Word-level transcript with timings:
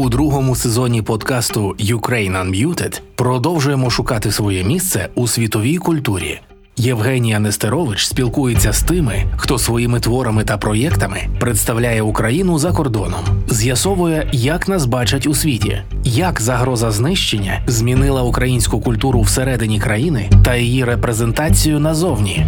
У 0.00 0.08
другому 0.08 0.56
сезоні 0.56 1.02
подкасту 1.02 1.76
Ukraine 1.78 2.44
Unmuted 2.44 3.00
продовжуємо 3.14 3.90
шукати 3.90 4.32
своє 4.32 4.64
місце 4.64 5.08
у 5.14 5.28
світовій 5.28 5.76
культурі. 5.76 6.40
Євгенія 6.76 7.38
Нестерович 7.38 8.06
спілкується 8.06 8.72
з 8.72 8.82
тими, 8.82 9.24
хто 9.36 9.58
своїми 9.58 10.00
творами 10.00 10.44
та 10.44 10.58
проєктами 10.58 11.18
представляє 11.40 12.02
Україну 12.02 12.58
за 12.58 12.72
кордоном, 12.72 13.20
з'ясовує, 13.48 14.28
як 14.32 14.68
нас 14.68 14.86
бачать 14.86 15.26
у 15.26 15.34
світі, 15.34 15.82
як 16.04 16.40
загроза 16.40 16.90
знищення 16.90 17.62
змінила 17.66 18.22
українську 18.22 18.80
культуру 18.80 19.20
всередині 19.20 19.80
країни 19.80 20.30
та 20.44 20.56
її 20.56 20.84
репрезентацію 20.84 21.80
назовні. 21.80 22.46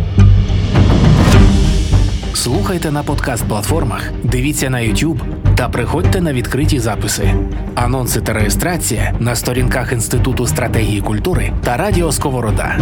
Слухайте 2.34 2.90
на 2.90 3.02
подкаст-платформах, 3.02 4.12
дивіться 4.24 4.70
на 4.70 4.78
YouTube 4.78 5.41
та 5.62 5.68
приходьте 5.68 6.20
на 6.20 6.32
відкриті 6.32 6.78
записи. 6.78 7.34
Анонси 7.74 8.20
та 8.20 8.32
реєстрація 8.32 9.14
на 9.20 9.36
сторінках 9.36 9.92
Інституту 9.92 10.46
стратегії 10.46 11.00
культури 11.00 11.52
та 11.64 11.76
Радіо 11.76 12.12
Сковорода. 12.12 12.78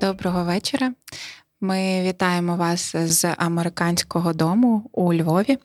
Доброго 0.00 0.44
вечора. 0.44 0.92
Ми 1.60 2.02
вітаємо 2.02 2.56
вас 2.56 2.96
з 2.96 3.34
американського 3.38 4.32
дому 4.32 4.90
у 4.92 5.14
Львові. 5.14 5.58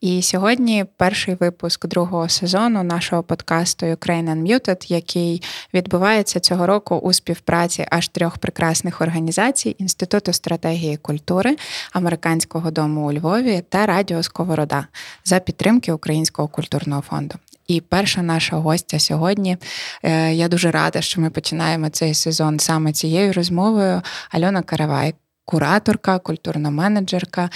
І 0.00 0.22
сьогодні 0.22 0.84
перший 0.96 1.34
випуск 1.34 1.86
другого 1.86 2.28
сезону 2.28 2.82
нашого 2.82 3.22
подкасту 3.22 3.86
Ukraine 3.86 4.34
Unmuted, 4.34 4.92
який 4.92 5.42
відбувається 5.74 6.40
цього 6.40 6.66
року 6.66 6.96
у 6.96 7.12
співпраці 7.12 7.86
аж 7.90 8.08
трьох 8.08 8.38
прекрасних 8.38 9.00
організацій: 9.00 9.76
Інституту 9.78 10.32
стратегії 10.32 10.96
культури, 10.96 11.56
американського 11.92 12.70
дому 12.70 13.06
у 13.06 13.12
Львові 13.12 13.62
та 13.68 13.86
Радіо 13.86 14.22
Сковорода 14.22 14.86
за 15.24 15.38
підтримки 15.38 15.92
Українського 15.92 16.48
культурного 16.48 17.02
фонду. 17.02 17.34
І 17.66 17.80
перша 17.80 18.22
наша 18.22 18.56
гостя 18.56 18.98
сьогодні. 18.98 19.56
Е, 20.02 20.34
я 20.34 20.48
дуже 20.48 20.70
рада, 20.70 21.00
що 21.00 21.20
ми 21.20 21.30
починаємо 21.30 21.88
цей 21.88 22.14
сезон 22.14 22.58
саме 22.58 22.92
цією 22.92 23.32
розмовою. 23.32 24.02
Альона 24.30 24.62
Каравай, 24.62 25.14
кураторка, 25.44 26.18
культурна 26.18 26.70
менеджерка. 26.70 27.50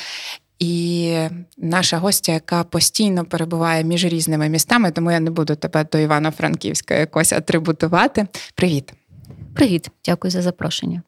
І 0.58 1.14
наша 1.56 1.98
гостя, 1.98 2.32
яка 2.32 2.64
постійно 2.64 3.24
перебуває 3.24 3.84
між 3.84 4.04
різними 4.04 4.48
містами, 4.48 4.90
тому 4.90 5.12
я 5.12 5.20
не 5.20 5.30
буду 5.30 5.56
тебе 5.56 5.84
до 5.92 5.98
Івано-Франківська 5.98 6.94
якось 6.94 7.32
атрибутувати. 7.32 8.26
Привіт. 8.54 8.92
Привіт, 9.54 9.88
дякую 10.04 10.30
за 10.30 10.42
запрошення. 10.42 11.02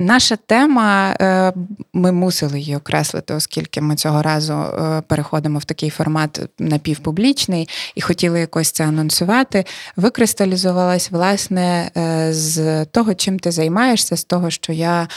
Наша 0.00 0.36
тема, 0.36 1.16
е, 1.20 1.52
ми 1.92 2.12
мусили 2.12 2.60
її 2.60 2.76
окреслити, 2.76 3.34
оскільки 3.34 3.80
ми 3.80 3.96
цього 3.96 4.22
разу 4.22 4.52
е, 4.52 5.02
переходимо 5.06 5.58
в 5.58 5.64
такий 5.64 5.90
формат 5.90 6.40
напівпублічний 6.58 7.68
і 7.94 8.00
хотіли 8.00 8.40
якось 8.40 8.70
це 8.70 8.84
анонсувати. 8.84 9.64
Викристалізувалась 9.96 11.10
власне 11.10 11.90
е, 11.96 12.32
з 12.32 12.84
того, 12.84 13.14
чим 13.14 13.38
ти 13.38 13.50
займаєшся, 13.50 14.16
з 14.16 14.24
того, 14.24 14.50
що 14.50 14.72
я 14.72 15.08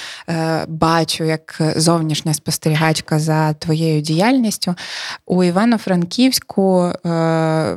бачу 0.67 1.23
як 1.23 1.61
зовнішня 1.75 2.33
спостерігачка 2.33 3.19
за 3.19 3.53
твоєю 3.53 4.01
діяльністю. 4.01 4.75
У 5.25 5.43
Івано-Франківську 5.43 6.91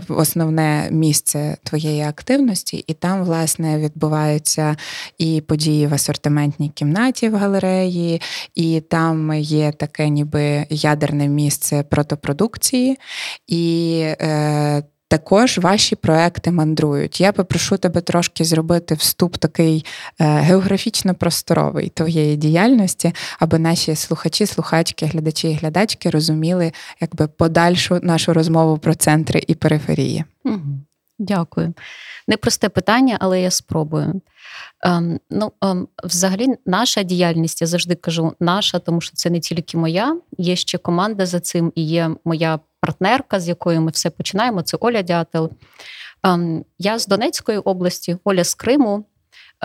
основне 0.08 0.88
місце 0.90 1.56
твоєї 1.62 2.02
активності, 2.02 2.84
і 2.86 2.94
там, 2.94 3.24
власне, 3.24 3.78
відбуваються 3.78 4.76
і 5.18 5.40
події 5.40 5.86
в 5.86 5.94
асортиментній 5.94 6.65
кімнаті 6.68 6.96
кімнаті 6.96 7.28
в 7.28 7.36
галереї, 7.36 8.20
і 8.54 8.80
там 8.80 9.34
є 9.34 9.72
таке, 9.72 10.08
ніби 10.08 10.66
ядерне 10.70 11.28
місце 11.28 11.82
протопродукції. 11.82 12.98
І 13.46 14.00
е, 14.20 14.82
також 15.08 15.58
ваші 15.58 15.96
проекти 15.96 16.50
мандрують. 16.50 17.20
Я 17.20 17.32
попрошу 17.32 17.76
тебе 17.76 18.00
трошки 18.00 18.44
зробити 18.44 18.94
вступ 18.94 19.36
такий 19.36 19.84
е, 20.20 20.24
географічно 20.24 21.14
просторовий 21.14 21.88
твоєї 21.88 22.36
діяльності, 22.36 23.12
аби 23.38 23.58
наші 23.58 23.96
слухачі, 23.96 24.46
слухачки, 24.46 25.06
глядачі 25.06 25.50
і 25.50 25.54
глядачки 25.54 26.10
розуміли 26.10 26.72
якби 27.00 27.28
подальшу 27.28 27.98
нашу 28.02 28.32
розмову 28.32 28.78
про 28.78 28.94
центри 28.94 29.44
і 29.46 29.54
периферії. 29.54 30.24
Дякую. 31.18 31.74
Непросте 32.28 32.68
питання, 32.68 33.16
але 33.20 33.40
я 33.40 33.50
спробую. 33.50 34.20
Ем, 34.82 35.20
ну, 35.30 35.52
ем, 35.62 35.88
Взагалі, 36.04 36.46
наша 36.66 37.02
діяльність, 37.02 37.60
я 37.60 37.66
завжди 37.66 37.94
кажу, 37.94 38.32
наша, 38.40 38.78
тому 38.78 39.00
що 39.00 39.16
це 39.16 39.30
не 39.30 39.40
тільки 39.40 39.76
моя, 39.76 40.16
є 40.38 40.56
ще 40.56 40.78
команда 40.78 41.26
за 41.26 41.40
цим, 41.40 41.72
і 41.74 41.86
є 41.86 42.10
моя 42.24 42.58
партнерка, 42.80 43.40
з 43.40 43.48
якою 43.48 43.80
ми 43.80 43.90
все 43.90 44.10
починаємо. 44.10 44.62
Це 44.62 44.76
Оля 44.80 45.02
Дятел. 45.02 45.50
Ем, 46.22 46.64
я 46.78 46.98
з 46.98 47.06
Донецької 47.06 47.58
області, 47.58 48.16
Оля 48.24 48.44
з 48.44 48.54
Криму. 48.54 49.04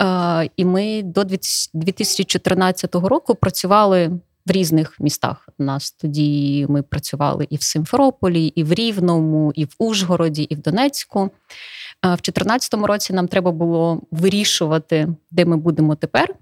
Е, 0.00 0.50
і 0.56 0.64
ми 0.64 1.02
до 1.02 1.24
2014 1.24 2.94
року 2.94 3.34
працювали 3.34 4.10
в 4.46 4.50
різних 4.50 5.00
містах. 5.00 5.48
У 5.58 5.64
нас 5.64 5.92
тоді 5.92 6.66
ми 6.68 6.82
працювали 6.82 7.46
і 7.50 7.56
в 7.56 7.62
Симферополі, 7.62 8.46
і 8.46 8.64
в 8.64 8.72
Рівному, 8.72 9.52
і 9.54 9.64
в 9.64 9.74
Ужгороді, 9.78 10.42
і 10.42 10.54
в 10.54 10.58
Донецьку. 10.58 11.30
В 12.02 12.06
2014 12.06 12.74
році 12.74 13.12
нам 13.12 13.28
треба 13.28 13.50
було 13.50 14.02
вирішувати, 14.10 15.08
де 15.30 15.44
ми 15.44 15.56
будемо 15.56 15.94
тепер. 15.94 16.34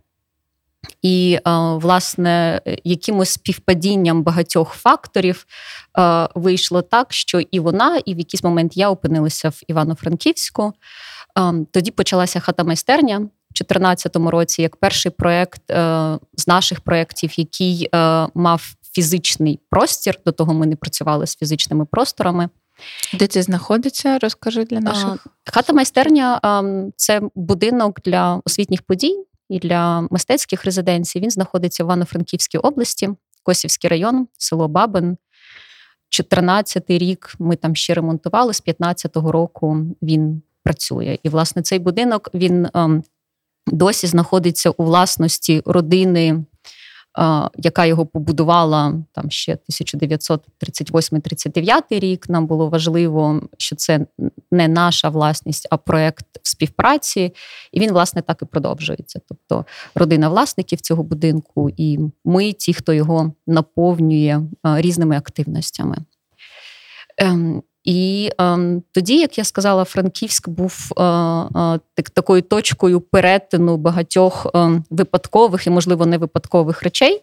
І, 1.03 1.39
власне, 1.75 2.61
якимось 2.85 3.31
співпадінням 3.31 4.23
багатьох 4.23 4.73
факторів 4.73 5.47
вийшло 6.35 6.83
так, 6.83 7.13
що 7.13 7.41
і 7.41 7.61
вона, 7.61 8.01
і 8.05 8.15
в 8.15 8.19
якийсь 8.19 8.45
момент 8.45 8.77
я 8.77 8.91
опинилася 8.91 9.49
в 9.49 9.61
Івано-Франківську. 9.69 10.73
Тоді 11.71 11.91
почалася 11.91 12.41
хата 12.41 12.65
майстерня 12.65 13.19
в 13.51 13.55
2014 13.55 14.17
році, 14.17 14.63
як 14.63 14.77
перший 14.77 15.13
проєкт 15.13 15.71
е, 15.71 16.19
з 16.37 16.47
наших 16.47 16.81
проєктів, 16.81 17.39
який 17.39 17.89
е, 17.95 18.27
мав 18.35 18.75
фізичний 18.93 19.61
простір. 19.71 20.19
До 20.27 20.33
того 20.33 20.55
ми 20.55 20.67
не 20.67 20.77
працювали 20.77 21.27
з 21.27 21.37
фізичними 21.37 21.85
просторами. 21.85 22.49
Де 23.15 23.27
це 23.27 23.43
знаходиться? 23.43 24.19
Розкажи 24.19 24.65
для 24.65 24.81
наших 24.81 25.27
хата 25.53 25.73
майстерня 25.73 26.41
це 26.97 27.21
будинок 27.35 28.01
для 28.05 28.41
освітніх 28.45 28.83
подій 28.83 29.25
і 29.49 29.59
для 29.59 30.01
мистецьких 30.01 30.65
резиденцій. 30.65 31.21
Він 31.21 31.31
знаходиться 31.31 31.85
в 31.85 31.87
Івано-Франківській 31.87 32.59
області, 32.59 33.11
Косівський 33.43 33.91
район, 33.91 34.29
село 34.39 34.69
Бабин. 34.69 35.17
14-й 36.21 36.99
рік 36.99 37.35
ми 37.39 37.57
там 37.57 37.77
ще 37.77 37.95
ремонтували, 37.95 38.55
з 38.55 38.63
15-го 38.63 39.33
року 39.33 39.77
він 40.03 40.43
працює. 40.63 41.19
І, 41.23 41.29
власне, 41.29 41.63
цей 41.63 41.79
будинок 41.79 42.31
він 42.35 42.69
досі 43.67 44.07
знаходиться 44.07 44.71
у 44.71 44.85
власності 44.85 45.63
родини 45.67 46.45
яка 47.57 47.87
його 47.87 48.07
побудувала 48.07 48.95
там 49.13 49.31
ще 49.31 49.59
1938-39 49.69 51.83
рік. 51.91 52.29
Нам 52.29 52.47
було 52.47 52.69
важливо, 52.69 53.43
що 53.59 53.77
це 53.77 54.07
не 54.51 54.69
наша 54.69 55.09
власність, 55.09 55.69
а 55.71 55.77
проект 55.77 56.27
в 56.43 56.49
співпраці. 56.49 57.35
І 57.73 57.81
він, 57.81 57.93
власне, 57.93 58.23
так 58.23 58.39
і 58.43 58.45
продовжується. 58.45 59.21
Тобто 59.29 59.67
родина 59.95 60.29
власників 60.29 60.81
цього 60.81 61.03
будинку, 61.03 61.71
і 61.77 61.99
ми, 62.25 62.53
ті, 62.53 62.75
хто 62.75 62.93
його 62.93 63.33
наповнює 63.47 64.41
різними 64.65 65.17
активностями. 65.17 65.97
Ем, 67.91 67.97
і 67.97 68.31
е, 68.41 68.81
тоді, 68.93 69.19
як 69.19 69.39
я 69.39 69.45
сказала, 69.45 69.85
Франківськ 69.85 70.49
був 70.49 70.93
е, 70.99 71.03
е, 71.03 71.81
такою 72.15 72.43
точкою 72.43 73.01
перетину 73.01 73.77
багатьох 73.77 74.47
е, 74.55 74.83
випадкових 74.91 75.67
і, 75.67 75.71
можливо, 75.71 76.07
невипадкових 76.07 76.83
речей. 76.83 77.23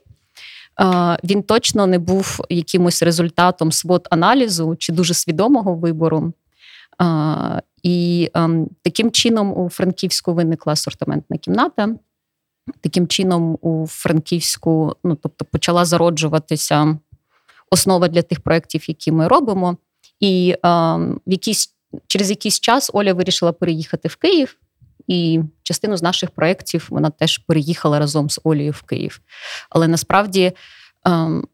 Е, 0.82 1.18
він 1.24 1.44
точно 1.44 1.88
не 1.88 2.00
був 2.00 2.46
якимось 2.50 3.04
результатом 3.04 3.72
свод 3.72 4.08
аналізу 4.12 4.76
чи 4.80 4.94
дуже 4.94 5.14
свідомого 5.14 5.76
вибору. 5.76 6.34
Е, 7.02 7.62
і 7.84 8.30
ем, 8.34 8.68
таким 8.82 9.12
чином 9.12 9.58
у 9.58 9.70
Франківську 9.70 10.34
виникла 10.34 10.74
асортиментна 10.74 11.38
кімната. 11.38 11.96
Таким 12.82 13.08
чином, 13.08 13.58
у 13.62 13.88
Франківську, 13.88 14.96
ну 15.04 15.16
тобто, 15.16 15.46
почала 15.46 15.86
зароджуватися 15.86 16.98
основа 17.72 18.08
для 18.08 18.22
тих 18.22 18.40
проєктів, 18.40 18.90
які 18.90 19.12
ми 19.12 19.28
робимо. 19.28 19.78
І 20.20 20.56
е, 20.66 20.70
в 21.28 21.32
якийсь 21.32 21.74
через 22.08 22.30
якийсь 22.30 22.60
час 22.60 22.92
Оля 22.94 23.14
вирішила 23.14 23.52
переїхати 23.52 24.08
в 24.08 24.16
Київ. 24.16 24.58
І 25.08 25.40
частину 25.64 25.98
з 25.98 26.04
наших 26.04 26.32
проєктів 26.32 26.88
вона 26.90 27.10
теж 27.10 27.38
переїхала 27.38 28.00
разом 28.00 28.30
з 28.30 28.40
Олею 28.44 28.72
в 28.72 28.82
Київ. 28.82 29.22
Але 29.70 29.88
насправді, 29.88 30.54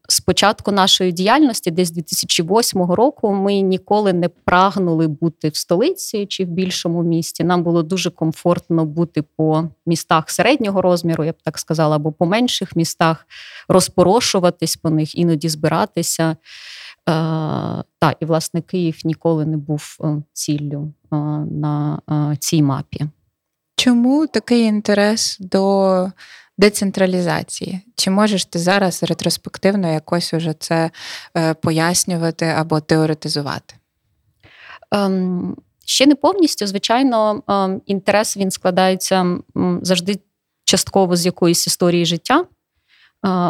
з 0.08 0.20
початку 0.20 0.72
нашої 0.72 1.12
діяльності, 1.12 1.70
десь 1.70 1.90
2008 1.90 2.82
року, 2.82 3.32
ми 3.32 3.60
ніколи 3.60 4.12
не 4.12 4.28
прагнули 4.28 5.06
бути 5.06 5.48
в 5.48 5.56
столиці 5.56 6.26
чи 6.26 6.44
в 6.44 6.48
більшому 6.48 7.02
місті. 7.02 7.44
Нам 7.44 7.62
було 7.62 7.82
дуже 7.82 8.10
комфортно 8.10 8.84
бути 8.84 9.22
по 9.36 9.68
містах 9.86 10.30
середнього 10.30 10.82
розміру, 10.82 11.24
я 11.24 11.32
б 11.32 11.36
так 11.44 11.58
сказала, 11.58 11.96
або 11.96 12.12
по 12.12 12.26
менших 12.26 12.76
містах, 12.76 13.26
розпорошуватись 13.68 14.76
по 14.76 14.90
них, 14.90 15.14
іноді 15.14 15.48
збиратися. 15.48 16.36
Так, 17.04 18.16
і 18.20 18.24
власне 18.24 18.60
Київ 18.60 19.00
ніколи 19.04 19.46
не 19.46 19.56
був 19.56 19.98
ціллю 20.32 20.92
на 21.50 21.98
цій 22.40 22.62
мапі. 22.62 23.06
Чому 23.76 24.26
такий 24.26 24.62
інтерес 24.62 25.36
до 25.40 26.10
децентралізації? 26.58 27.80
Чи 27.96 28.10
можеш 28.10 28.44
ти 28.44 28.58
зараз 28.58 29.02
ретроспективно 29.02 29.92
якось 29.92 30.34
уже 30.34 30.52
це 30.52 30.90
е, 31.36 31.54
пояснювати 31.54 32.46
або 32.46 32.80
теоретизувати? 32.80 33.74
Ем, 34.90 35.56
Ще 35.86 36.06
не 36.06 36.14
повністю. 36.14 36.66
Звичайно, 36.66 37.42
ем, 37.48 37.82
інтерес 37.86 38.36
він 38.36 38.50
складається 38.50 39.38
завжди 39.82 40.20
частково 40.64 41.16
з 41.16 41.26
якоїсь 41.26 41.66
історії 41.66 42.06
життя. 42.06 42.44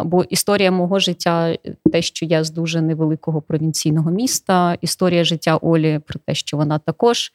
Бо 0.03 0.23
історія 0.23 0.71
мого 0.71 0.99
життя, 0.99 1.57
те, 1.91 2.01
що 2.01 2.25
я 2.25 2.43
з 2.43 2.51
дуже 2.51 2.81
невеликого 2.81 3.41
провінційного 3.41 4.11
міста, 4.11 4.77
історія 4.81 5.23
життя 5.23 5.57
Олі 5.57 5.99
про 6.07 6.19
те, 6.25 6.35
що 6.35 6.57
вона 6.57 6.79
також, 6.79 7.31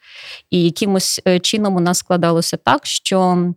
і 0.49 0.63
якимось 0.63 1.21
е, 1.27 1.39
чином 1.39 1.75
у 1.75 1.79
нас 1.79 1.97
складалося 1.97 2.57
так, 2.57 2.85
що 2.85 3.47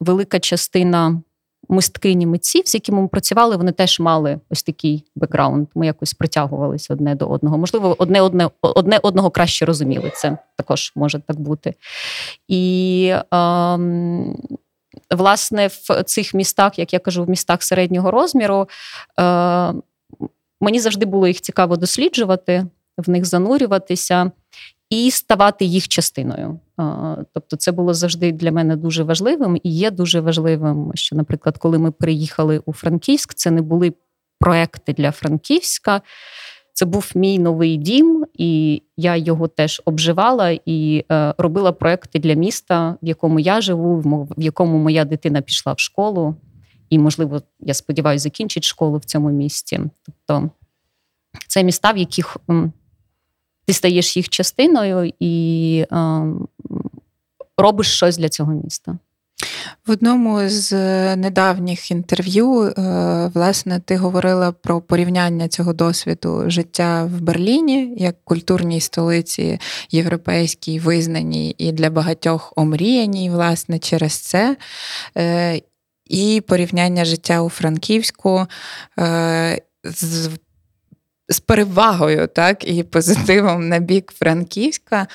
велика 0.00 0.40
частина 0.40 1.22
мисткині 1.68 2.26
митців, 2.26 2.62
з 2.66 2.74
якими 2.74 3.02
ми 3.02 3.08
працювали, 3.08 3.56
вони 3.56 3.72
теж 3.72 4.00
мали 4.00 4.40
ось 4.50 4.62
такий 4.62 5.04
бекграунд. 5.16 5.68
Ми 5.74 5.86
якось 5.86 6.14
притягувалися 6.14 6.94
одне 6.94 7.14
до 7.14 7.26
одного. 7.26 7.58
Можливо, 7.58 7.96
одне 7.98 8.20
одне, 8.20 8.50
одне 8.62 8.98
одного 9.02 9.30
краще 9.30 9.64
розуміли. 9.64 10.12
Це 10.14 10.38
також 10.56 10.92
може 10.96 11.18
так 11.18 11.40
бути. 11.40 11.74
І 12.48 13.14
ем, 13.30 14.36
власне 15.10 15.66
в 15.66 16.02
цих 16.02 16.34
містах, 16.34 16.78
як 16.78 16.92
я 16.92 16.98
кажу, 16.98 17.24
в 17.24 17.30
містах 17.30 17.62
середнього 17.62 18.10
розміру, 18.10 18.68
е, 19.20 19.72
мені 20.60 20.80
завжди 20.80 21.06
було 21.06 21.26
їх 21.26 21.40
цікаво 21.40 21.76
досліджувати, 21.76 22.66
в 22.98 23.10
них 23.10 23.24
занурюватися 23.24 24.30
і 24.90 25.10
ставати 25.10 25.64
їх 25.64 25.88
частиною. 25.88 26.60
Тобто, 27.34 27.56
це 27.56 27.72
було 27.72 27.94
завжди 27.94 28.32
для 28.32 28.52
мене 28.52 28.76
дуже 28.76 29.02
важливим 29.02 29.60
і 29.62 29.70
є 29.70 29.90
дуже 29.90 30.20
важливим, 30.20 30.92
що, 30.94 31.16
наприклад, 31.16 31.58
коли 31.58 31.78
ми 31.78 31.90
приїхали 31.90 32.62
у 32.66 32.72
Франківськ, 32.72 33.34
це 33.34 33.50
не 33.50 33.62
були 33.62 33.92
проекти 34.40 34.92
для 34.92 35.10
Франківська. 35.10 36.02
Це 36.80 36.86
був 36.86 37.12
мій 37.14 37.38
новий 37.38 37.76
дім, 37.76 38.26
і 38.34 38.82
я 38.96 39.16
його 39.16 39.48
теж 39.48 39.82
обживала 39.84 40.58
і 40.66 41.04
е, 41.12 41.34
робила 41.38 41.72
проекти 41.72 42.18
для 42.18 42.34
міста, 42.34 42.96
в 43.02 43.06
якому 43.06 43.40
я 43.40 43.60
живу, 43.60 44.00
в 44.36 44.42
якому 44.42 44.78
моя 44.78 45.04
дитина 45.04 45.40
пішла 45.40 45.72
в 45.72 45.78
школу, 45.78 46.34
і, 46.90 46.98
можливо, 46.98 47.42
я 47.60 47.74
сподіваюся, 47.74 48.22
закінчить 48.22 48.64
школу 48.64 48.98
в 48.98 49.04
цьому 49.04 49.30
місті. 49.30 49.80
Тобто 50.06 50.50
це 51.48 51.64
міста, 51.64 51.92
в 51.92 51.96
яких 51.96 52.36
ти 53.64 53.72
стаєш 53.72 54.16
їх 54.16 54.28
частиною 54.28 55.12
і 55.20 55.84
е, 55.92 56.22
робиш 57.56 57.96
щось 57.96 58.18
для 58.18 58.28
цього 58.28 58.52
міста. 58.52 58.98
В 59.86 59.90
одному 59.90 60.48
з 60.48 60.72
недавніх 61.16 61.90
інтерв'ю, 61.90 62.62
е, 62.62 62.72
власне, 63.34 63.80
ти 63.84 63.96
говорила 63.96 64.52
про 64.52 64.80
порівняння 64.80 65.48
цього 65.48 65.72
досвіду 65.72 66.44
життя 66.46 67.04
в 67.04 67.20
Берліні 67.20 67.94
як 67.96 68.24
культурній 68.24 68.80
столиці 68.80 69.58
європейській, 69.90 70.78
визнаній 70.78 71.54
і 71.58 71.72
для 71.72 71.90
багатьох 71.90 72.52
омріяній, 72.56 73.30
власне, 73.30 73.78
через 73.78 74.12
це. 74.12 74.56
Е, 75.16 75.60
і 76.06 76.42
порівняння 76.46 77.04
життя 77.04 77.42
у 77.42 77.48
Франківську 77.48 78.46
е, 78.98 79.62
з 79.84 80.30
з 81.30 81.40
перевагою, 81.40 82.26
так, 82.26 82.68
і 82.68 82.82
позитивом 82.82 83.68
на 83.68 83.78
бік 83.78 84.12
Франківська. 84.16 85.06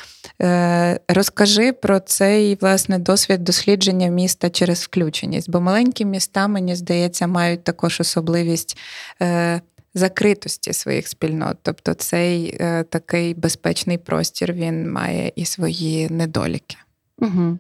Е, 0.42 1.00
розкажи 1.08 1.74
про 1.74 2.00
цей 2.00 2.58
власне 2.62 3.00
досвід 3.00 3.44
дослідження 3.44 4.08
міста 4.08 4.50
через 4.50 4.84
включеність, 4.84 5.50
бо 5.50 5.62
маленькі 5.62 6.06
міста, 6.06 6.48
мені 6.48 6.76
здається, 6.76 7.28
мають 7.28 7.64
також 7.64 8.00
особливість. 8.00 8.78
Е, 9.22 9.62
закритості 9.98 10.74
своїх 10.74 11.08
спільнот, 11.08 11.58
тобто 11.62 11.94
цей 11.94 12.58
е, 12.60 12.84
такий 12.84 13.34
безпечний 13.34 13.98
простір 13.98 14.54
він 14.54 14.92
має 14.92 15.32
і 15.36 15.46
свої 15.46 16.10
недоліки. 16.10 16.78
Угу. 17.20 17.58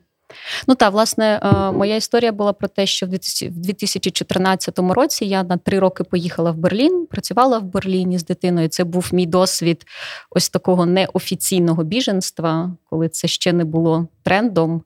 Ну 0.67 0.75
так, 0.75 0.93
власне, 0.93 1.41
е, 1.43 1.71
моя 1.71 1.95
історія 1.95 2.31
була 2.31 2.53
про 2.53 2.67
те, 2.67 2.85
що 2.85 3.05
в 3.05 3.09
2014 3.09 4.79
році 4.93 5.25
я 5.25 5.43
на 5.43 5.57
три 5.57 5.79
роки 5.79 6.03
поїхала 6.03 6.51
в 6.51 6.57
Берлін, 6.57 7.07
працювала 7.11 7.59
в 7.59 7.63
Берліні 7.63 8.19
з 8.19 8.25
дитиною. 8.25 8.67
Це 8.67 8.83
був 8.83 9.09
мій 9.11 9.25
досвід 9.25 9.85
ось 10.29 10.49
такого 10.49 10.85
неофіційного 10.85 11.83
біженства, 11.83 12.75
коли 12.89 13.09
це 13.09 13.27
ще 13.27 13.53
не 13.53 13.65
було 13.65 14.07
трендом. 14.23 14.83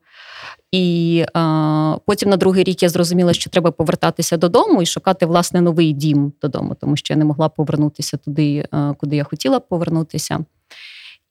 І 0.72 1.25
а, 1.34 1.95
е, 1.98 2.02
потім 2.06 2.30
на 2.30 2.38
другий 2.38 2.63
рік 2.63 2.84
я 2.84 2.90
зрозуміла, 2.90 3.34
що 3.34 3.50
треба 3.50 3.72
повертатися 3.72 4.38
додому 4.38 4.81
і 4.81 4.86
шукати 4.86 5.25
власне 5.25 5.62
новий 5.62 5.94
дім 5.94 6.34
додому, 6.42 6.75
тому 6.81 6.95
що 6.95 7.13
я 7.13 7.18
не 7.18 7.25
могла 7.25 7.50
повернутися 7.50 8.18
туди, 8.18 8.66
е, 8.74 8.95
куди 9.00 9.16
я 9.16 9.24
хотіла 9.24 9.60
повернутися. 9.60 10.45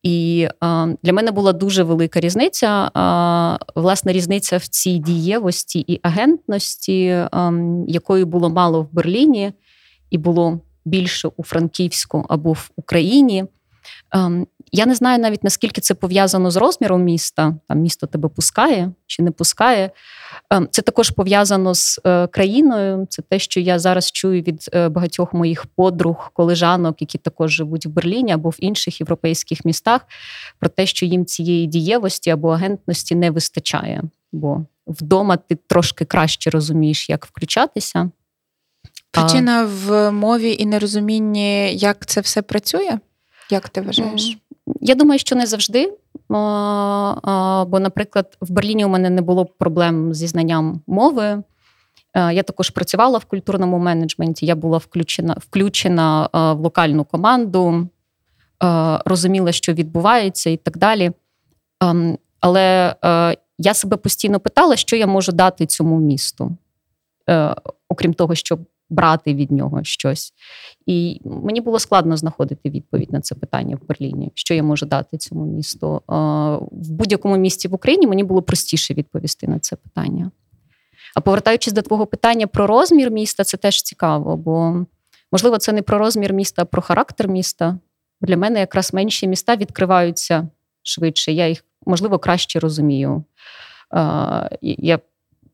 І 0.02 0.48
а, 0.60 0.88
для 1.02 1.12
мене 1.12 1.30
була 1.30 1.52
дуже 1.52 1.82
велика 1.82 2.20
різниця. 2.20 2.90
А, 2.94 3.58
власне, 3.74 4.12
різниця 4.12 4.56
в 4.56 4.66
цій 4.66 4.98
дієвості 4.98 5.84
і 5.86 6.00
агентності, 6.02 7.08
а, 7.30 7.52
якої 7.86 8.24
було 8.24 8.50
мало 8.50 8.82
в 8.82 8.92
Берліні, 8.92 9.52
і 10.10 10.18
було 10.18 10.60
більше 10.84 11.28
у 11.36 11.42
Франківську 11.42 12.26
або 12.28 12.52
в 12.52 12.70
Україні. 12.76 13.44
Я 14.72 14.86
не 14.86 14.94
знаю 14.94 15.18
навіть 15.18 15.44
наскільки 15.44 15.80
це 15.80 15.94
пов'язано 15.94 16.50
з 16.50 16.56
розміром 16.56 17.02
міста. 17.02 17.54
Там 17.68 17.78
місто 17.78 18.06
тебе 18.06 18.28
пускає 18.28 18.92
чи 19.06 19.22
не 19.22 19.30
пускає. 19.30 19.90
Ем, 20.50 20.68
це 20.70 20.82
також 20.82 21.10
пов'язано 21.10 21.74
з 21.74 22.00
е, 22.06 22.26
країною. 22.26 23.06
Це 23.10 23.22
те, 23.22 23.38
що 23.38 23.60
я 23.60 23.78
зараз 23.78 24.12
чую 24.12 24.42
від 24.42 24.70
е, 24.74 24.88
багатьох 24.88 25.32
моїх 25.32 25.66
подруг, 25.66 26.30
колежанок, 26.32 27.00
які 27.00 27.18
також 27.18 27.52
живуть 27.52 27.86
в 27.86 27.88
Берліні 27.88 28.32
або 28.32 28.50
в 28.50 28.56
інших 28.58 29.00
європейських 29.00 29.64
містах, 29.64 30.06
про 30.58 30.68
те, 30.68 30.86
що 30.86 31.06
їм 31.06 31.26
цієї 31.26 31.66
дієвості 31.66 32.30
або 32.30 32.48
агентності 32.48 33.14
не 33.14 33.30
вистачає. 33.30 34.02
Бо 34.32 34.64
вдома 34.86 35.36
ти 35.36 35.58
трошки 35.66 36.04
краще 36.04 36.50
розумієш, 36.50 37.10
як 37.10 37.26
включатися. 37.26 38.10
Причина 39.10 39.64
в 39.64 40.10
мові 40.10 40.56
і 40.58 40.66
нерозумінні, 40.66 41.76
як 41.76 42.06
це 42.06 42.20
все 42.20 42.42
працює? 42.42 42.98
Як 43.50 43.68
ти 43.68 43.80
вважаєш? 43.80 44.38
Я 44.80 44.94
думаю, 44.94 45.18
що 45.18 45.36
не 45.36 45.46
завжди. 45.46 45.92
Бо, 47.68 47.78
наприклад, 47.80 48.36
в 48.40 48.50
Берліні 48.50 48.84
у 48.84 48.88
мене 48.88 49.10
не 49.10 49.22
було 49.22 49.46
проблем 49.46 50.14
зі 50.14 50.26
знанням 50.26 50.80
мови. 50.86 51.42
Я 52.14 52.42
також 52.42 52.70
працювала 52.70 53.18
в 53.18 53.24
культурному 53.24 53.78
менеджменті, 53.78 54.46
я 54.46 54.54
була 54.54 54.78
включена 54.78 55.36
включена 55.40 56.28
в 56.32 56.60
локальну 56.60 57.04
команду, 57.04 57.88
розуміла, 59.04 59.52
що 59.52 59.72
відбувається, 59.72 60.50
і 60.50 60.56
так 60.56 60.78
далі. 60.78 61.12
Ем, 61.80 62.18
але 62.40 62.94
я 63.58 63.74
себе 63.74 63.96
постійно 63.96 64.40
питала, 64.40 64.76
що 64.76 64.96
я 64.96 65.06
можу 65.06 65.32
дати 65.32 65.66
цьому 65.66 65.98
місту, 65.98 66.56
е, 67.30 67.54
окрім 67.88 68.14
того, 68.14 68.34
щоб 68.34 68.60
брати 68.90 69.34
від 69.34 69.52
нього 69.52 69.80
щось. 69.84 70.32
І 70.86 71.20
мені 71.24 71.60
було 71.60 71.78
складно 71.78 72.16
знаходити 72.16 72.70
відповідь 72.70 73.12
на 73.12 73.20
це 73.20 73.34
питання 73.34 73.76
в 73.76 73.86
Берліні, 73.86 74.32
що 74.34 74.54
я 74.54 74.62
можу 74.62 74.86
дати 74.86 75.18
цьому 75.18 75.44
місту. 75.44 76.02
В 76.72 76.90
будь-якому 76.90 77.36
місті 77.36 77.68
в 77.68 77.74
Україні 77.74 78.06
мені 78.06 78.24
було 78.24 78.42
простіше 78.42 78.94
відповісти 78.94 79.48
на 79.48 79.58
це 79.58 79.76
питання. 79.76 80.30
А 81.16 81.20
повертаючись 81.20 81.72
до 81.72 81.82
твого 81.82 82.06
питання 82.06 82.46
про 82.46 82.66
розмір 82.66 83.10
міста, 83.10 83.44
це 83.44 83.56
теж 83.56 83.82
цікаво, 83.82 84.36
бо, 84.36 84.86
можливо, 85.32 85.58
це 85.58 85.72
не 85.72 85.82
про 85.82 85.98
розмір 85.98 86.32
міста, 86.32 86.62
а 86.62 86.64
про 86.64 86.82
характер 86.82 87.28
міста. 87.28 87.78
Для 88.20 88.36
мене 88.36 88.60
якраз 88.60 88.94
менші 88.94 89.28
міста 89.28 89.56
відкриваються 89.56 90.48
швидше. 90.82 91.32
Я 91.32 91.48
їх, 91.48 91.64
можливо, 91.86 92.18
краще 92.18 92.60
розумію. 92.60 93.24
Я 94.62 94.98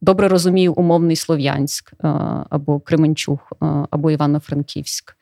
добре 0.05 0.29
розумію 0.29 0.73
умовний 0.73 1.17
Слов'янськ 1.17 1.93
е, 1.93 2.09
або 2.51 2.81
Кременчуг, 2.81 3.39
е, 3.53 3.67
або 3.91 4.11
Івано-Франківськ. 4.11 5.17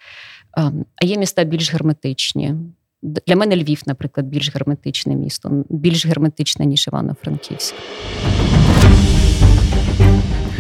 Е, 0.59 0.73
а 1.03 1.05
є 1.05 1.19
міста 1.19 1.45
більш 1.45 1.73
герметичні. 1.73 2.55
Для 3.03 3.37
мене 3.37 3.57
Львів, 3.57 3.83
наприклад, 3.87 4.27
більш 4.27 4.55
герметичне 4.55 5.15
місто, 5.15 5.65
більш 5.71 6.07
герметичне, 6.07 6.67
ніж 6.67 6.89
Івано-Франківськ. 6.89 7.75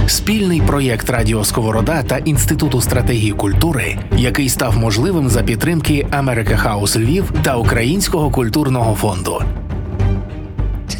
Спільний 0.06 0.60
проєкт 0.60 1.10
Радіо 1.10 1.44
Сковорода 1.44 2.02
та 2.02 2.18
Інституту 2.18 2.80
стратегії 2.80 3.32
культури, 3.32 3.98
який 4.16 4.48
став 4.48 4.78
можливим 4.78 5.28
за 5.28 5.42
підтримки 5.42 6.06
Америка 6.10 6.56
Хаус 6.56 6.96
Львів 6.96 7.32
та 7.42 7.56
Українського 7.56 8.30
культурного 8.30 8.94
фонду 8.94 9.42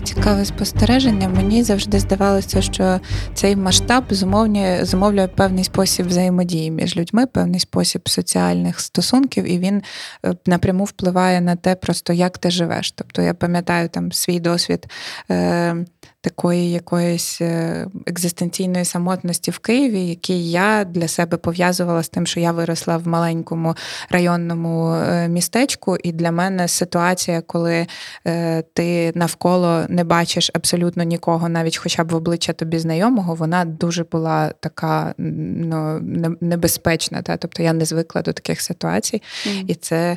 цікаве 0.00 0.44
спостереження. 0.44 1.28
Мені 1.28 1.62
завжди 1.62 1.99
здавалося, 1.99 2.62
що 2.62 3.00
цей 3.34 3.56
масштаб 3.56 4.04
зумовлює, 4.11 4.80
зумовлює 4.82 5.28
певний 5.28 5.64
спосіб 5.64 6.06
взаємодії 6.06 6.70
між 6.70 6.96
людьми, 6.96 7.26
певний 7.26 7.61
спосіб 7.61 8.08
соціальних 8.08 8.80
стосунків, 8.80 9.50
і 9.50 9.58
він 9.58 9.82
е, 10.25 10.34
напряму 10.46 10.84
впливає 10.84 11.40
на 11.40 11.56
те, 11.56 11.75
просто 11.75 12.12
як 12.12 12.38
ти 12.38 12.50
живеш. 12.50 12.92
Тобто 12.92 13.22
я 13.22 13.34
пам'ятаю 13.34 13.88
там 13.88 14.12
свій 14.12 14.40
досвід. 14.40 14.87
Е, 15.30 15.76
такої 16.23 16.71
якоїсь 16.71 17.41
е, 17.41 17.87
екзистенційної 18.07 18.85
самотності 18.85 19.50
в 19.50 19.59
Києві, 19.59 20.07
який 20.07 20.50
я 20.50 20.85
для 20.85 21.09
себе 21.09 21.37
пов'язувала 21.37 22.02
з 22.02 22.09
тим, 22.09 22.26
що 22.26 22.41
я 22.41 22.52
виросла 22.52 22.97
в 22.97 23.09
маленькому 23.09 23.75
районному 24.11 24.95
е, 24.95 25.29
містечку, 25.29 25.97
і 26.02 26.12
для 26.12 26.31
мене 26.31 26.69
ситуація, 26.69 27.41
коли 27.41 27.87
е, 28.26 28.62
ти 28.62 29.12
навколо 29.14 29.85
не 29.88 30.05
бачиш 30.05 30.50
абсолютно 30.55 31.02
нікого, 31.02 31.49
навіть 31.49 31.76
хоча 31.76 32.05
б 32.05 32.12
в 32.12 32.14
обличчя 32.14 32.52
тобі 32.52 32.79
знайомого, 32.79 33.35
вона 33.35 33.64
дуже 33.64 34.05
була 34.05 34.52
така 34.61 35.14
ну, 35.19 36.00
небезпечна. 36.41 37.23
Та? 37.23 37.37
Тобто 37.37 37.62
я 37.62 37.73
не 37.73 37.85
звикла 37.85 38.23
до 38.23 38.33
таких 38.33 38.61
ситуацій, 38.61 39.23
mm. 39.47 39.64
і 39.67 39.75
це, 39.75 40.17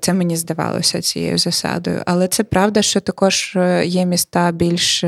це 0.00 0.12
мені 0.12 0.36
здавалося 0.36 1.02
цією 1.02 1.38
засадою. 1.38 2.02
Але 2.06 2.28
це 2.28 2.44
правда, 2.44 2.82
що 2.82 3.00
також 3.00 3.58
є 3.84 4.06
міста 4.06 4.52
більш 4.52 5.04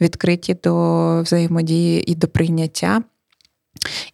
відкриті 0.00 0.56
до 0.64 1.22
взаємодії 1.22 2.10
і 2.10 2.14
до 2.14 2.28
прийняття. 2.28 3.02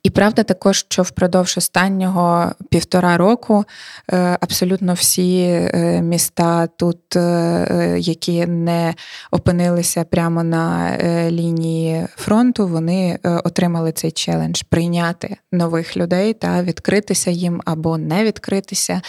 І 0.02 0.10
правда 0.10 0.42
також, 0.42 0.86
що 0.88 1.02
впродовж 1.02 1.58
останнього 1.58 2.52
півтора 2.70 3.16
року 3.16 3.64
е, 4.12 4.38
абсолютно 4.40 4.94
всі 4.94 5.42
е, 5.42 6.02
міста 6.02 6.66
тут, 6.66 7.16
е, 7.16 7.96
які 7.98 8.46
не 8.46 8.94
опинилися 9.30 10.04
прямо 10.04 10.42
на 10.42 10.96
лінії 11.30 12.06
фронту, 12.16 12.68
вони 12.68 13.18
отримали 13.44 13.92
цей 13.92 14.10
челендж 14.10 14.62
прийняти 14.62 15.36
нових 15.52 15.96
людей 15.96 16.32
та 16.32 16.62
відкритися 16.62 17.30
їм 17.30 17.62
або 17.64 17.98
не 17.98 18.24
відкритися. 18.24 19.00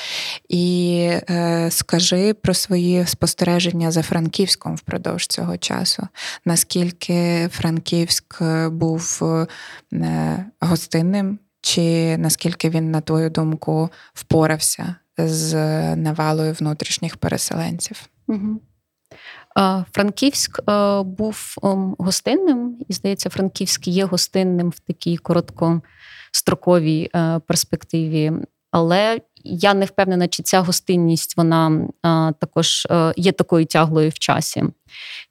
І 0.50 1.10
скажи 1.70 2.34
про 2.34 2.54
свої 2.54 3.06
спостереження 3.06 3.92
за 3.92 4.02
Франківськом 4.02 4.76
впродовж 4.76 5.28
цього 5.28 5.58
часу. 5.58 6.08
Наскільки 6.46 7.48
Франківськ 7.52 8.42
був 8.70 9.22
гостинним, 10.60 11.39
чи 11.62 12.18
наскільки 12.18 12.70
він, 12.70 12.92
на 12.92 13.01
твою 13.01 13.30
думку, 13.30 13.89
впорався 14.13 14.96
з 15.18 15.56
навалою 15.96 16.54
внутрішніх 16.54 17.18
переселенців? 17.18 18.10
Франківськ 19.92 20.60
був 21.04 21.56
ем, 21.63 21.96
гостинним, 22.00 22.77
і 22.88 22.94
здається, 22.94 23.30
Франківськ 23.30 23.88
є 23.88 24.06
гостинним 24.06 24.70
в 24.70 24.80
такій 24.80 25.18
короткостроковій 25.18 27.10
е, 27.16 27.39
перспективі. 27.39 28.32
Але 28.72 29.22
я 29.44 29.74
не 29.74 29.86
впевнена, 29.86 30.27
чи 30.27 30.44
ця 30.44 30.62
гостинність 30.62 31.38
вона 31.38 31.88
також 32.39 32.88
е, 32.92 33.13
є 33.18 33.32
такою 33.32 33.66
тяглою 33.66 34.10
в 34.10 34.20
часі, 34.20 34.63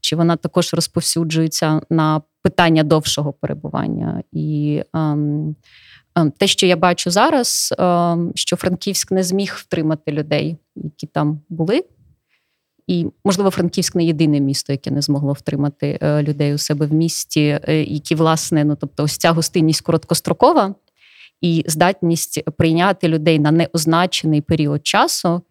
чи 0.00 0.16
вона 0.16 0.36
також 0.36 0.74
розповсюджується 0.74 1.80
на 1.90 2.22
питання 2.46 2.82
довшого 2.82 3.32
перебування. 3.32 4.22
І 4.32 4.82
ем, 4.94 5.56
ем, 6.14 6.30
те, 6.30 6.46
що 6.46 6.66
я 6.66 6.76
бачу 6.76 7.10
зараз, 7.10 7.74
ем, 7.78 8.32
що 8.34 8.56
Франківськ 8.56 9.12
не 9.12 9.22
зміг 9.22 9.54
втримати 9.58 10.12
людей, 10.12 10.56
які 10.76 11.06
там 11.06 11.40
були. 11.48 11.84
І, 12.86 13.06
можливо, 13.24 13.50
Франківськ 13.50 13.94
не 13.94 14.04
єдине 14.04 14.40
місто, 14.40 14.72
яке 14.72 14.90
не 14.90 15.02
змогло 15.02 15.32
втримати 15.32 15.98
е, 16.02 16.22
людей 16.22 16.54
у 16.54 16.58
себе 16.58 16.86
в 16.86 16.92
місті, 16.92 17.60
е, 17.68 17.82
які, 17.82 18.14
власне, 18.14 18.64
ну 18.64 18.76
тобто, 18.80 19.04
ось 19.04 19.16
ця 19.16 19.32
гостинність 19.32 19.80
короткострокова 19.80 20.74
і 21.40 21.64
здатність 21.66 22.44
прийняти 22.56 23.08
людей 23.08 23.38
на 23.38 23.50
неозначений 23.50 24.40
період 24.40 24.86
часу. 24.86 25.42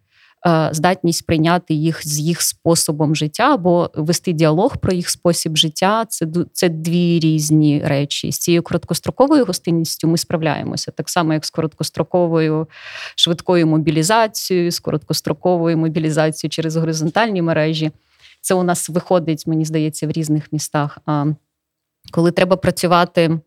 Е, 0.46 0.68
здатність 0.72 1.26
прийняти 1.26 1.74
їх 1.74 2.08
з 2.08 2.18
їх 2.18 2.42
способом 2.42 3.16
життя 3.16 3.54
або 3.54 3.90
вести 3.94 4.32
діалог 4.32 4.76
про 4.76 4.92
їх 4.92 5.10
спосіб 5.10 5.56
життя 5.56 6.04
це 6.08 6.26
це 6.52 6.68
дві 6.68 7.20
різні 7.20 7.82
речі. 7.84 8.32
З 8.32 8.38
цією 8.38 8.62
короткостроковою 8.62 9.44
гостинністю 9.44 10.08
ми 10.08 10.18
справляємося 10.18 10.90
так 10.90 11.08
само, 11.08 11.32
як 11.32 11.44
з 11.44 11.50
короткостроковою 11.50 12.68
швидкою 13.16 13.66
мобілізацією, 13.66 14.70
з 14.70 14.80
короткостроковою 14.80 15.78
мобілізацією 15.78 16.50
через 16.50 16.76
горизонтальні 16.76 17.42
мережі. 17.42 17.90
Це 18.40 18.54
у 18.54 18.62
нас 18.62 18.88
виходить, 18.88 19.46
мені 19.46 19.64
здається, 19.64 20.06
в 20.06 20.10
різних 20.10 20.52
містах. 20.52 20.98
А 21.06 21.26
коли 22.10 22.30
треба 22.30 22.56
працювати. 22.56 23.40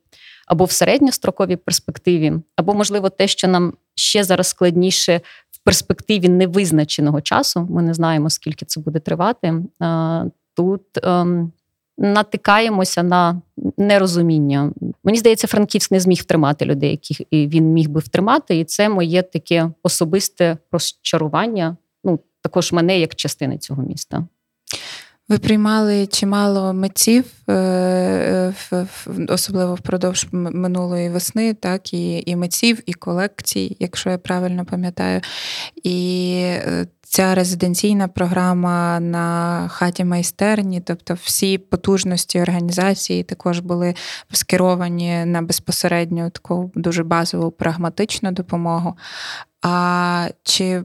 Або 0.48 0.66
в 0.66 0.72
середньостроковій 0.72 1.56
перспективі, 1.56 2.34
або, 2.56 2.74
можливо, 2.74 3.10
те, 3.10 3.28
що 3.28 3.48
нам 3.48 3.74
ще 3.96 4.24
зараз 4.24 4.48
складніше 4.48 5.22
перспективі 5.70 6.30
невизначеного 6.30 7.22
часу, 7.22 7.68
ми 7.70 7.82
не 7.82 7.94
знаємо, 7.94 8.30
скільки 8.30 8.66
це 8.66 8.80
буде 8.80 9.00
тривати. 9.00 9.54
Тут 10.56 10.82
ем, 11.04 11.52
натикаємося 11.98 13.04
на 13.04 13.42
нерозуміння. 13.78 14.72
Мені 15.04 15.18
здається, 15.18 15.48
Франківськ 15.48 15.92
не 15.92 16.00
зміг 16.00 16.18
втримати 16.22 16.66
людей, 16.66 16.92
яких 16.92 17.22
він 17.32 17.74
міг 17.74 17.90
би 17.90 18.00
втримати, 18.00 18.60
і 18.60 18.64
це 18.64 18.90
моє 18.90 19.22
таке 19.22 19.72
особисте 19.84 20.58
розчарування. 20.72 21.78
Ну, 22.04 22.20
також 22.42 22.72
мене 22.72 23.00
як 23.00 23.16
частини 23.16 23.58
цього 23.58 23.84
міста. 23.84 24.28
Ви 25.30 25.38
приймали 25.38 26.08
чимало 26.08 26.74
митців, 26.74 27.26
е, 27.50 28.54
особливо 29.28 29.76
впродовж 29.76 30.28
минулої 30.32 31.10
весни, 31.10 31.54
так, 31.54 31.94
і 31.94 32.24
і 32.26 32.36
митців, 32.36 32.82
і 32.86 32.94
колекцій, 32.94 33.78
якщо 33.80 34.10
я 34.10 34.18
правильно 34.18 34.66
пам'ятаю. 34.66 35.22
І 35.84 36.32
е, 36.46 36.88
ця 37.02 37.36
резиденційна 37.36 38.08
програма 38.08 39.00
на 39.00 39.68
хаті 39.68 40.06
майстерні, 40.06 40.82
тобто 40.82 41.18
всі 41.24 41.58
потужності 41.58 42.42
організації 42.42 43.24
також 43.24 43.60
були 43.60 43.96
скеровані 44.32 45.26
на 45.26 45.42
безпосередню 45.42 46.30
таку 46.30 46.72
дуже 46.76 47.04
базову 47.04 47.52
прагматичну 47.52 48.32
допомогу. 48.32 48.98
А 49.62 50.28
чи 50.44 50.84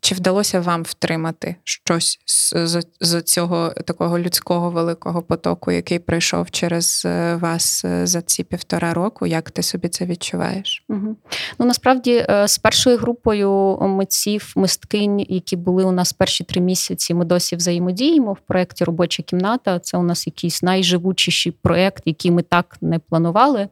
чи 0.00 0.14
вдалося 0.14 0.60
вам 0.60 0.82
втримати 0.82 1.56
щось 1.64 2.18
з, 2.26 2.82
з 3.00 3.22
цього 3.22 3.74
такого 3.86 4.18
людського 4.18 4.70
великого 4.70 5.22
потоку, 5.22 5.70
який 5.70 5.98
пройшов 5.98 6.50
через 6.50 7.02
е, 7.06 7.36
вас 7.36 7.84
е, 7.84 8.06
за 8.06 8.22
ці 8.22 8.44
півтора 8.44 8.94
року? 8.94 9.26
Як 9.26 9.50
ти 9.50 9.62
собі 9.62 9.88
це 9.88 10.06
відчуваєш? 10.06 10.84
Угу. 10.88 11.16
Ну 11.58 11.66
насправді 11.66 12.26
е, 12.30 12.48
з 12.48 12.58
першою 12.58 12.96
групою 12.96 13.78
митців, 13.80 14.52
мисткинь, 14.56 15.20
які 15.20 15.56
були 15.56 15.84
у 15.84 15.92
нас 15.92 16.12
перші 16.12 16.44
три 16.44 16.60
місяці, 16.60 17.14
ми 17.14 17.24
досі 17.24 17.56
взаємодіємо 17.56 18.32
в 18.32 18.40
проєкті 18.40 18.84
Робоча 18.84 19.22
кімната. 19.22 19.78
Це 19.78 19.98
у 19.98 20.02
нас 20.02 20.26
якийсь 20.26 20.62
найживучіший 20.62 21.52
проєкт, 21.52 22.02
який 22.06 22.30
ми 22.30 22.42
так 22.42 22.76
не 22.80 22.98
планували 22.98 23.68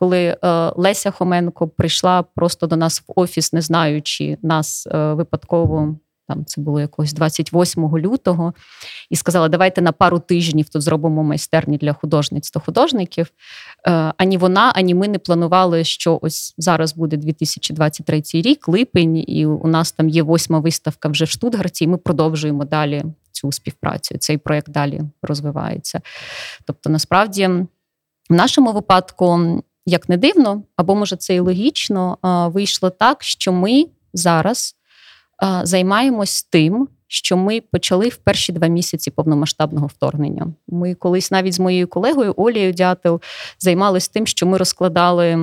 коли 0.00 0.18
е, 0.18 0.36
Леся 0.76 1.10
Хоменко 1.10 1.68
прийшла 1.68 2.22
просто 2.22 2.66
до 2.66 2.76
нас 2.76 3.00
в 3.00 3.12
офіс, 3.16 3.52
не 3.52 3.60
знаючи 3.60 4.38
нас 4.42 4.86
е, 4.86 5.12
випадково. 5.12 5.96
Там 6.28 6.44
це 6.44 6.60
було 6.60 6.80
якось 6.80 7.12
28 7.12 7.98
лютого, 7.98 8.54
і 9.10 9.16
сказала: 9.16 9.48
давайте 9.48 9.82
на 9.82 9.92
пару 9.92 10.18
тижнів 10.18 10.68
тут 10.68 10.82
зробимо 10.82 11.22
майстерні 11.22 11.78
для 11.78 11.92
художниць 11.92 12.50
та 12.50 12.60
художників. 12.60 13.30
Е, 13.86 14.12
ані 14.16 14.36
вона, 14.36 14.72
ані 14.74 14.94
ми 14.94 15.08
не 15.08 15.18
планували, 15.18 15.84
що 15.84 16.18
ось 16.22 16.54
зараз 16.58 16.94
буде 16.94 17.16
2023 17.16 18.22
рік, 18.34 18.68
липень, 18.68 19.24
і 19.26 19.46
у 19.46 19.66
нас 19.66 19.92
там 19.92 20.08
є 20.08 20.22
восьма 20.22 20.58
виставка 20.58 21.08
вже 21.08 21.24
в 21.24 21.28
Штутгарті, 21.28 21.84
і 21.84 21.88
ми 21.88 21.96
продовжуємо 21.96 22.64
далі 22.64 23.04
цю 23.32 23.52
співпрацю. 23.52 24.18
Цей 24.18 24.38
проект 24.38 24.70
далі 24.70 25.00
розвивається. 25.22 26.00
Тобто, 26.66 26.90
насправді, 26.90 27.46
в 28.30 28.34
нашому 28.34 28.72
випадку 28.72 29.60
як 29.90 30.08
не 30.08 30.16
дивно, 30.16 30.62
або 30.76 30.94
може 30.94 31.16
це 31.16 31.34
і 31.34 31.40
логічно, 31.40 32.18
вийшло 32.54 32.90
так, 32.90 33.22
що 33.22 33.52
ми 33.52 33.84
зараз 34.12 34.76
займаємось 35.62 36.42
тим, 36.42 36.88
що 37.12 37.36
ми 37.36 37.60
почали 37.60 38.08
в 38.08 38.16
перші 38.16 38.52
два 38.52 38.66
місяці 38.66 39.10
повномасштабного 39.10 39.86
вторгнення. 39.86 40.46
Ми 40.68 40.94
колись 40.94 41.30
навіть 41.30 41.54
з 41.54 41.60
моєю 41.60 41.88
колегою 41.88 42.34
Олією 42.36 42.72
Дятел 42.72 43.20
займалися 43.58 44.10
тим, 44.12 44.26
що 44.26 44.46
ми 44.46 44.58
розкладали 44.58 45.38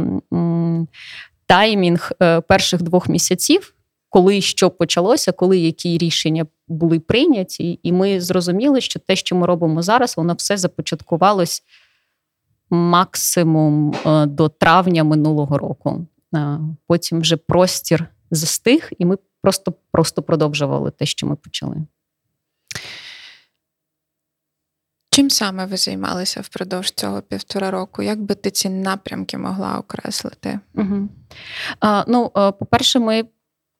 таймінг 1.46 2.12
е, 2.22 2.42
перших 2.42 2.82
двох 2.82 3.10
місяців. 3.10 3.74
Коли 4.10 4.42
що 4.42 4.70
почалося, 4.70 5.32
коли 5.32 5.58
які 5.58 5.98
рішення 5.98 6.46
були 6.68 7.00
прийняті, 7.00 7.80
і 7.84 7.92
ми 7.92 8.22
зрозуміли, 8.22 8.82
що 8.82 9.00
те, 9.00 9.16
що 9.16 9.36
ми 9.36 9.48
робимо 9.48 9.82
зараз, 9.82 10.18
воно 10.18 10.34
все 10.34 10.58
започаткувалось 10.58 11.63
максимум 12.69 13.95
е, 14.05 14.25
до 14.25 14.50
травня 14.50 15.03
минулого 15.03 15.57
року. 15.57 16.07
Е, 16.36 16.59
потім 16.88 17.21
вже 17.21 17.38
простір 17.38 18.07
застиг, 18.31 18.89
і 18.97 19.05
ми 19.05 19.17
просто, 19.41 19.74
просто 19.91 20.21
продовжували 20.21 20.91
те, 20.91 21.05
що 21.05 21.27
ми 21.27 21.36
почали. 21.36 21.77
Чим 25.12 25.29
саме 25.29 25.65
ви 25.65 25.77
займалися 25.77 26.41
впродовж 26.41 26.91
цього 26.91 27.21
півтора 27.21 27.71
року? 27.71 28.01
Як 28.01 28.21
би 28.21 28.36
ти 28.36 28.51
ці 28.51 28.69
напрямки 28.69 29.38
могла 29.38 29.79
окреслити? 29.79 30.59
Угу. 30.75 31.09
А, 31.79 32.03
Ну, 32.07 32.29
по-перше, 32.33 33.00
ми 33.00 33.24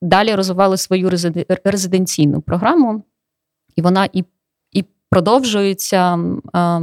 далі 0.02 0.36
розвивали 0.36 0.78
свою 0.78 1.12
резиденційну 1.64 2.42
програму, 2.42 3.04
і 3.76 3.82
вона 3.82 4.10
і 4.14 4.24
і 4.72 4.86
продовжується. 5.10 6.20
А, 6.54 6.82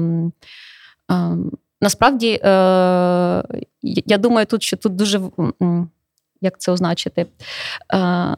а, 1.08 1.36
насправді, 1.84 2.40
е, 2.44 2.48
я 3.82 4.18
думаю, 4.18 4.46
тут 4.46 4.62
що 4.62 4.76
тут 4.76 4.96
дуже 4.96 5.20
як 6.40 6.60
це 6.60 6.72
означити? 6.72 7.26
Е, 7.94 8.36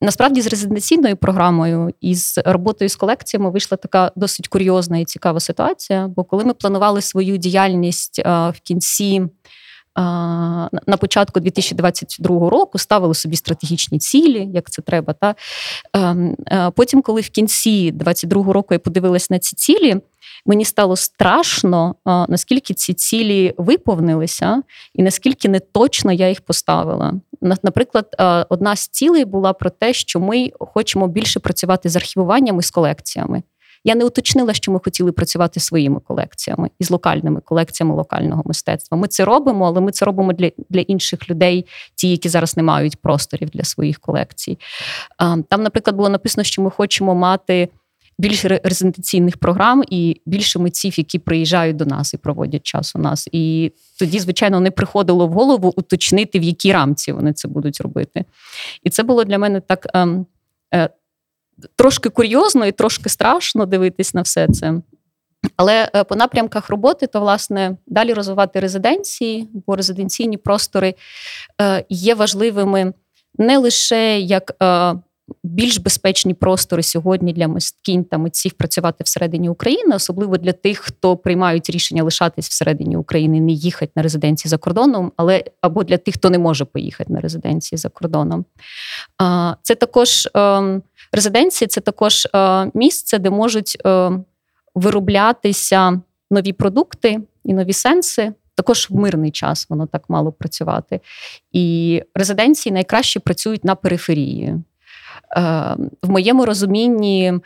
Насправді, 0.00 0.40
з 0.40 0.46
резиденційною 0.46 1.16
програмою 1.16 1.94
і 2.00 2.14
з 2.14 2.38
роботою 2.38 2.88
з 2.88 2.96
колекціями 2.96 3.50
вийшла 3.50 3.76
така 3.76 4.12
досить 4.16 4.48
курйозна 4.48 4.98
і 4.98 5.04
цікава 5.04 5.40
ситуація. 5.40 6.08
Бо 6.08 6.24
коли 6.24 6.44
ми 6.44 6.54
планували 6.54 7.00
свою 7.00 7.36
діяльність 7.36 8.18
в 8.24 8.54
кінці. 8.62 9.26
На 10.86 10.96
початку 11.00 11.40
2022 11.40 12.50
року 12.50 12.78
ставили 12.78 13.14
собі 13.14 13.36
стратегічні 13.36 13.98
цілі, 13.98 14.48
як 14.54 14.70
це 14.70 14.82
треба. 14.82 15.12
Та 15.12 15.34
ем, 15.92 16.36
Потім, 16.76 17.02
коли 17.02 17.20
в 17.20 17.28
кінці 17.28 17.90
2022 17.90 18.52
року 18.52 18.74
я 18.74 18.78
подивилась 18.78 19.30
на 19.30 19.38
ці 19.38 19.56
цілі, 19.56 19.96
мені 20.48 20.64
стало 20.64 20.96
страшно, 20.96 21.94
наскільки 22.28 22.74
ці 22.74 22.94
цілі 22.94 23.54
виповнилися, 23.58 24.62
і 24.94 25.02
наскільки 25.02 25.48
не 25.48 25.60
точно 25.60 26.12
я 26.12 26.28
їх 26.28 26.40
поставила. 26.40 27.14
Наприклад, 27.62 28.16
одна 28.48 28.76
з 28.76 28.88
цілей 28.88 29.24
була 29.24 29.52
про 29.52 29.70
те, 29.70 29.92
що 29.92 30.20
ми 30.20 30.50
хочемо 30.60 31.08
більше 31.08 31.40
працювати 31.40 31.88
з 31.88 31.96
архівуваннями 31.96 32.62
з 32.62 32.70
колекціями. 32.70 33.42
Я 33.84 33.94
не 33.94 34.04
уточнила, 34.04 34.54
що 34.54 34.72
ми 34.72 34.80
хотіли 34.84 35.12
працювати 35.12 35.60
своїми 35.60 36.00
колекціями 36.00 36.70
і 36.78 36.84
з 36.84 36.90
локальними 36.90 37.40
колекціями 37.40 37.94
локального 37.94 38.42
мистецтва. 38.46 38.98
Ми 38.98 39.08
це 39.08 39.24
робимо, 39.24 39.66
але 39.66 39.80
ми 39.80 39.92
це 39.92 40.04
робимо 40.04 40.32
для 40.32 40.50
для 40.68 40.80
інших 40.80 41.30
людей, 41.30 41.66
ті, 41.94 42.10
які 42.10 42.28
зараз 42.28 42.56
не 42.56 42.62
мають 42.62 42.96
просторів 42.96 43.50
для 43.50 43.64
своїх 43.64 43.98
колекцій. 43.98 44.58
Там, 45.48 45.62
наприклад, 45.62 45.96
було 45.96 46.08
написано, 46.08 46.44
що 46.44 46.62
ми 46.62 46.70
хочемо 46.70 47.14
мати 47.14 47.68
більше 48.18 48.60
резиденційних 48.64 49.36
програм 49.36 49.84
і 49.90 50.20
більше 50.26 50.58
митців, 50.58 50.98
які 50.98 51.18
приїжджають 51.18 51.76
до 51.76 51.86
нас 51.86 52.14
і 52.14 52.16
проводять 52.16 52.62
час 52.62 52.96
у 52.96 52.98
нас. 52.98 53.28
І 53.32 53.72
тоді, 53.98 54.18
звичайно, 54.18 54.60
не 54.60 54.70
приходило 54.70 55.26
в 55.26 55.32
голову 55.32 55.72
уточнити, 55.76 56.38
в 56.38 56.42
якій 56.42 56.72
рамці 56.72 57.12
вони 57.12 57.32
це 57.32 57.48
будуть 57.48 57.80
робити. 57.80 58.24
І 58.82 58.90
це 58.90 59.02
було 59.02 59.24
для 59.24 59.38
мене 59.38 59.60
так 59.60 59.86
ем, 59.94 60.26
е, 60.74 60.88
трошки 61.76 62.08
курйозно 62.08 62.66
і 62.66 62.72
трошки 62.72 63.08
страшно 63.08 63.66
дивитись 63.66 64.14
на 64.14 64.22
все 64.22 64.48
це. 64.48 64.74
Але 65.56 65.90
е, 65.94 66.04
по 66.04 66.16
напрямках 66.16 66.70
роботи, 66.70 67.06
то, 67.06 67.20
власне, 67.20 67.76
далі 67.86 68.12
розвивати 68.12 68.60
резиденції, 68.60 69.48
бо 69.66 69.76
резиденційні 69.76 70.36
простори 70.36 70.94
е, 71.60 71.84
є 71.88 72.14
важливими 72.14 72.92
не 73.38 73.58
лише 73.58 74.20
як 74.20 74.56
е, 74.62 74.94
більш 75.42 75.78
безпечні 75.78 76.34
простори 76.34 76.82
сьогодні 76.82 77.32
для 77.32 77.48
мисткінь 77.48 78.04
та 78.04 78.18
митців 78.18 78.52
працювати 78.52 79.04
всередині 79.04 79.48
України, 79.48 79.96
особливо 79.96 80.36
для 80.36 80.52
тих, 80.52 80.78
хто 80.78 81.16
приймають 81.16 81.70
рішення 81.70 82.02
лишатись 82.02 82.48
всередині 82.48 82.96
України, 82.96 83.40
не 83.40 83.52
їхати 83.52 83.92
на 83.96 84.02
резиденції 84.02 84.50
за 84.50 84.58
кордоном, 84.58 85.12
але 85.16 85.44
або 85.60 85.84
для 85.84 85.96
тих, 85.96 86.14
хто 86.14 86.30
не 86.30 86.38
може 86.38 86.64
поїхати 86.64 87.12
на 87.12 87.20
резиденції 87.20 87.78
за 87.78 87.88
кордоном. 87.88 88.44
Це 89.62 89.74
також 89.74 90.28
ем, 90.34 90.82
резиденції, 91.12 91.68
це 91.68 91.80
також 91.80 92.28
е, 92.34 92.70
місце, 92.74 93.18
де 93.18 93.30
можуть 93.30 93.76
е, 93.86 94.10
вироблятися 94.74 96.00
нові 96.30 96.52
продукти 96.52 97.20
і 97.44 97.54
нові 97.54 97.72
сенси. 97.72 98.32
Також 98.54 98.86
в 98.90 98.96
мирний 98.96 99.30
час 99.30 99.66
воно 99.70 99.86
так 99.86 100.04
мало 100.08 100.32
працювати. 100.32 101.00
І 101.52 102.02
резиденції 102.14 102.72
найкраще 102.72 103.20
працюють 103.20 103.64
на 103.64 103.74
периферії. 103.74 104.54
Е, 105.36 105.40
в 106.02 106.10
моєму 106.10 106.44
розумінні 106.44 107.24
е, 107.26 107.38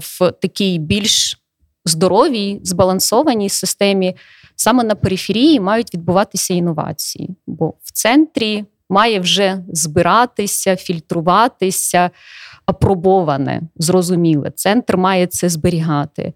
в 0.00 0.32
такій 0.42 0.78
більш 0.78 1.40
здоровій, 1.84 2.60
збалансованій 2.62 3.48
системі 3.48 4.16
саме 4.56 4.84
на 4.84 4.94
периферії 4.94 5.60
мають 5.60 5.94
відбуватися 5.94 6.54
інновації, 6.54 7.30
бо 7.46 7.74
в 7.82 7.92
центрі 7.92 8.64
має 8.88 9.20
вже 9.20 9.58
збиратися, 9.68 10.76
фільтруватися, 10.76 12.10
апробоване, 12.66 13.60
зрозуміле. 13.76 14.50
Центр 14.50 14.96
має 14.96 15.26
це 15.26 15.48
зберігати. 15.48 16.32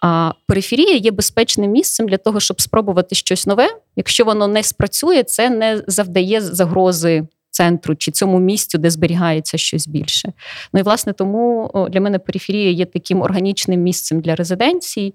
А 0.00 0.32
периферія 0.46 0.96
є 0.96 1.10
безпечним 1.10 1.70
місцем 1.70 2.08
для 2.08 2.16
того, 2.16 2.40
щоб 2.40 2.60
спробувати 2.60 3.14
щось 3.14 3.46
нове. 3.46 3.68
Якщо 3.96 4.24
воно 4.24 4.46
не 4.46 4.62
спрацює, 4.62 5.22
це 5.22 5.50
не 5.50 5.82
завдає 5.86 6.40
загрози 6.40 7.26
центру 7.60 7.96
чи 7.96 8.10
цьому 8.10 8.40
місцю, 8.40 8.78
де 8.78 8.90
зберігається 8.90 9.58
щось 9.58 9.88
більше. 9.88 10.32
Ну 10.72 10.80
і 10.80 10.82
власне 10.82 11.12
тому 11.12 11.70
для 11.90 12.00
мене 12.00 12.18
периферія 12.18 12.70
є 12.70 12.84
таким 12.86 13.22
органічним 13.22 13.80
місцем 13.80 14.20
для 14.20 14.34
резиденцій. 14.34 15.14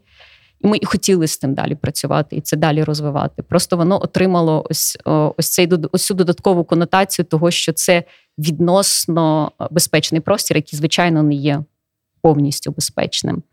І 0.61 0.67
ми 0.67 0.77
і 0.81 0.85
хотіли 0.85 1.27
з 1.27 1.37
тим 1.37 1.53
далі 1.53 1.75
працювати 1.75 2.35
і 2.35 2.41
це 2.41 2.57
далі 2.57 2.83
розвивати. 2.83 3.43
Просто 3.43 3.77
воно 3.77 4.03
отримало 4.03 4.65
ось 4.69 4.97
ось 5.05 5.49
цей 5.49 5.69
ось 5.91 6.05
цю 6.05 6.13
додаткову 6.13 6.63
конотацію 6.63 7.25
того, 7.25 7.51
що 7.51 7.73
це 7.73 8.03
відносно 8.37 9.51
безпечний 9.71 10.21
простір, 10.21 10.57
який, 10.57 10.77
звичайно, 10.77 11.23
не 11.23 11.35
є 11.35 11.63
повністю 12.21 12.71
безпечним. 12.71 13.43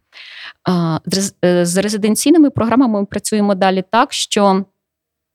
Е, 1.44 1.64
з 1.64 1.76
резиденційними 1.76 2.50
програмами 2.50 3.00
ми 3.00 3.07
працюємо 3.07 3.55
далі 3.55 3.85
так, 3.90 4.12
що 4.12 4.64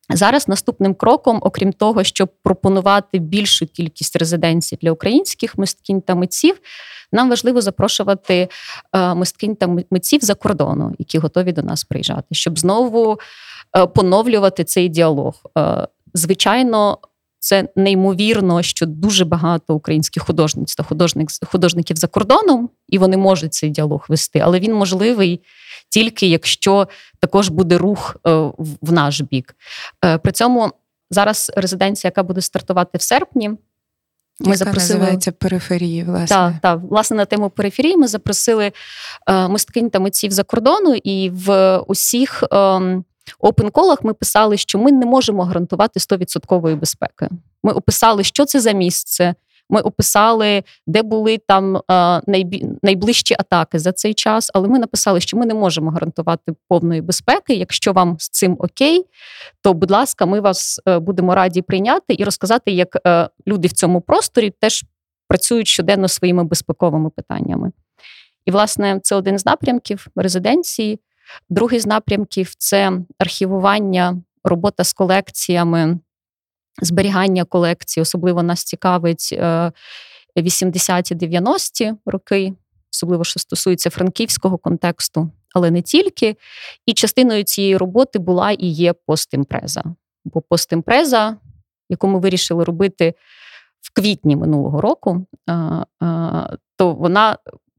Зараз 0.10 0.48
наступним 0.48 0.94
кроком, 0.94 1.40
окрім 1.42 1.74
того, 1.74 2.04
щоб 2.04 2.30
пропонувати 2.44 3.20
більшу 3.20 3.68
кількість 3.68 4.16
резиденцій 4.16 4.78
для 4.82 4.92
українських 4.92 5.58
мисткінь 5.58 6.02
та 6.02 6.16
митців, 6.16 6.60
нам 7.12 7.30
важливо 7.30 7.62
запрошувати 7.62 8.48
е, 8.94 9.14
мисткінь 9.14 9.56
та 9.56 9.78
митців 9.92 10.22
за 10.22 10.36
кордону, 10.36 10.96
які 11.00 11.18
готові 11.18 11.52
до 11.52 11.62
нас 11.62 11.84
приїжджати, 11.84 12.36
щоб 12.36 12.60
знову 12.60 13.20
е, 13.78 13.88
поновлювати 13.88 14.64
цей 14.64 14.90
діалог. 14.90 15.42
Е, 15.58 15.88
звичайно, 16.14 16.98
це 17.40 17.70
неймовірно, 17.76 18.62
що 18.62 18.86
дуже 18.86 19.26
багато 19.26 19.74
українських 19.74 20.24
художниць 20.24 20.76
та 20.76 20.84
художник, 20.84 21.30
художників 21.46 21.98
за 21.98 22.08
кордоном, 22.08 22.70
і 22.88 22.98
вони 22.98 23.18
можуть 23.18 23.54
цей 23.54 23.70
діалог 23.70 24.06
вести, 24.10 24.40
але 24.40 24.60
він 24.60 24.74
можливий 24.74 25.42
тільки 25.90 26.28
якщо 26.28 26.88
також 27.20 27.50
буде 27.50 27.78
рух 27.78 28.16
е, 28.28 28.32
в 28.82 28.92
наш 28.92 29.22
бік. 29.22 29.56
Е, 30.06 30.18
при 30.18 30.32
цьому 30.32 30.72
зараз 31.10 31.52
резиденція, 31.56 32.10
яка 32.10 32.24
буде 32.24 32.42
стартувати 32.42 32.98
в 32.98 33.02
серпні. 33.02 33.50
Ми 33.50 33.58
яка 34.40 34.58
запросили 34.58 35.00
називається 35.00 35.32
периферії, 35.32 36.04
власне. 36.04 36.28
Так, 36.28 36.54
так, 36.62 36.80
власне, 36.90 37.18
на 37.18 37.26
тему 37.26 37.50
периферії 37.50 37.98
ми 37.98 38.08
запросили 38.08 38.72
е, 39.28 39.48
мисткинь 39.48 39.90
та 39.90 40.00
митців 40.00 40.32
за 40.32 40.44
кордону, 40.44 40.96
і 41.04 41.30
в 41.30 41.78
усіх 41.78 42.44
ем, 42.52 43.06
опенколах 43.40 44.04
ми 44.04 44.14
писали, 44.14 44.58
що 44.58 44.80
ми 44.80 44.92
не 44.92 45.06
можемо 45.06 45.44
гарантувати 45.44 46.00
100% 46.00 46.76
безпеки. 46.76 47.30
Ми 47.64 47.72
описали, 47.72 48.24
що 48.24 48.46
це 48.46 48.60
за 48.60 48.72
місце, 48.72 49.36
ми 49.70 49.82
описали, 49.82 50.64
де 50.88 51.04
були 51.04 51.38
там 51.38 51.82
найближчі 52.84 53.36
атаки 53.40 53.80
за 53.80 53.92
цей 53.92 54.14
час, 54.14 54.52
але 54.54 54.68
ми 54.68 54.80
написали, 54.80 55.20
що 55.20 55.38
ми 55.38 55.46
не 55.46 55.54
можемо 55.54 55.92
гарантувати 55.92 56.56
повної 56.68 57.02
безпеки. 57.02 57.54
Якщо 57.54 57.94
вам 57.94 58.16
з 58.20 58.30
цим 58.30 58.58
окей, 58.60 59.06
то 59.62 59.74
будь 59.74 59.92
ласка, 59.92 60.26
ми 60.26 60.40
вас 60.40 60.82
е, 60.88 61.00
будемо 61.00 61.36
раді 61.36 61.62
прийняти 61.62 62.16
і 62.18 62.24
розказати, 62.24 62.72
як 62.72 62.98
е, 63.08 63.30
люди 63.48 63.68
в 63.68 63.74
цьому 63.74 64.02
просторі 64.02 64.54
теж 64.60 64.86
працюють 65.28 65.68
щоденно 65.68 66.08
своїми 66.08 66.44
безпековими 66.44 67.10
питаннями. 67.10 67.72
І, 68.46 68.52
власне, 68.52 69.00
це 69.04 69.16
один 69.16 69.40
з 69.40 69.46
напрямків 69.46 70.08
резиденції. 70.16 71.00
Другий 71.50 71.80
з 71.80 71.86
напрямків 71.86 72.56
це 72.58 72.92
архівування, 73.20 74.22
робота 74.44 74.84
з 74.84 74.94
колекціями 74.94 76.00
зберігання 76.82 77.46
колекції, 77.46 78.02
особливо 78.02 78.44
нас 78.44 78.64
цікавить 78.64 79.40
80-90-ті 80.38 81.84
е, 81.84 81.96
роки, 82.06 82.54
особливо 82.94 83.24
що 83.24 83.40
стосується 83.40 83.90
франківського 83.90 84.58
контексту, 84.58 85.32
але 85.56 85.72
не 85.72 85.82
тільки. 85.82 86.36
І 86.86 86.94
частиною 86.94 87.44
цієї 87.44 87.78
роботи 87.78 88.20
була 88.20 88.52
і 88.52 88.68
є 88.68 88.94
постімпреза. 88.94 89.84
Бо 90.26 90.42
постімпреза, 90.42 91.38
яку 91.90 92.08
ми 92.08 92.20
вирішили 92.20 92.64
робити 92.64 93.14
в 93.82 93.94
квітні 93.94 94.36
минулого 94.36 94.82
року, 94.82 95.26
то 96.76 96.94
вона 96.94 97.38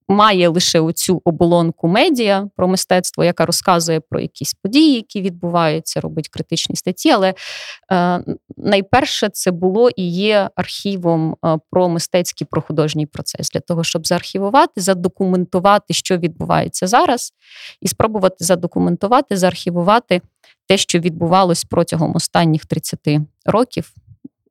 має 0.08 0.48
лише 0.48 0.80
оцю 0.80 1.22
оболонку 1.24 1.88
медіа 1.88 2.48
про 2.56 2.68
мистецтво, 2.68 3.24
яка 3.24 3.46
розказує 3.46 4.00
про 4.00 4.20
якісь 4.20 4.54
події, 4.54 4.94
які 4.94 5.22
відбуваються, 5.22 6.00
робить 6.00 6.28
критичні 6.28 6.76
статті. 6.76 7.10
Але 7.10 7.34
е, 7.92 8.24
найперше 8.56 9.28
це 9.28 9.50
було 9.50 9.90
і 9.90 10.10
є 10.10 10.50
архівом 10.54 11.36
е, 11.44 11.58
про 11.70 11.88
мистецький 11.88 12.46
про 12.50 12.62
художній 12.62 13.06
процес 13.06 13.50
для 13.50 13.60
того, 13.60 13.84
щоб 13.84 14.06
заархівувати, 14.06 14.80
задокументувати, 14.80 15.94
що 15.94 16.16
відбувається 16.18 16.86
зараз, 16.86 17.32
і 17.80 17.88
спробувати 17.88 18.44
задокументувати, 18.44 19.36
заархівувати 19.36 20.20
те, 20.68 20.76
що 20.76 20.98
відбувалось 20.98 21.64
протягом 21.64 22.16
останніх 22.16 22.66
30 22.66 23.00
років. 23.46 23.92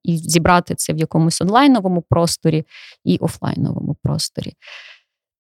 І 0.04 0.17
зібрати 0.17 0.76
це 0.76 0.93
в 0.93 0.98
якомусь 0.98 1.41
онлайновому 1.41 2.04
просторі 2.10 2.65
і 3.04 3.17
офлайновому 3.17 3.96
просторі. 4.04 4.54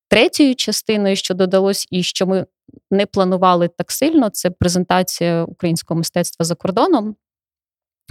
Третьою 0.09 0.55
частиною, 0.55 1.15
що 1.15 1.33
додалось, 1.33 1.87
і 1.91 2.03
що 2.03 2.27
ми 2.27 2.45
не 2.91 3.05
планували 3.05 3.67
так 3.67 3.91
сильно, 3.91 4.29
це 4.29 4.49
презентація 4.49 5.43
українського 5.43 5.97
мистецтва 5.97 6.45
за 6.45 6.55
кордоном. 6.55 7.15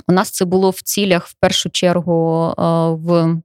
У 0.09 0.12
нас 0.12 0.30
це 0.30 0.44
було 0.44 0.70
в 0.70 0.80
цілях 0.82 1.26
в 1.26 1.35
першу 1.35 1.70
чергу 1.70 2.46
е, 2.59 2.62
в 2.90 3.37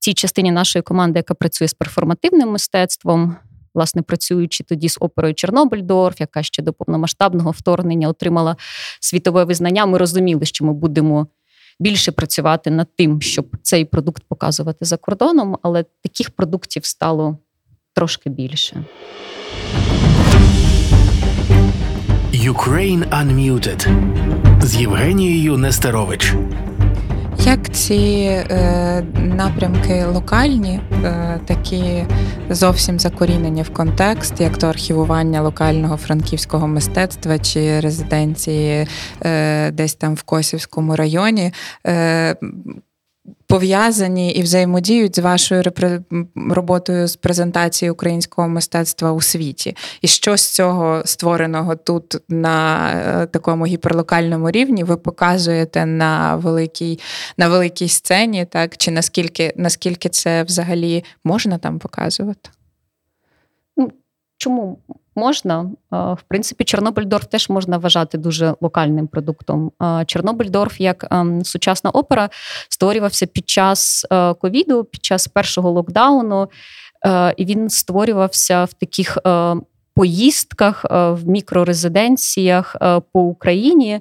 тій 0.00 0.14
частині 0.14 0.52
нашої 0.52 0.82
команди, 0.82 1.18
яка 1.18 1.34
працює 1.34 1.68
з 1.68 1.74
перформативним 1.74 2.50
мистецтвом. 2.50 3.36
Власне, 3.74 4.02
працюючи 4.02 4.64
тоді 4.64 4.88
з 4.88 4.96
оперою 5.00 5.34
Чорнобильдорф, 5.34 6.20
яка 6.20 6.42
ще 6.42 6.62
до 6.62 6.72
повномасштабного 6.72 7.50
вторгнення 7.50 8.08
отримала 8.08 8.56
світове 9.00 9.44
визнання. 9.44 9.86
Ми 9.86 9.98
розуміли, 9.98 10.44
що 10.44 10.64
ми 10.64 10.72
будемо 10.72 11.26
більше 11.80 12.12
працювати 12.12 12.70
над 12.70 12.96
тим, 12.96 13.20
щоб 13.20 13.56
цей 13.62 13.84
продукт 13.84 14.22
показувати 14.28 14.84
за 14.84 14.96
кордоном, 14.96 15.58
але 15.62 15.84
таких 16.02 16.30
продуктів 16.30 16.84
стало 16.84 17.38
трошки 17.94 18.30
більше. 18.30 18.84
Ukraine 22.32 23.04
Unmuted 23.08 23.88
з 24.62 24.76
Євгенією 24.76 25.56
Нестерович. 25.56 26.34
Як 27.38 27.70
ці 27.70 27.94
е, 27.94 29.02
напрямки 29.16 30.04
локальні, 30.04 30.80
е, 31.04 31.40
такі 31.46 32.04
зовсім 32.50 32.98
закорінені 32.98 33.62
в 33.62 33.70
контекст, 33.70 34.40
як 34.40 34.58
то 34.58 34.66
архівування 34.66 35.42
локального 35.42 35.96
франківського 35.96 36.68
мистецтва 36.68 37.38
чи 37.38 37.80
резиденції 37.80 38.86
е, 39.22 39.70
десь 39.70 39.94
там 39.94 40.14
в 40.14 40.22
Косівському 40.22 40.96
районі, 40.96 41.52
е, 41.86 42.36
пов'язані 43.46 44.32
і 44.32 44.42
взаємодіють 44.42 45.16
з 45.16 45.18
вашою 45.18 45.62
роботою 46.34 47.06
з 47.06 47.16
презентації 47.16 47.90
українського 47.90 48.48
мистецтва 48.48 49.12
у 49.12 49.20
світі. 49.20 49.76
І 50.00 50.08
що 50.08 50.36
з 50.36 50.48
цього 50.48 51.02
створеного 51.04 51.76
тут 51.76 52.16
на 52.28 52.88
е, 52.92 53.26
такому 53.26 53.66
гіперлокальному 53.66 54.50
рівні 54.50 54.84
ви 54.84 54.96
показуєте 54.96 55.86
на 55.86 56.36
великій 56.36 56.98
на 57.36 57.48
великій 57.48 57.88
сцені, 57.88 58.44
так? 58.44 58.76
Чи 58.76 58.90
наскільки, 58.90 59.52
наскільки 59.56 60.08
це 60.08 60.42
взагалі 60.42 61.04
можна 61.24 61.58
там 61.58 61.78
показувати? 61.78 62.50
Ну, 63.76 63.92
чому 64.36 64.78
можна. 65.14 65.70
В 65.90 66.22
принципі, 66.28 66.64
Чорнобильдорф 66.64 67.26
теж 67.26 67.48
можна 67.48 67.78
вважати 67.78 68.18
дуже 68.18 68.54
локальним 68.60 69.06
продуктом. 69.06 69.72
Чорнобильдорф, 70.06 70.80
як 70.80 71.06
ем, 71.10 71.44
сучасна 71.44 71.90
опера, 71.90 72.30
створювався 72.68 73.26
під 73.26 73.48
час 73.48 74.06
е, 74.12 74.34
ковіду, 74.34 74.84
під 74.84 75.04
час 75.04 75.28
першого 75.28 75.70
локдауну, 75.70 76.48
е, 77.06 77.34
і 77.36 77.44
він 77.44 77.70
створювався 77.70 78.64
в 78.64 78.72
таких 78.72 79.18
е, 79.26 79.54
поїздках 79.94 80.84
в 80.90 81.18
мікрорезиденціях 81.26 82.76
по 83.12 83.20
Україні. 83.20 84.00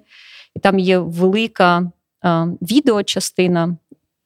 І 0.55 0.59
там 0.59 0.79
є 0.79 0.97
велика 0.97 1.91
відеочастина. 2.61 3.77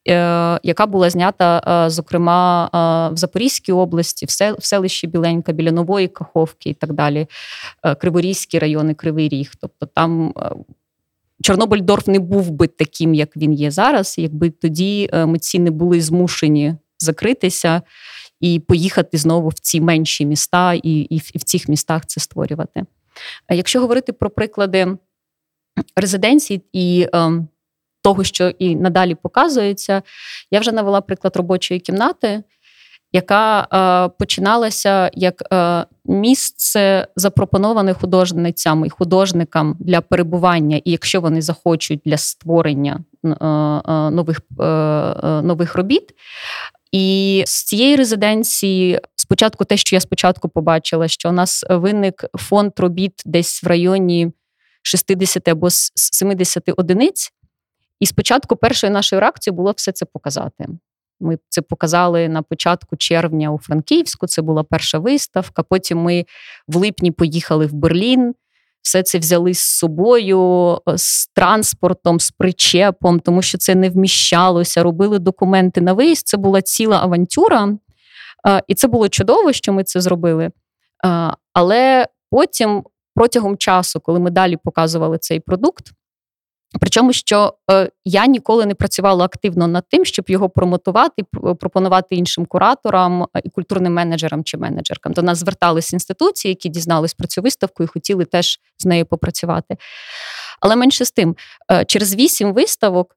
Е, 0.09 0.59
яка 0.63 0.85
була 0.85 1.09
знята, 1.09 1.85
е, 1.85 1.89
зокрема, 1.89 2.65
е, 2.65 3.13
в 3.13 3.17
Запорізькій 3.17 3.71
області, 3.71 4.25
в 4.59 4.63
селищі 4.65 5.07
Біленька, 5.07 5.51
біля 5.51 5.71
Нової 5.71 6.07
Каховки 6.07 6.69
і 6.69 6.73
так 6.73 6.93
далі, 6.93 7.27
Криворізькі 7.99 8.59
райони, 8.59 8.93
Кривий 8.93 9.29
Ріг. 9.29 9.51
Тобто 9.61 9.85
там 9.85 10.33
Чорнобильдорф 11.41 12.07
не 12.07 12.19
був 12.19 12.51
би 12.51 12.67
таким, 12.67 13.13
як 13.13 13.37
він 13.37 13.53
є 13.53 13.71
зараз, 13.71 14.15
якби 14.17 14.49
тоді 14.49 15.09
митці 15.13 15.59
не 15.59 15.71
були 15.71 16.01
змушені 16.01 16.75
закритися 16.99 17.81
і 18.39 18.59
поїхати 18.59 19.17
знову 19.17 19.49
в 19.49 19.53
ці 19.53 19.81
менші 19.81 20.25
міста, 20.25 20.73
і, 20.73 20.99
і 20.99 21.17
в 21.17 21.43
цих 21.43 21.69
містах 21.69 22.05
це 22.05 22.21
створювати. 22.21 22.83
Якщо 23.49 23.79
говорити 23.79 24.13
про 24.13 24.29
приклади 24.29 24.97
резиденцій 25.95 26.61
і 26.73 27.07
ем, 27.13 27.47
того, 28.03 28.23
що 28.23 28.49
і 28.49 28.75
надалі 28.75 29.15
показується, 29.15 30.01
я 30.51 30.59
вже 30.59 30.71
навела 30.71 31.01
приклад 31.01 31.35
робочої 31.35 31.79
кімнати, 31.79 32.43
яка 33.13 33.67
е, 33.73 34.15
починалася 34.19 35.11
як 35.13 35.43
е, 35.53 35.85
місце 36.05 37.07
запропоноване 37.15 37.93
художницям 37.93 38.85
і 38.85 38.89
художникам 38.89 39.75
для 39.79 40.01
перебування, 40.01 40.81
і 40.85 40.91
якщо 40.91 41.21
вони 41.21 41.41
захочуть 41.41 42.01
для 42.05 42.17
створення 42.17 42.99
е, 43.25 43.29
е 43.29 44.09
нових, 44.09 44.41
е, 44.59 44.63
е, 44.63 45.41
нових 45.41 45.75
робіт. 45.75 46.13
І 46.91 47.43
з 47.47 47.63
цієї 47.63 47.95
резиденції, 47.95 48.99
спочатку, 49.15 49.65
те, 49.65 49.77
що 49.77 49.95
я 49.95 49.99
спочатку 49.99 50.49
побачила, 50.49 51.07
що 51.07 51.29
у 51.29 51.31
нас 51.31 51.65
виник 51.69 52.25
фонд 52.33 52.71
робіт 52.77 53.21
десь 53.25 53.63
в 53.63 53.67
районі 53.67 54.31
60 54.81 55.47
або 55.47 55.67
70 55.69 56.63
одиниць. 56.77 57.33
І 58.03 58.05
спочатку 58.05 58.55
першою 58.55 58.93
нашою 58.93 59.19
реакцією 59.19 59.57
було 59.57 59.73
все 59.77 59.91
це 59.91 60.05
показати. 60.05 60.67
Ми 61.19 61.37
це 61.49 61.61
показали 61.61 62.29
на 62.29 62.41
початку 62.41 62.97
червня 62.97 63.51
у 63.51 63.59
Франківську. 63.59 64.27
Це 64.27 64.41
була 64.41 64.63
перша 64.63 64.99
виставка. 64.99 65.63
Потім 65.63 65.97
ми 65.97 66.25
в 66.67 66.75
липні 66.75 67.11
поїхали 67.11 67.65
в 67.65 67.73
Берлін. 67.73 68.35
Все 68.81 69.03
це 69.03 69.19
взяли 69.19 69.53
з 69.53 69.59
собою, 69.59 70.73
е, 70.89 70.97
з 70.97 71.27
транспортом, 71.27 72.19
з 72.19 72.31
причепом, 72.31 73.19
тому 73.19 73.41
що 73.41 73.57
це 73.57 73.75
не 73.75 73.89
вміщалося. 73.89 74.83
Робили 74.83 75.19
документи 75.19 75.81
на 75.81 75.93
виїзд. 75.93 76.27
Це 76.27 76.37
була 76.37 76.61
ціла 76.61 76.97
авантюра. 76.97 77.77
Е, 78.47 78.63
і 78.67 78.75
це 78.75 78.87
було 78.87 79.09
чудово, 79.09 79.53
що 79.53 79.73
ми 79.73 79.83
це 79.83 80.01
зробили. 80.01 80.45
Е, 80.45 80.51
але 81.53 82.07
потім, 82.31 82.83
протягом 83.15 83.57
часу, 83.57 83.99
коли 83.99 84.19
ми 84.19 84.31
далі 84.31 84.57
показували 84.63 85.17
цей 85.17 85.39
продукт, 85.39 85.93
Причому, 86.79 87.13
що 87.13 87.53
е, 87.71 87.89
я 88.05 88.25
ніколи 88.25 88.65
не 88.65 88.75
працювала 88.75 89.25
активно 89.25 89.67
над 89.67 89.83
тим, 89.89 90.05
щоб 90.05 90.25
його 90.29 90.49
промотувати, 90.49 91.23
пропонувати 91.59 92.15
іншим 92.15 92.45
кураторам 92.45 93.25
і 93.43 93.49
культурним 93.49 93.93
менеджерам 93.93 94.43
чи 94.43 94.57
менеджеркам. 94.57 95.13
До 95.13 95.21
нас 95.21 95.37
звертались 95.37 95.93
інституції, 95.93 96.49
які 96.49 96.69
дізнались 96.69 97.13
про 97.13 97.27
цю 97.27 97.41
виставку 97.41 97.83
і 97.83 97.87
хотіли 97.87 98.25
теж 98.25 98.59
з 98.77 98.85
нею 98.85 99.05
попрацювати. 99.05 99.77
Але 100.61 100.75
менше 100.75 101.05
з 101.05 101.11
тим, 101.11 101.35
е, 101.71 101.85
через 101.85 102.15
вісім 102.15 102.53
виставок, 102.53 103.15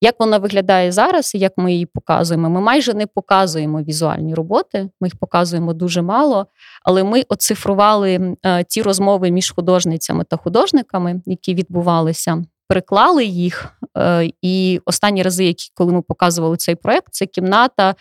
як 0.00 0.20
вона 0.20 0.38
виглядає 0.38 0.92
зараз 0.92 1.34
і 1.34 1.38
як 1.38 1.52
ми 1.56 1.72
її 1.72 1.86
показуємо, 1.86 2.50
ми 2.50 2.60
майже 2.60 2.94
не 2.94 3.06
показуємо 3.06 3.82
візуальні 3.82 4.34
роботи, 4.34 4.90
ми 5.00 5.08
їх 5.08 5.18
показуємо 5.18 5.72
дуже 5.72 6.02
мало, 6.02 6.46
але 6.84 7.04
ми 7.04 7.22
оцифрували 7.28 8.36
е, 8.46 8.64
ті 8.64 8.82
розмови 8.82 9.30
між 9.30 9.50
художницями 9.50 10.24
та 10.24 10.36
художниками, 10.36 11.20
які 11.26 11.54
відбувалися 11.54 12.44
переклали 12.68 13.24
їх. 13.24 13.76
Е, 13.98 14.30
і 14.42 14.80
останні 14.84 15.22
рази, 15.22 15.44
які 15.44 15.70
коли 15.74 15.92
ми 15.92 16.02
показували 16.02 16.56
цей 16.56 16.74
проект, 16.74 17.08
це 17.10 17.26
кімната, 17.26 17.94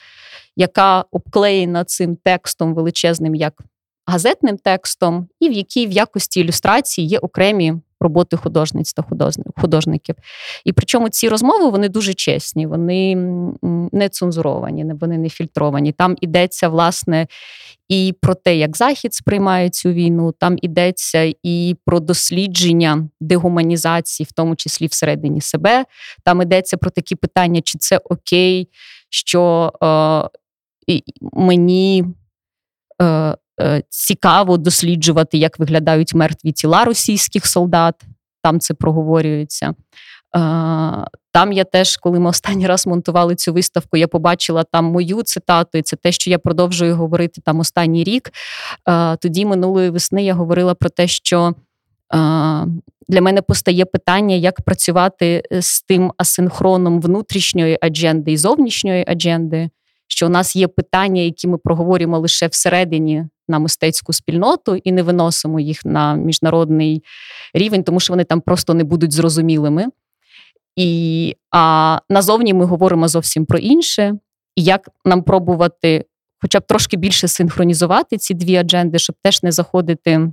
яка 0.56 1.06
обклеєна 1.12 1.84
цим 1.84 2.16
текстом 2.16 2.74
величезним, 2.74 3.36
як 3.36 3.54
газетним 4.06 4.58
текстом, 4.58 5.28
і 5.40 5.50
в 5.50 5.52
якій 5.52 5.88
в 5.88 5.92
якості 5.92 6.40
ілюстрації 6.40 7.08
є 7.08 7.20
окремі 7.20 7.74
роботи 8.00 8.38
художниць 8.38 8.94
та 8.94 9.04
художників. 9.58 10.16
І 10.66 10.74
причому 10.74 11.10
ці 11.10 11.30
розмови 11.30 11.70
вони 11.70 11.90
дуже 11.90 12.14
чесні, 12.14 12.68
вони 12.68 13.16
не 13.92 14.10
цензуровані, 14.10 14.86
вони 15.02 15.18
не 15.18 15.30
фільтровані. 15.30 15.92
Там 15.92 16.16
ідеться, 16.22 16.70
власне, 16.70 17.28
і 17.90 18.14
про 18.22 18.36
те, 18.36 18.58
як 18.58 18.78
Захід 18.78 19.14
сприймає 19.14 19.70
цю 19.70 19.90
війну, 19.90 20.32
там 20.32 20.58
ідеться 20.62 21.34
і 21.44 21.76
про 21.86 22.00
дослідження 22.00 23.10
дегуманізації, 23.20 24.28
в 24.30 24.32
тому 24.32 24.56
числі 24.56 24.88
всередині 24.88 25.42
себе. 25.42 25.86
Там 26.24 26.42
йдеться 26.42 26.78
про 26.78 26.92
такі 26.92 27.16
питання, 27.16 27.62
чи 27.62 27.78
це 27.78 27.98
окей, 27.98 28.70
що 29.10 29.72
е, 30.88 31.02
мені. 31.34 32.06
Е, 33.02 33.36
цікаво 33.90 34.58
досліджувати, 34.58 35.38
як 35.38 35.60
виглядають 35.60 36.14
мертві 36.14 36.52
тіла 36.52 36.86
російських 36.86 37.46
солдат. 37.46 37.96
Там 38.44 38.60
це 38.60 38.74
проговорюється. 38.74 39.74
Там 41.32 41.52
я 41.52 41.64
теж, 41.64 41.98
коли 41.98 42.20
ми 42.20 42.30
останній 42.30 42.68
раз 42.68 42.88
монтували 42.88 43.36
цю 43.36 43.54
виставку, 43.54 43.98
я 43.98 44.08
побачила 44.08 44.64
там 44.64 44.86
мою 44.86 45.24
цитату, 45.24 45.78
і 45.78 45.82
це 45.82 45.96
те, 45.96 46.12
що 46.12 46.30
я 46.30 46.40
продовжую 46.40 46.96
говорити 46.96 47.42
там 47.42 47.60
останній 47.60 48.04
рік. 48.04 48.32
Тоді 49.20 49.46
минулої 49.46 49.90
весни 49.90 50.24
я 50.24 50.34
говорила 50.34 50.74
про 50.74 50.90
те, 50.90 51.08
що 51.08 51.54
для 53.08 53.22
мене 53.22 53.42
постає 53.42 53.86
питання, 53.86 54.36
як 54.36 54.62
працювати 54.62 55.44
з 55.52 55.82
тим 55.82 56.12
асинхроном 56.18 57.02
внутрішньої 57.02 57.78
адженди 57.82 58.32
і 58.32 58.38
зовнішньої 58.38 59.06
адженди. 59.08 59.70
Що 60.08 60.26
у 60.26 60.30
нас 60.30 60.56
є 60.56 60.68
питання, 60.68 61.22
які 61.22 61.48
ми 61.48 61.58
проговорюємо 61.58 62.20
лише 62.20 62.48
всередині 62.48 63.26
на 63.48 63.60
мистецьку 63.60 64.14
спільноту, 64.14 64.76
і 64.76 64.92
не 64.92 65.04
виносимо 65.04 65.60
їх 65.60 65.86
на 65.86 66.16
міжнародний 66.16 67.04
рівень, 67.54 67.84
тому 67.84 68.00
що 68.00 68.14
вони 68.14 68.24
там 68.24 68.42
просто 68.42 68.74
не 68.74 68.84
будуть 68.84 69.12
зрозумілими. 69.12 69.86
І 70.76 71.36
а 71.52 72.00
назовні 72.10 72.54
ми 72.54 72.66
говоримо 72.66 73.08
зовсім 73.08 73.46
про 73.46 73.60
інше, 73.60 74.14
і 74.56 74.64
як 74.64 74.90
нам 75.06 75.24
пробувати, 75.24 76.06
хоча 76.42 76.60
б 76.60 76.68
трошки 76.68 76.98
більше 76.98 77.28
синхронізувати 77.28 78.18
ці 78.18 78.34
дві 78.34 78.56
адженди, 78.56 79.00
щоб 79.00 79.16
теж 79.24 79.44
не 79.44 79.52
заходити 79.52 80.32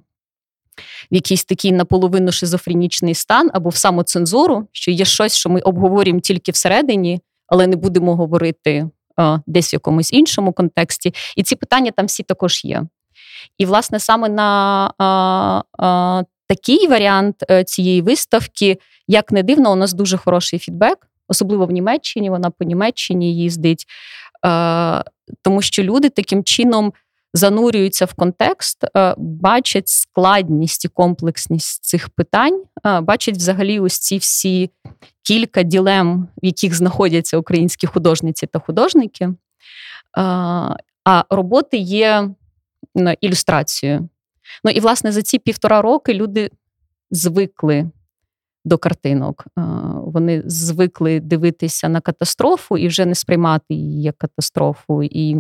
в 1.10 1.14
якийсь 1.14 1.44
такий 1.44 1.72
наполовину 1.72 2.32
шизофренічний 2.32 3.14
стан 3.14 3.50
або 3.52 3.68
в 3.68 3.76
самоцензуру, 3.76 4.68
що 4.72 4.90
є 4.90 5.04
щось, 5.04 5.36
що 5.36 5.50
ми 5.50 5.60
обговорюємо 5.60 6.20
тільки 6.20 6.52
всередині, 6.52 7.20
але 7.46 7.66
не 7.66 7.76
будемо 7.76 8.16
говорити 8.16 8.88
а, 9.16 9.38
десь 9.46 9.72
в 9.72 9.74
якомусь 9.74 10.12
іншому 10.12 10.52
контексті. 10.52 11.14
І 11.36 11.42
ці 11.42 11.56
питання 11.56 11.90
там 11.90 12.06
всі 12.06 12.22
також 12.22 12.64
є. 12.64 12.82
І, 13.58 13.66
власне, 13.66 14.00
саме 14.00 14.28
на 14.28 14.92
а, 14.98 15.62
а, 15.78 16.22
такий 16.46 16.88
варіант 16.88 17.36
е, 17.50 17.64
цієї 17.64 18.02
виставки, 18.02 18.78
як 19.08 19.32
не 19.32 19.42
дивно, 19.42 19.72
у 19.72 19.76
нас 19.76 19.92
дуже 19.92 20.16
хороший 20.16 20.58
фідбек, 20.58 20.98
особливо 21.28 21.66
в 21.66 21.70
Німеччині. 21.70 22.30
Вона 22.30 22.50
по 22.50 22.64
Німеччині 22.64 23.36
їздить, 23.36 23.84
е, 24.46 25.04
тому 25.42 25.62
що 25.62 25.82
люди 25.82 26.08
таким 26.08 26.44
чином. 26.44 26.92
Занурюються 27.34 28.04
в 28.04 28.14
контекст, 28.14 28.84
е, 28.96 29.14
бачать 29.18 29.88
складність 29.88 30.84
і 30.84 30.88
комплексність 30.88 31.84
цих 31.84 32.08
питань, 32.08 32.62
бачать 33.02 33.36
взагалі 33.36 33.80
ось 33.80 33.98
ці 33.98 34.18
всі 34.18 34.70
кілька 35.22 35.62
ділем, 35.62 36.28
в 36.42 36.46
яких 36.46 36.74
знаходяться 36.74 37.38
українські 37.38 37.86
художниці 37.86 38.46
та 38.46 38.58
художники. 38.58 39.28
А 41.04 41.24
роботи 41.30 41.76
є 41.76 42.28
ілюстрацією. 43.20 44.08
Ну 44.64 44.70
і 44.70 44.80
власне 44.80 45.12
за 45.12 45.22
ці 45.22 45.38
півтора 45.38 45.82
роки 45.82 46.14
люди 46.14 46.50
звикли 47.10 47.90
до 48.64 48.78
картинок. 48.78 49.44
Вони 49.96 50.42
звикли 50.46 51.20
дивитися 51.20 51.88
на 51.88 52.00
катастрофу 52.00 52.78
і 52.78 52.88
вже 52.88 53.06
не 53.06 53.14
сприймати 53.14 53.74
її 53.74 54.02
як 54.02 54.18
катастрофу. 54.18 55.02
І, 55.02 55.36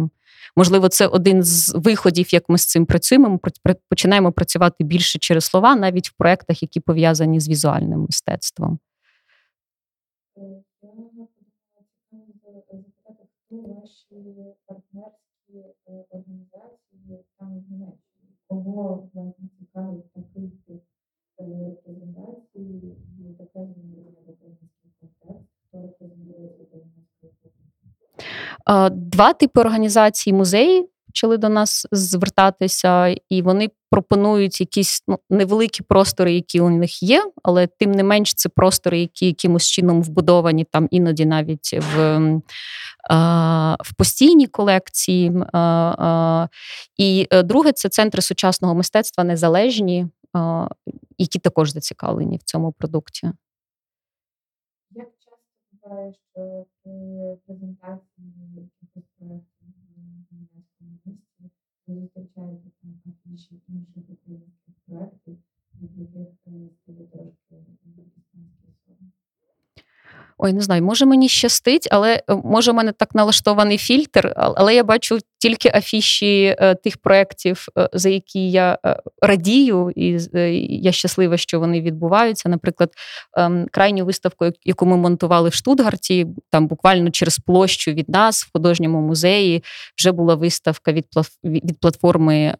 можливо, 0.56 0.88
це 0.88 1.06
один 1.06 1.42
з 1.42 1.74
виходів, 1.74 2.34
як 2.34 2.48
ми 2.48 2.58
з 2.58 2.66
цим 2.66 2.86
працюємо. 2.86 3.28
Ми 3.64 3.74
починаємо 3.88 4.32
працювати 4.32 4.84
більше 4.84 5.18
через 5.18 5.44
слова, 5.44 5.76
навіть 5.76 6.08
в 6.08 6.12
проєктах, 6.12 6.62
які 6.62 6.80
пов'язані 6.80 7.40
з 7.40 7.48
візуальним 7.48 8.00
мистецтвом. 8.00 8.78
Ваші 13.50 14.14
партнерські 14.66 15.18
е, 15.18 15.21
організації 16.10 17.24
там 17.38 17.58
в 17.58 17.70
Німеччині? 17.70 18.12
кого 18.52 19.08
власне 19.14 19.44
цікавить 19.58 20.16
накрити 20.16 20.80
репрезентації 21.38 22.96
і 23.18 23.34
таке 23.38 23.66
змінення 23.66 24.20
в 24.26 24.30
український 24.30 24.90
контекст, 25.00 25.48
хто 25.68 25.82
репрезентує 25.82 26.50
Два 28.90 29.32
типи 29.32 29.60
організацій 29.60 30.32
музеї 30.32 30.88
почали 31.12 31.38
до 31.38 31.48
нас 31.48 31.86
звертатися, 31.92 33.16
і 33.28 33.42
вони 33.42 33.70
пропонують 33.90 34.60
якісь 34.60 35.02
ну, 35.08 35.18
невеликі 35.30 35.82
простори, 35.82 36.34
які 36.34 36.60
у 36.60 36.70
них 36.70 37.02
є, 37.02 37.30
але 37.42 37.66
тим 37.66 37.92
не 37.92 38.02
менш 38.02 38.34
це 38.34 38.48
простори, 38.48 39.00
які 39.00 39.26
якимось 39.26 39.68
чином 39.68 40.02
вбудовані 40.02 40.64
там 40.64 40.88
іноді 40.90 41.26
навіть 41.26 41.78
в 41.94 42.18
в 43.84 43.94
постійній 43.98 44.46
колекції. 44.46 45.32
І 46.96 47.26
е, 47.30 47.42
друге, 47.42 47.72
це 47.72 47.88
центри 47.88 48.22
сучасного 48.22 48.74
мистецтва 48.74 49.24
незалежні, 49.24 50.06
які 51.18 51.38
також 51.38 51.72
зацікавлені 51.72 52.36
в 52.36 52.42
цьому 52.42 52.72
продукті. 52.72 53.32
Як 54.90 55.08
часто 55.18 55.38
буває, 55.82 56.12
що 56.34 56.64
презентації 57.46 58.32
зустрічаєте 61.86 62.70
там 62.82 63.00
інші 63.24 63.60
інших 63.68 64.04
українських 64.10 64.74
проєктів, 64.86 65.38
від 65.80 65.98
яких 65.98 66.34
стає 66.34 66.70
трошки 66.84 67.56
Ой, 70.44 70.52
не 70.52 70.60
знаю, 70.60 70.82
може 70.82 71.06
мені 71.06 71.28
щастить, 71.28 71.88
але 71.90 72.14
е, 72.14 72.22
може 72.44 72.70
у 72.70 72.74
мене 72.74 72.92
так 72.92 73.14
налаштований 73.14 73.78
фільтр, 73.78 74.32
але 74.36 74.74
я 74.74 74.84
бачу 74.84 75.18
тільки 75.38 75.68
афіші 75.74 76.56
е, 76.58 76.74
тих 76.74 76.96
проєктів, 76.96 77.66
е, 77.78 77.88
за 77.92 78.08
які 78.08 78.50
я 78.50 78.78
радію, 79.22 79.92
і 79.96 80.18
я 80.68 80.92
щаслива, 80.92 81.36
що 81.36 81.60
вони 81.60 81.80
відбуваються. 81.80 82.48
Наприклад, 82.48 82.90
ем, 83.36 83.66
крайню 83.72 84.04
виставку, 84.04 84.50
яку 84.64 84.86
ми 84.86 84.96
монтували 84.96 85.48
в 85.48 85.54
Штутгарті, 85.54 86.26
там 86.50 86.66
буквально 86.66 87.10
через 87.10 87.38
площу 87.38 87.90
від 87.90 88.08
нас 88.08 88.44
в 88.44 88.50
художньому 88.52 89.00
музеї 89.00 89.64
вже 89.98 90.12
була 90.12 90.34
виставка 90.34 90.92
від 90.92 91.06
від 91.44 91.80
платформи 91.80 92.54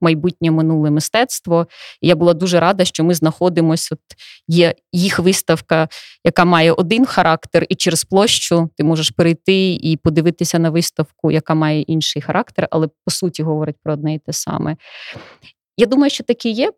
майбутнє 0.00 0.50
минуле 0.50 0.90
мистецтво. 0.90 1.66
І 2.00 2.08
я 2.08 2.16
була 2.16 2.34
дуже 2.34 2.60
рада, 2.60 2.84
що 2.84 3.04
ми 3.04 3.14
знаходимося. 3.14 3.88
От 3.92 4.00
є 4.48 4.74
їх 4.92 5.18
виставка, 5.18 5.88
яка 6.24 6.44
має 6.44 6.72
один 6.72 7.06
характер, 7.06 7.66
і 7.68 7.74
через 7.74 8.04
площу 8.04 8.70
ти 8.76 8.84
можеш 8.84 9.10
перейти 9.10 9.72
і 9.72 9.96
подивитися 9.96 10.58
на 10.58 10.70
виставку, 10.70 11.30
яка 11.30 11.54
має 11.54 11.80
інший 11.80 12.22
характер, 12.22 12.68
але 12.70 12.88
по 13.04 13.10
суті 13.10 13.42
говорить 13.42 13.76
про 13.82 13.92
одне 13.92 14.14
і 14.14 14.18
те 14.18 14.32
саме. 14.32 14.76
Я 15.76 15.86
думаю, 15.86 16.10
що 16.10 16.24
таке 16.24 16.48
є 16.48 16.72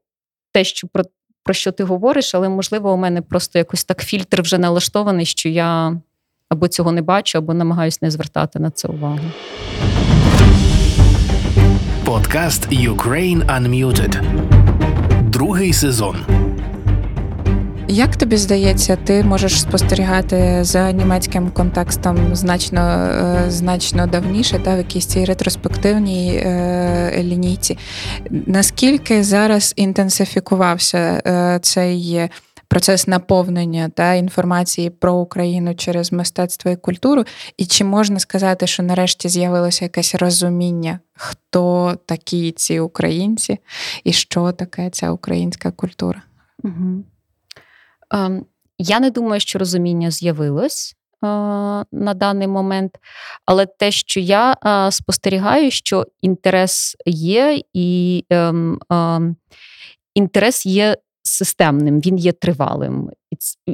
те, 0.52 0.64
що 0.64 0.88
про, 0.88 1.04
про 1.44 1.54
що 1.54 1.72
ти 1.72 1.84
говориш, 1.84 2.34
але 2.34 2.48
можливо, 2.48 2.92
у 2.92 2.96
мене 2.96 3.22
просто 3.22 3.58
якось 3.58 3.84
так 3.84 4.02
фільтр 4.02 4.42
вже 4.42 4.58
налаштований, 4.58 5.26
що 5.26 5.48
я 5.48 6.00
або 6.48 6.68
цього 6.68 6.92
не 6.92 7.02
бачу, 7.02 7.38
або 7.38 7.54
намагаюся 7.54 7.98
не 8.02 8.10
звертати 8.10 8.58
на 8.58 8.70
це 8.70 8.88
увагу. 8.88 9.20
Подкаст 12.04 12.72
Ukraine 12.72 13.46
Unmuted. 13.46 14.22
Другий 15.30 15.72
сезон. 15.72 16.39
Як 17.90 18.16
тобі 18.16 18.36
здається, 18.36 18.96
ти 18.96 19.24
можеш 19.24 19.60
спостерігати 19.60 20.64
за 20.64 20.92
німецьким 20.92 21.50
контекстом 21.50 22.36
значно 22.36 22.80
е, 22.80 23.44
значно 23.48 24.06
давніше, 24.06 24.58
та 24.58 24.74
в 24.74 24.78
якійсь 24.78 25.06
цій 25.06 25.24
ретроспективній 25.24 26.36
е, 26.36 27.22
лінійці? 27.22 27.78
Наскільки 28.30 29.24
зараз 29.24 29.72
інтенсифікувався 29.76 31.22
е, 31.26 31.58
цей 31.62 32.28
процес 32.68 33.06
наповнення 33.06 33.88
та 33.88 34.14
інформації 34.14 34.90
про 34.90 35.14
Україну 35.14 35.74
через 35.74 36.12
мистецтво 36.12 36.70
і 36.70 36.76
культуру? 36.76 37.24
І 37.56 37.66
чи 37.66 37.84
можна 37.84 38.18
сказати, 38.18 38.66
що 38.66 38.82
нарешті 38.82 39.28
з'явилося 39.28 39.84
якесь 39.84 40.14
розуміння, 40.14 41.00
хто 41.14 41.94
такі 42.06 42.52
ці 42.52 42.80
українці 42.80 43.58
і 44.04 44.12
що 44.12 44.52
таке 44.52 44.90
ця 44.90 45.10
українська 45.10 45.70
культура? 45.70 46.22
Угу. 46.64 47.04
Ем, 48.10 48.46
я 48.78 49.00
не 49.00 49.10
думаю, 49.10 49.40
що 49.40 49.58
розуміння 49.58 50.10
з'явилось 50.10 50.94
е, 50.94 51.26
на 51.92 52.14
даний 52.14 52.48
момент, 52.48 52.98
але 53.46 53.66
те, 53.66 53.90
що 53.90 54.20
я 54.20 54.56
е, 54.66 54.92
спостерігаю, 54.92 55.70
що 55.70 56.06
інтерес 56.20 56.96
є, 57.06 57.60
і 57.72 58.24
ем, 58.30 58.80
ем, 58.90 59.36
інтерес 60.14 60.66
є 60.66 60.96
системним, 61.30 62.00
він 62.00 62.18
є 62.18 62.32
тривалим. 62.32 63.10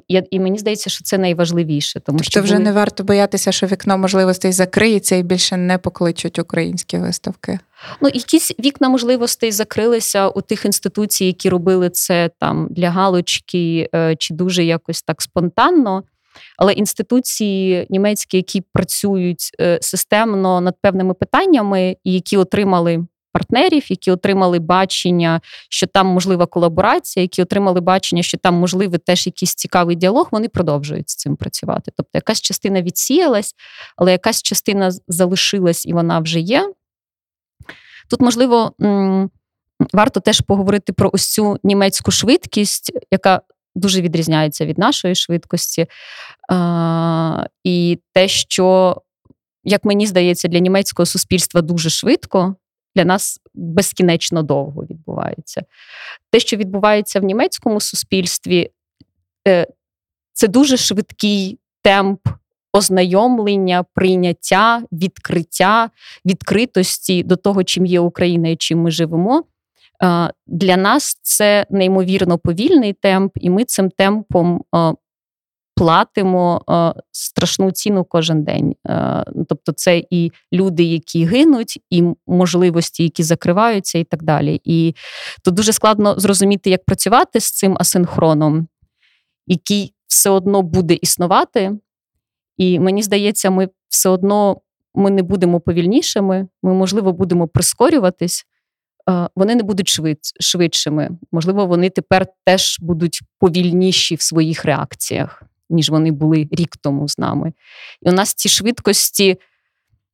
І 0.08 0.22
і 0.30 0.40
мені 0.40 0.58
здається, 0.58 0.90
що 0.90 1.04
це 1.04 1.18
найважливіше. 1.18 2.00
Тому 2.00 2.18
тобто 2.18 2.30
що 2.30 2.42
вже 2.42 2.54
були... 2.54 2.64
не 2.64 2.72
варто 2.72 3.04
боятися, 3.04 3.52
що 3.52 3.66
вікно 3.66 3.98
можливостей 3.98 4.52
закриється 4.52 5.16
і 5.16 5.22
більше 5.22 5.56
не 5.56 5.78
покличуть 5.78 6.38
українські 6.38 6.98
виставки. 6.98 7.58
Ну, 8.00 8.08
якісь 8.14 8.52
вікна 8.60 8.88
можливостей 8.88 9.52
закрилися 9.52 10.28
у 10.28 10.40
тих 10.40 10.64
інституцій, 10.64 11.24
які 11.24 11.48
робили 11.48 11.90
це 11.90 12.30
там 12.38 12.68
для 12.70 12.90
галочки 12.90 13.88
е, 13.94 14.16
чи 14.18 14.34
дуже 14.34 14.64
якось 14.64 15.02
так 15.02 15.22
спонтанно. 15.22 16.02
Але 16.56 16.72
інституції 16.72 17.86
німецькі, 17.90 18.36
які 18.36 18.60
працюють 18.72 19.50
е, 19.60 19.78
системно 19.82 20.60
над 20.60 20.74
певними 20.82 21.14
питаннями, 21.14 21.96
і 22.04 22.12
які 22.12 22.36
отримали 22.36 23.06
партнерів, 23.36 23.90
які 23.90 24.10
отримали 24.10 24.58
бачення, 24.58 25.40
що 25.70 25.86
там 25.86 26.06
можлива 26.06 26.46
колаборація, 26.46 27.22
які 27.22 27.42
отримали 27.42 27.80
бачення, 27.80 28.22
що 28.22 28.38
там 28.38 28.54
можливий 28.54 28.98
теж 28.98 29.26
якийсь 29.26 29.54
цікавий 29.54 29.96
діалог, 29.96 30.28
вони 30.32 30.48
продовжують 30.48 31.10
з 31.10 31.16
цим 31.16 31.36
працювати. 31.36 31.92
Тобто, 31.96 32.10
якась 32.14 32.40
частина 32.40 32.82
відсіялась, 32.82 33.54
але 33.96 34.12
якась 34.12 34.42
частина 34.42 34.90
залишилась 35.08 35.86
і 35.86 35.92
вона 35.92 36.18
вже 36.18 36.40
є. 36.40 36.72
Тут, 38.10 38.20
можливо, 38.20 38.72
варто 39.92 40.20
теж 40.20 40.40
поговорити 40.40 40.92
про 40.92 41.10
ось 41.12 41.32
цю 41.32 41.58
німецьку 41.64 42.10
швидкість, 42.10 42.92
яка 43.10 43.40
дуже 43.74 44.00
відрізняється 44.00 44.66
від 44.66 44.78
нашої 44.78 45.14
швидкості. 45.14 45.86
І 47.64 47.98
те, 48.12 48.28
що, 48.28 48.96
як 49.64 49.84
мені 49.84 50.06
здається, 50.06 50.48
для 50.48 50.58
німецького 50.58 51.06
суспільства 51.06 51.62
дуже 51.62 51.90
швидко, 51.90 52.56
для 52.96 53.04
нас 53.04 53.40
безкінечно 53.54 54.42
довго 54.42 54.84
відбувається. 54.90 55.62
Те, 56.30 56.40
що 56.40 56.56
відбувається 56.56 57.20
в 57.20 57.24
німецькому 57.24 57.80
суспільстві, 57.80 58.70
е, 59.48 59.66
це 60.32 60.48
дуже 60.48 60.76
швидкий 60.76 61.58
темп 61.82 62.20
ознайомлення, 62.72 63.84
прийняття, 63.94 64.82
відкриття, 64.92 65.90
відкритості 66.26 67.22
до 67.22 67.36
того, 67.36 67.64
чим 67.64 67.86
є 67.86 68.00
Україна 68.00 68.48
і 68.48 68.56
чим 68.56 68.82
ми 68.82 68.90
живемо. 68.90 69.44
Для 70.46 70.76
нас 70.76 71.18
це 71.22 71.66
неймовірно 71.70 72.38
повільний 72.38 72.92
темп, 72.92 73.32
і 73.34 73.50
ми 73.50 73.64
цим 73.64 73.90
темпом 73.90 74.64
платимо 75.76 76.64
страшну 77.12 77.70
ціну 77.70 78.04
кожен 78.04 78.44
день. 78.44 78.74
Ну, 79.34 79.44
тобто, 79.48 79.72
це 79.72 80.02
і 80.10 80.32
люди, 80.52 80.82
які 80.82 81.24
гинуть, 81.24 81.80
і 81.90 82.02
можливості, 82.26 83.02
які 83.02 83.22
закриваються, 83.22 83.98
і 83.98 84.04
так 84.04 84.22
далі. 84.22 84.60
І 84.64 84.94
тут 85.44 85.54
дуже 85.54 85.72
складно 85.72 86.14
зрозуміти, 86.18 86.70
як 86.70 86.84
працювати 86.84 87.40
з 87.40 87.50
цим 87.50 87.76
асинхроном, 87.80 88.68
який 89.46 89.94
все 90.06 90.30
одно 90.30 90.62
буде 90.62 90.94
існувати. 90.94 91.72
І 92.56 92.80
мені 92.80 93.02
здається, 93.02 93.50
ми 93.50 93.68
все 93.88 94.08
одно 94.08 94.60
ми 94.94 95.10
не 95.10 95.22
будемо 95.22 95.60
повільнішими, 95.60 96.48
ми, 96.62 96.74
можливо, 96.74 97.12
будемо 97.12 97.48
прискорюватись. 97.48 98.46
Вони 99.36 99.54
не 99.54 99.62
будуть 99.62 99.88
швид, 99.88 100.18
швидшими. 100.40 101.10
Можливо, 101.32 101.66
вони 101.66 101.90
тепер 101.90 102.26
теж 102.44 102.76
будуть 102.80 103.20
повільніші 103.38 104.14
в 104.14 104.22
своїх 104.22 104.64
реакціях, 104.64 105.42
ніж 105.70 105.90
вони 105.90 106.10
були 106.10 106.48
рік 106.50 106.76
тому 106.76 107.08
з 107.08 107.18
нами. 107.18 107.52
І 108.02 108.08
у 108.08 108.12
нас 108.12 108.34
ці 108.34 108.48
швидкості, 108.48 109.36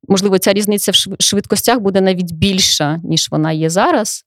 можливо, 0.07 0.37
ця 0.37 0.53
різниця 0.53 0.91
в 0.91 1.23
швидкостях 1.23 1.79
буде 1.79 2.01
навіть 2.01 2.31
більша, 2.31 2.99
ніж 3.03 3.27
вона 3.31 3.51
є 3.51 3.69
зараз. 3.69 4.25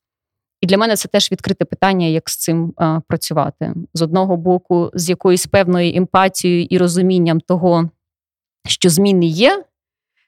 І 0.61 0.67
для 0.67 0.79
мене 0.79 0.97
це 0.97 1.09
теж 1.09 1.33
відкрите 1.33 1.65
питання, 1.65 2.07
як 2.07 2.31
з 2.31 2.37
цим 2.37 2.73
а, 2.77 3.01
працювати. 3.09 3.75
З 3.95 4.03
одного 4.03 4.37
боку, 4.37 4.91
з 4.95 5.09
якоюсь 5.09 5.47
певною 5.47 5.97
емпатією 5.97 6.67
і 6.71 6.79
розумінням 6.79 7.41
того, 7.41 7.91
що 8.69 8.91
зміни 8.91 9.27
є, 9.27 9.65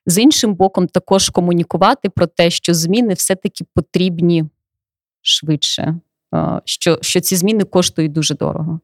з 0.07 0.19
іншим 0.19 0.55
боком, 0.55 0.87
також 0.87 1.29
комунікувати 1.29 2.11
про 2.11 2.27
те, 2.27 2.51
що 2.51 2.75
зміни 2.75 3.15
все-таки 3.15 3.65
потрібні 3.75 4.45
швидше, 5.23 6.01
що, 6.65 6.99
що 7.03 7.21
ці 7.21 7.37
зміни 7.37 7.65
коштують 7.65 8.13
дуже 8.13 8.35
дорого. 8.35 8.81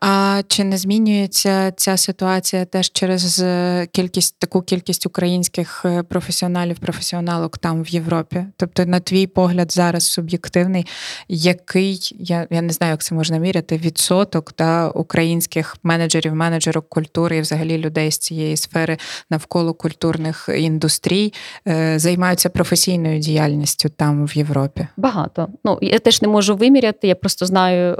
А 0.00 0.42
чи 0.48 0.64
не 0.64 0.76
змінюється 0.76 1.70
ця 1.70 1.96
ситуація 1.96 2.64
теж 2.64 2.90
через 2.92 3.40
е, 3.40 3.86
кількість 3.92 4.38
таку 4.38 4.62
кількість 4.62 5.06
українських 5.06 5.82
е, 5.84 6.02
професіоналів, 6.02 6.78
професіоналок 6.78 7.58
там 7.58 7.82
в 7.82 7.88
Європі? 7.88 8.44
Тобто, 8.56 8.86
на 8.86 9.00
твій 9.00 9.26
погляд, 9.26 9.72
зараз 9.72 10.06
суб'єктивний, 10.06 10.86
який 11.28 12.16
я 12.18 12.46
я 12.50 12.62
не 12.62 12.72
знаю, 12.72 12.90
як 12.90 13.02
це 13.02 13.14
можна 13.14 13.38
міряти, 13.38 13.76
відсоток 13.76 14.52
та 14.52 14.90
українських 14.90 15.76
менеджерів, 15.82 16.34
менеджерок 16.34 16.88
культури 16.88 17.36
і 17.36 17.40
взагалі 17.40 17.78
людей 17.78 18.10
з 18.10 18.18
цієї 18.18 18.56
сфери 18.56 18.96
навколо 19.30 19.74
культурних 19.74 20.48
індустрій 20.56 21.32
е, 21.68 21.98
займаються 21.98 22.48
професійною 22.48 23.18
діяльністю 23.18 23.88
там 23.88 24.26
в 24.26 24.36
Європі? 24.36 24.86
Багато. 24.96 25.48
Ну 25.64 25.78
я 25.82 25.98
теж 25.98 26.22
не 26.22 26.28
можу 26.28 26.56
виміряти. 26.56 27.08
Я 27.08 27.14
просто 27.14 27.46
знаю, 27.46 27.96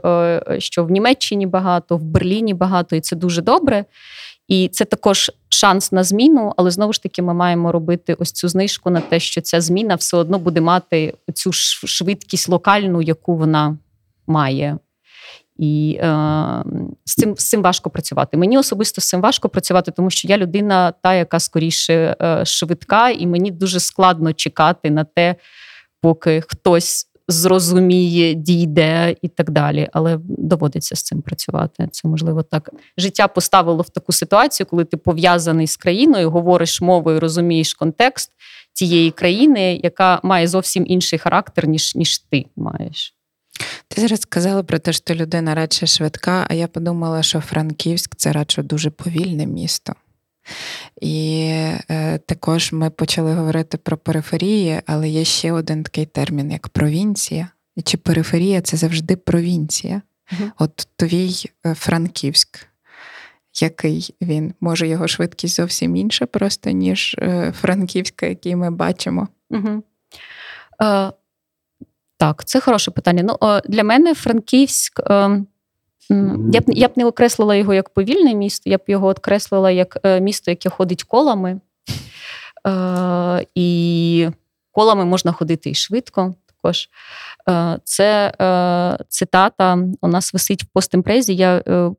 що 0.59 0.85
в 0.85 0.91
Німеччині 0.91 1.28
багато 1.37 1.69
багато, 1.69 1.97
в 1.97 2.03
Берліні 2.03 2.55
багато, 2.55 2.97
і 2.97 3.01
це 3.01 3.17
дуже 3.17 3.43
добре. 3.43 3.85
І 4.49 4.69
це 4.69 4.85
також 4.85 5.31
шанс 5.49 5.93
на 5.93 6.05
зміну, 6.05 6.53
але 6.57 6.71
знову 6.71 6.93
ж 6.93 7.03
таки 7.03 7.23
ми 7.23 7.35
маємо 7.35 7.73
робити 7.73 8.15
ось 8.19 8.33
цю 8.33 8.49
знижку 8.49 8.91
на 8.91 9.01
те, 9.01 9.21
що 9.21 9.41
ця 9.41 9.61
зміна 9.61 9.95
все 9.95 10.17
одно 10.17 10.39
буде 10.39 10.61
мати 10.61 11.15
цю 11.35 11.53
швидкість 11.53 12.49
локальну, 12.49 13.03
яку 13.03 13.37
вона 13.37 13.79
має. 14.27 14.79
І 15.59 15.99
е, 16.03 16.65
з 17.05 17.15
цим 17.15 17.37
з 17.37 17.49
цим 17.49 17.63
важко 17.63 17.91
працювати. 17.91 18.37
Мені 18.37 18.59
особисто 18.59 19.01
з 19.01 19.09
цим 19.09 19.21
важко 19.21 19.49
працювати, 19.49 19.91
тому 19.91 20.11
що 20.11 20.29
я 20.29 20.37
людина, 20.39 20.93
та, 21.03 21.15
яка 21.15 21.41
скоріше 21.41 22.17
е, 22.23 22.45
швидка, 22.45 23.11
і 23.11 23.27
мені 23.27 23.51
дуже 23.51 23.81
складно 23.81 24.33
чекати 24.33 24.91
на 24.91 25.05
те, 25.05 25.37
поки 26.01 26.41
хтось 26.41 27.09
зрозуміє, 27.29 28.35
дійде 28.35 29.17
і 29.23 29.29
так 29.29 29.51
далі. 29.51 29.89
Але 29.93 30.19
доводиться 30.23 30.97
з 30.97 31.03
цим 31.03 31.23
працювати. 31.23 31.89
Це 31.93 32.09
можливо 32.09 32.43
так. 32.43 32.71
Життя 32.97 33.29
поставило 33.29 33.83
в 33.83 33.91
таку 33.91 34.13
ситуацію, 34.13 34.67
коли 34.67 34.85
ти 34.85 34.97
пов'язаний 34.97 35.67
з 35.67 35.77
країною, 35.77 36.31
говориш 36.31 36.81
мовою, 36.81 37.21
розумієш 37.21 37.75
контекст 37.75 38.31
тієї 38.73 39.11
країни, 39.11 39.81
яка 39.83 40.21
має 40.23 40.49
зовсім 40.49 40.85
інший 40.87 41.19
характер, 41.19 41.69
ніж 41.69 41.95
ніж 41.95 42.19
ти 42.19 42.45
маєш. 42.57 43.15
Ти 43.89 44.01
зараз 44.01 44.21
сказала 44.21 44.63
про 44.63 44.79
те, 44.79 44.93
що 44.93 45.15
людина 45.15 45.55
радше 45.55 45.87
швидка, 45.87 46.47
а 46.49 46.55
я 46.55 46.67
подумала, 46.69 47.23
що 47.23 47.41
Франківськ 47.41 48.15
це 48.17 48.33
радше 48.33 48.63
дуже 48.63 48.91
повільне 48.91 49.47
місто. 49.47 49.93
І 51.01 51.45
е, 51.91 52.19
також 52.19 52.73
ми 52.73 52.91
почали 52.91 53.35
говорити 53.35 53.79
про 53.79 53.97
периферії, 53.97 54.81
але 54.87 55.09
є 55.09 55.25
ще 55.25 55.53
один 55.53 55.83
такий 55.83 56.07
термін, 56.07 56.51
як 56.51 56.69
провінція. 56.69 57.49
І 57.77 57.83
чи 57.83 57.97
периферія 57.97 58.61
це 58.61 58.77
завжди 58.77 59.17
провінція? 59.17 60.03
Угу. 60.33 60.51
От 60.59 60.89
твій 60.97 61.51
е, 61.67 61.75
Франківськ, 61.75 62.67
який 63.61 64.15
він? 64.23 64.55
Може, 64.61 64.89
його 64.89 65.09
швидкість 65.09 65.57
зовсім 65.57 65.97
інша, 65.97 66.27
просто, 66.27 66.71
ніж 66.71 67.17
е, 67.19 67.53
Франківська, 67.61 68.27
який 68.27 68.57
ми 68.57 68.71
бачимо? 68.71 69.29
Угу. 69.51 69.83
Е, 70.83 71.13
Так, 72.17 72.45
це 72.45 72.61
хороше 72.61 72.91
питання. 72.91 73.23
Ну, 73.23 73.61
Для 73.69 73.85
мене 73.85 74.15
Франківськ. 74.15 75.01
Е, 75.01 75.45
я 76.53 76.61
б 76.61 76.65
я 76.67 76.89
б 76.89 76.93
не 76.97 77.05
окреслила 77.05 77.55
його 77.55 77.75
як 77.75 77.91
повільне 77.91 78.35
місто, 78.35 78.71
я 78.71 78.79
б 78.79 78.81
його 78.87 79.09
окреслила 79.09 79.71
як 79.71 79.99
е, 80.05 80.21
місто, 80.21 80.51
яке 80.51 80.69
ходить 80.69 81.03
колами. 81.03 81.61
Е, 82.67 83.47
І 83.55 84.29
колами 84.73 85.05
можна 85.05 85.33
ходити 85.33 85.71
і 85.71 85.75
швидко. 85.75 86.35
Також 86.47 86.89
е, 87.49 87.79
це 87.85 88.33
е, 88.41 89.05
цитата 89.09 89.79
у 90.01 90.09
нас 90.09 90.33
висить 90.33 90.63
в 90.63 90.67
постімпрезі. 90.67 91.35
Я 91.35 91.63
е, 91.69 91.91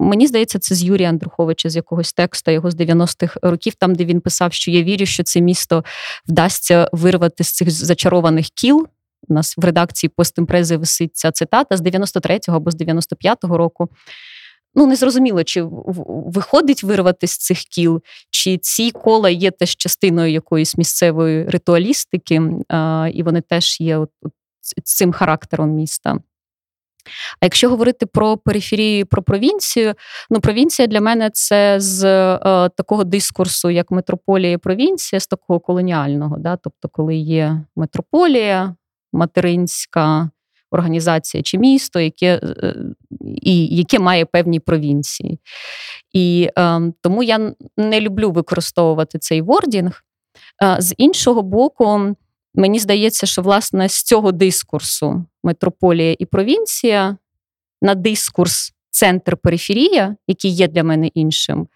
Мені 0.00 0.26
здається, 0.26 0.58
це 0.58 0.74
з 0.74 0.84
Юрія 0.84 1.08
Андруховича, 1.08 1.68
з 1.68 1.76
якогось 1.76 2.12
текста 2.12 2.50
його 2.50 2.70
з 2.70 2.74
90-х 2.74 3.40
років, 3.42 3.74
там, 3.74 3.94
де 3.94 4.04
він 4.04 4.20
писав, 4.20 4.52
що 4.52 4.70
я 4.70 4.82
вірю, 4.82 5.06
що 5.06 5.22
це 5.22 5.40
місто 5.40 5.84
вдасться 6.28 6.90
вирвати 6.92 7.44
з 7.44 7.52
цих 7.52 7.70
зачарованих 7.70 8.46
кіл, 8.46 8.88
у 9.28 9.34
нас 9.34 9.54
в 9.56 9.64
редакції 9.64 10.10
постімпрези 10.16 10.76
висить 10.76 11.16
ця 11.16 11.30
цитата 11.30 11.76
з 11.76 11.82
93-го 11.82 12.56
або 12.56 12.70
з 12.70 12.76
95-го 12.76 13.58
року. 13.58 13.88
Ну, 14.74 14.86
не 14.86 14.96
зрозуміло, 14.96 15.44
чи 15.44 15.62
виходить 16.26 16.82
вирвати 16.82 17.26
з 17.26 17.38
цих 17.38 17.58
кіл, 17.58 18.02
чи 18.30 18.58
ці 18.58 18.90
кола 18.90 19.30
є 19.30 19.50
теж 19.50 19.76
частиною 19.76 20.32
якоїсь 20.32 20.78
місцевої 20.78 21.44
ритуалістики, 21.44 22.42
і 23.12 23.22
вони 23.22 23.40
теж 23.40 23.80
є 23.80 23.96
от, 23.96 24.10
от 24.22 24.32
цим 24.84 25.12
характером 25.12 25.70
міста. 25.70 26.18
А 27.40 27.46
якщо 27.46 27.70
говорити 27.70 28.06
про 28.06 28.36
периферію, 28.36 29.06
про 29.06 29.22
провінцію, 29.22 29.94
ну 30.30 30.40
провінція 30.40 30.88
для 30.88 31.00
мене 31.00 31.30
це 31.32 31.80
з 31.80 32.04
е, 32.04 32.68
такого 32.68 33.04
дискурсу, 33.04 33.70
як 33.70 33.90
метрополія 33.90 34.52
і 34.52 34.56
провінція, 34.56 35.20
з 35.20 35.26
такого 35.26 35.60
колоніального, 35.60 36.36
да? 36.38 36.56
тобто, 36.56 36.88
коли 36.88 37.16
є 37.16 37.64
метрополія, 37.76 38.74
материнська 39.12 40.30
організація 40.70 41.42
чи 41.42 41.58
місто, 41.58 42.00
яке 42.00 42.40
е, 42.42 42.74
і 43.42 43.66
яке 43.66 43.98
має 43.98 44.24
певні 44.24 44.60
провінції. 44.60 45.38
І 46.12 46.50
е, 46.58 46.80
тому 47.00 47.22
я 47.22 47.54
не 47.76 48.00
люблю 48.00 48.30
використовувати 48.30 49.18
цей 49.18 49.42
вордінг. 49.42 50.04
Е, 50.62 50.76
з 50.80 50.94
іншого 50.96 51.42
боку, 51.42 52.16
мені 52.54 52.78
здається, 52.78 53.26
що 53.26 53.42
власне 53.42 53.88
з 53.88 54.02
цього 54.02 54.32
дискурсу 54.32 55.24
метрополія 55.42 56.16
і 56.18 56.26
провінція 56.26 57.16
на 57.82 57.94
дискурс 57.94 58.72
центр-периферія, 58.90 60.16
який 60.26 60.50
є 60.50 60.68
для 60.68 60.84
мене 60.84 61.06
іншим, 61.06 61.68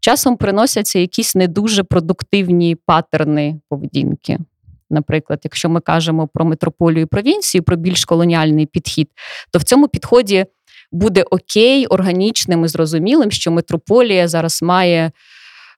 часом 0.00 0.36
приносяться 0.36 0.98
якісь 0.98 1.34
не 1.34 1.48
дуже 1.48 1.82
продуктивні 1.82 2.76
патерни 2.76 3.60
поведінки. 3.68 4.38
Наприклад, 4.90 5.40
якщо 5.44 5.68
ми 5.68 5.80
кажемо 5.80 6.28
про 6.34 6.44
метрополію 6.44 7.02
і 7.02 7.06
провінцію, 7.06 7.62
про 7.62 7.76
більш 7.76 8.04
колоніальний 8.04 8.66
підхід, 8.66 9.08
то 9.52 9.58
в 9.58 9.62
цьому 9.62 9.88
підході 9.88 10.46
буде 10.92 11.22
окей, 11.22 11.86
органічним 11.86 12.64
і 12.64 12.68
зрозумілим, 12.68 13.30
що 13.30 13.50
метрополія 13.50 14.28
зараз 14.28 14.62
має. 14.62 15.12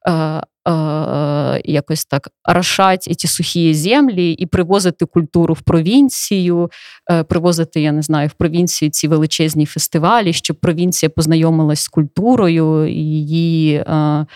Е, 0.09 0.43
е, 0.69 1.63
якось 1.65 2.05
так 2.05 2.29
рашать 2.45 3.03
ці 3.03 3.29
сухі 3.29 3.75
землі 3.75 4.33
і 4.33 4.47
привозити 4.47 5.07
культуру 5.07 5.55
в 5.55 5.61
провінцію, 5.61 6.71
е, 7.11 7.23
привозити, 7.23 7.81
я 7.81 7.93
не 7.93 8.03
знаю, 8.03 8.29
в 8.29 8.33
провінцію 8.33 8.91
ці 8.91 9.09
величезні 9.09 9.67
фестивалі, 9.67 10.33
щоб 10.33 10.61
провінція 10.61 11.11
познайомилась 11.11 11.81
з 11.81 11.89
культурою 11.89 12.87
і 12.87 12.95
її 12.95 13.75
е, 13.75 14.27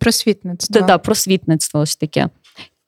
просвітництво. 0.00 0.80
Да, 0.80 0.86
да, 0.86 0.98
просвітництво 0.98 1.80
ось 1.80 1.96
таке. 1.96 2.28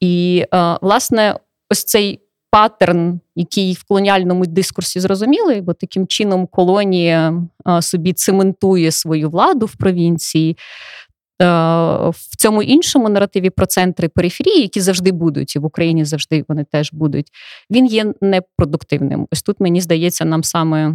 І, 0.01 0.45
власне, 0.81 1.37
ось 1.71 1.85
цей 1.85 2.21
паттерн, 2.51 3.21
який 3.37 3.73
в 3.73 3.85
колоніальному 3.85 4.47
дискурсі 4.47 5.01
зрозумілий, 5.01 5.61
бо 5.61 5.73
таким 5.73 6.07
чином 6.07 6.47
колонія 6.47 7.43
собі 7.81 8.13
цементує 8.13 8.93
свою 8.93 9.31
владу 9.31 9.67
в 9.67 9.77
провінції. 9.77 10.57
Е, 11.43 11.47
в 12.11 12.37
цьому 12.37 12.63
іншому 12.63 13.09
наративі 13.09 13.51
про 13.51 13.67
центри 13.67 14.09
периферії, 14.09 14.61
які 14.61 14.81
завжди 14.81 15.13
будуть, 15.13 15.57
і 15.57 15.59
в 15.59 15.65
Україні 15.65 16.05
завжди 16.05 16.45
вони 16.49 16.65
теж 16.73 16.93
будуть, 16.93 17.27
він 17.71 17.87
є 17.87 18.15
непродуктивним. 18.21 19.29
Ось 19.33 19.43
тут 19.43 19.61
мені 19.61 19.81
здається, 19.81 20.25
нам 20.25 20.45
саме 20.45 20.95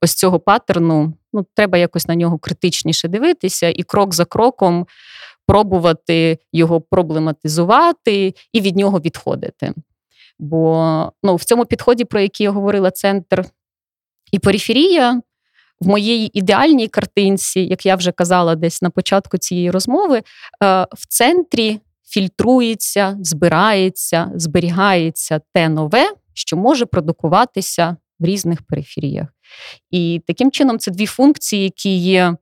ось 0.00 0.14
цього 0.14 0.40
паттерну 0.40 1.12
ну, 1.32 1.46
треба 1.54 1.78
якось 1.78 2.08
на 2.08 2.14
нього 2.14 2.38
критичніше 2.38 3.08
дивитися 3.08 3.68
і 3.68 3.82
крок 3.82 4.14
за 4.14 4.24
кроком 4.24 4.86
пробувати 5.48 6.38
його 6.52 6.80
проблематизувати 6.80 8.34
і 8.52 8.60
від 8.60 8.76
нього 8.76 9.00
відходити. 9.00 9.74
Бо 10.38 11.12
ну, 11.22 11.36
в 11.36 11.44
цьому 11.44 11.66
підході, 11.66 12.04
про 12.04 12.20
який 12.20 12.44
я 12.44 12.50
говорила, 12.50 12.90
центр 12.90 13.44
і 14.32 14.38
периферія, 14.38 15.20
в 15.80 15.88
моїй 15.88 16.30
ідеальній 16.38 16.88
картинці, 16.88 17.60
як 17.60 17.86
я 17.86 17.96
вже 17.96 18.12
казала 18.12 18.54
десь 18.54 18.82
на 18.82 18.90
початку 18.90 19.38
цієї 19.38 19.70
розмови, 19.70 20.16
е, 20.16 20.22
в 20.82 21.06
центрі 21.08 21.80
фільтрується, 22.06 23.16
збирається, 23.20 24.30
зберігається 24.34 25.40
те 25.54 25.68
нове, 25.68 26.12
що 26.34 26.56
може 26.56 26.86
продукуватися 26.86 27.96
в 28.20 28.24
різних 28.24 28.62
периферіях. 28.62 29.28
І 29.90 30.22
таким 30.26 30.50
чином 30.50 30.78
це 30.78 30.90
дві 30.90 31.06
функції, 31.06 31.64
які 31.64 31.96
є 31.96 32.36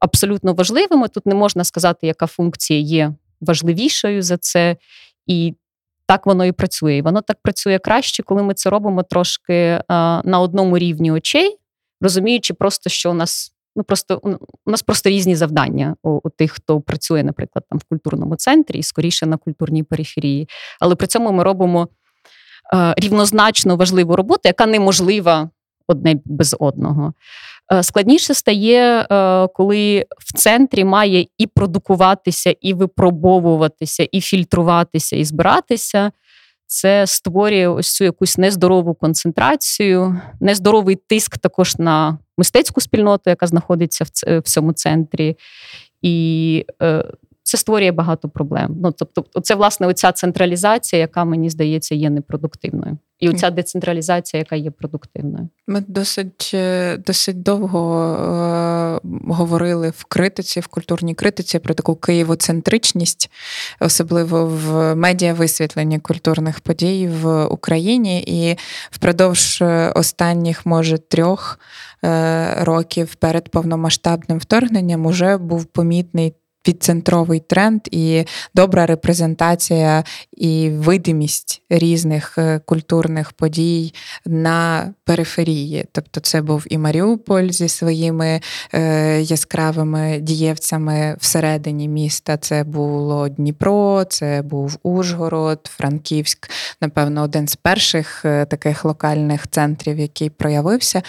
абсолютно 0.00 0.54
важливими. 0.54 1.08
Тут 1.08 1.26
не 1.26 1.34
можна 1.34 1.64
сказати, 1.64 2.06
яка 2.06 2.26
функція 2.26 2.80
є 2.80 3.12
важливішою 3.40 4.22
за 4.22 4.36
це. 4.36 4.76
І 5.26 5.54
так 6.06 6.26
воно 6.26 6.44
і 6.44 6.52
працює. 6.52 6.96
І 6.96 7.02
воно 7.02 7.20
так 7.20 7.36
працює 7.42 7.78
краще, 7.78 8.22
коли 8.22 8.42
ми 8.42 8.54
це 8.54 8.70
робимо 8.70 9.02
трошки 9.02 9.54
е, 9.54 9.82
на 10.24 10.40
одному 10.40 10.78
рівні 10.78 11.12
очей 11.12 11.58
розуміючи, 12.00 12.54
просто 12.54 12.90
що 12.90 13.10
у 13.10 13.14
нас 13.14 13.52
ну 13.76 13.84
просто 13.84 14.20
у 14.66 14.70
нас 14.70 14.82
просто 14.82 15.10
різні 15.10 15.36
завдання 15.36 15.96
у, 16.02 16.10
у 16.10 16.30
тих, 16.30 16.52
хто 16.52 16.80
працює, 16.80 17.22
наприклад, 17.22 17.64
там 17.70 17.78
в 17.78 17.84
культурному 17.84 18.36
центрі 18.36 18.78
і 18.78 18.82
скоріше 18.82 19.26
на 19.26 19.36
культурній 19.36 19.82
периферії. 19.82 20.48
Але 20.80 20.94
при 20.94 21.06
цьому 21.06 21.32
ми 21.32 21.44
робимо 21.44 21.88
е, 22.74 22.94
рівнозначно 22.96 23.76
важливу 23.76 24.16
роботу, 24.16 24.40
яка 24.44 24.66
неможлива 24.66 25.50
одне 25.86 26.20
без 26.24 26.56
одного. 26.58 27.14
Е, 27.72 27.82
складніше 27.82 28.34
стає, 28.34 29.06
е, 29.10 29.48
коли 29.48 30.06
в 30.18 30.32
центрі 30.38 30.84
має 30.84 31.26
і 31.38 31.46
продукуватися, 31.46 32.54
і 32.60 32.74
випробовуватися, 32.74 34.08
і 34.12 34.20
фільтруватися, 34.20 35.16
і 35.16 35.24
збиратися 35.24 36.12
це 36.66 37.06
створює 37.06 37.68
ось 37.68 37.94
цю 37.94 38.04
якусь 38.04 38.38
нездорову 38.38 38.94
концентрацію, 38.94 40.20
нездоровий 40.40 40.96
тиск 40.96 41.38
також 41.38 41.78
на 41.78 42.18
мистецьку 42.38 42.80
спільноту, 42.80 43.30
яка 43.30 43.46
знаходиться 43.46 44.04
в 44.26 44.42
цьому 44.42 44.72
центрі. 44.72 45.36
І 46.02 46.64
е, 46.82 47.04
це 47.42 47.58
створює 47.58 47.92
багато 47.92 48.28
проблем. 48.28 48.76
Ну 48.82 48.92
тобто, 48.92 49.40
це 49.40 49.54
власне 49.54 49.86
оця 49.86 50.12
централізація, 50.12 51.00
яка 51.00 51.24
мені 51.24 51.50
здається 51.50 51.94
є 51.94 52.10
непродуктивною, 52.10 52.98
і 53.20 53.28
оця 53.28 53.50
децентралізація, 53.50 54.38
яка 54.38 54.56
є 54.56 54.70
продуктивною. 54.70 55.48
Ми 55.66 55.84
досить 55.88 56.50
е, 56.54 56.96
досить 56.96 57.42
довго 57.42 58.04
е, 59.04 59.08
говорили 59.32 59.90
в 59.90 60.04
критиці, 60.04 60.60
в 60.60 60.66
культурній 60.66 61.14
критиці 61.14 61.58
про 61.58 61.74
таку 61.74 61.96
києвоцентричність, 61.96 63.30
особливо 63.80 64.46
в 64.46 64.94
медіа 64.94 65.34
висвітленні 65.34 65.98
культурних 65.98 66.60
подій 66.60 67.08
в 67.22 67.44
Україні, 67.44 68.22
і 68.26 68.56
впродовж 68.90 69.58
е, 69.62 69.92
останніх, 69.94 70.66
може, 70.66 70.98
трьох. 70.98 71.58
Е, 72.04 72.64
років 72.64 73.14
перед 73.14 73.48
повномасштабним 73.48 74.38
вторгненням 74.38 75.06
уже 75.06 75.36
був 75.36 75.64
помітний 75.64 76.34
підцентровий 76.68 77.40
тренд 77.40 77.80
і 77.90 78.24
добра 78.54 78.86
репрезентація 78.86 80.04
і 80.36 80.70
видимість 80.70 81.62
різних 81.70 82.38
е, 82.38 82.60
культурних 82.64 83.32
подій 83.32 83.94
на 84.26 84.90
периферії. 85.04 85.84
Тобто, 85.92 86.20
це 86.20 86.42
був 86.42 86.64
і 86.70 86.78
Маріуполь 86.78 87.48
зі 87.48 87.68
своїми 87.68 88.40
е, 88.74 89.20
яскравими 89.20 90.18
дієвцями 90.20 91.16
всередині 91.20 91.88
міста. 91.88 92.36
Це 92.36 92.64
було 92.64 93.28
Дніпро, 93.28 94.04
це 94.04 94.42
був 94.42 94.78
Ужгород, 94.82 95.70
Франківськ, 95.76 96.50
напевно, 96.80 97.22
один 97.22 97.48
з 97.48 97.56
перших 97.56 98.24
е, 98.24 98.44
таких 98.44 98.84
локальних 98.84 99.48
центрів, 99.48 99.98
який 99.98 100.30
проявився. 100.30 101.02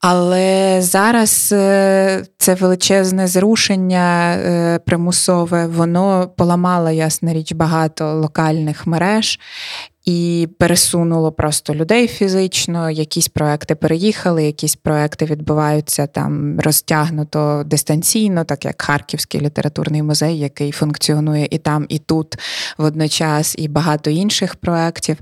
Але 0.00 0.78
зараз 0.82 1.52
е, 1.52 2.24
це 2.38 2.54
величезне 2.54 3.26
зрушення 3.26 4.34
е, 4.34 4.78
примусове, 4.78 5.66
воно 5.66 6.30
поламало, 6.36 6.90
ясна 6.90 7.32
річ, 7.32 7.52
багато 7.52 8.14
локальних 8.14 8.86
мереж. 8.86 9.40
І 10.04 10.48
пересунуло 10.58 11.32
просто 11.32 11.74
людей 11.74 12.08
фізично, 12.08 12.90
якісь 12.90 13.28
проекти 13.28 13.74
переїхали, 13.74 14.44
якісь 14.44 14.76
проекти 14.76 15.24
відбуваються 15.24 16.06
там 16.06 16.60
розтягнуто 16.60 17.62
дистанційно, 17.66 18.44
так 18.44 18.64
як 18.64 18.82
Харківський 18.82 19.40
літературний 19.40 20.02
музей, 20.02 20.38
який 20.38 20.72
функціонує 20.72 21.48
і 21.50 21.58
там, 21.58 21.86
і 21.88 21.98
тут 21.98 22.38
водночас, 22.78 23.54
і 23.58 23.68
багато 23.68 24.10
інших 24.10 24.56
проєктів. 24.56 25.16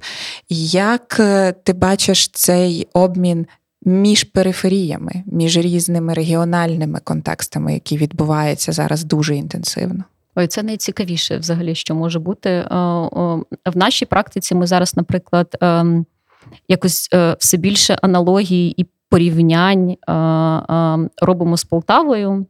Як 0.48 1.16
е, 1.20 1.52
ти 1.52 1.72
бачиш 1.72 2.28
цей 2.28 2.88
обмін 2.92 3.46
між 3.86 4.24
периферіями, 4.24 5.12
між 5.26 5.56
різними 5.56 6.14
регіональними 6.14 7.00
контекстами, 7.04 7.74
які 7.74 7.96
відбуваються 7.96 8.72
зараз 8.72 9.04
дуже 9.04 9.36
інтенсивно. 9.36 10.04
Ой, 10.36 10.46
це 10.46 10.62
найцікавіше 10.62 11.38
взагалі, 11.38 11.74
що 11.74 11.94
може 11.94 12.18
бути. 12.18 12.50
Е, 12.50 12.66
в 13.66 13.76
нашій 13.76 14.06
практиці 14.06 14.54
ми 14.54 14.66
зараз, 14.66 14.96
наприклад, 14.96 15.56
ем, 15.60 16.06
якось 16.68 17.08
е, 17.14 17.36
все 17.38 17.56
більше 17.56 17.98
аналогії 18.02 18.80
і 18.82 18.86
порівнянь 19.08 19.90
е, 19.90 19.96
робимо 21.22 21.56
з 21.56 21.64
Полтавою 21.64 22.46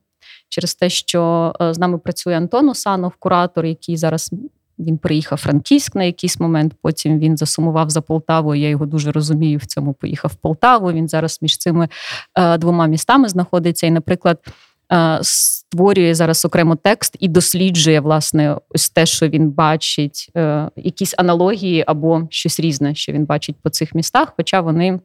через 0.48 0.74
те, 0.74 0.90
що 0.90 1.52
з 1.60 1.78
нами 1.78 1.98
працює 1.98 2.36
Антон 2.36 2.68
Усанов, 2.68 3.12
куратор, 3.18 3.66
який 3.66 3.96
зараз 3.96 4.30
він 4.78 4.98
приїхав 4.98 5.38
Франківськ 5.38 5.94
на 5.94 6.04
якийсь 6.04 6.40
момент. 6.40 6.74
Потім 6.82 7.18
він 7.18 7.36
засумував 7.36 7.90
за 7.90 8.00
Полтавою. 8.00 8.60
Я 8.60 8.68
його 8.68 8.86
дуже 8.86 9.12
розумію. 9.12 9.58
В 9.58 9.66
цьому 9.66 9.92
поїхав 9.92 10.30
в 10.30 10.34
Полтаву. 10.34 10.92
Він 10.92 11.08
зараз 11.08 11.38
між 11.42 11.56
цими 11.56 11.88
е, 12.34 12.58
двома 12.58 12.86
містами 12.86 13.28
знаходиться. 13.28 13.86
І, 13.86 13.90
наприклад, 13.90 14.38
е, 14.92 15.18
створює 15.22 16.14
зараз 16.14 16.44
окремо 16.44 16.76
текст 16.76 17.16
і 17.20 17.28
досліджує 17.28 18.00
власне 18.00 18.56
ось 18.68 18.90
те, 18.90 19.06
що 19.06 19.28
він 19.28 19.50
бачить, 19.50 20.30
е, 20.36 20.70
якісь 20.76 21.14
аналогії 21.18 21.84
або 21.86 22.28
щось 22.30 22.60
різне, 22.60 22.94
що 22.94 23.12
він 23.12 23.24
бачить 23.24 23.56
по 23.62 23.70
цих 23.70 23.94
містах. 23.94 24.32
Хоча 24.36 24.60
вони, 24.60 25.00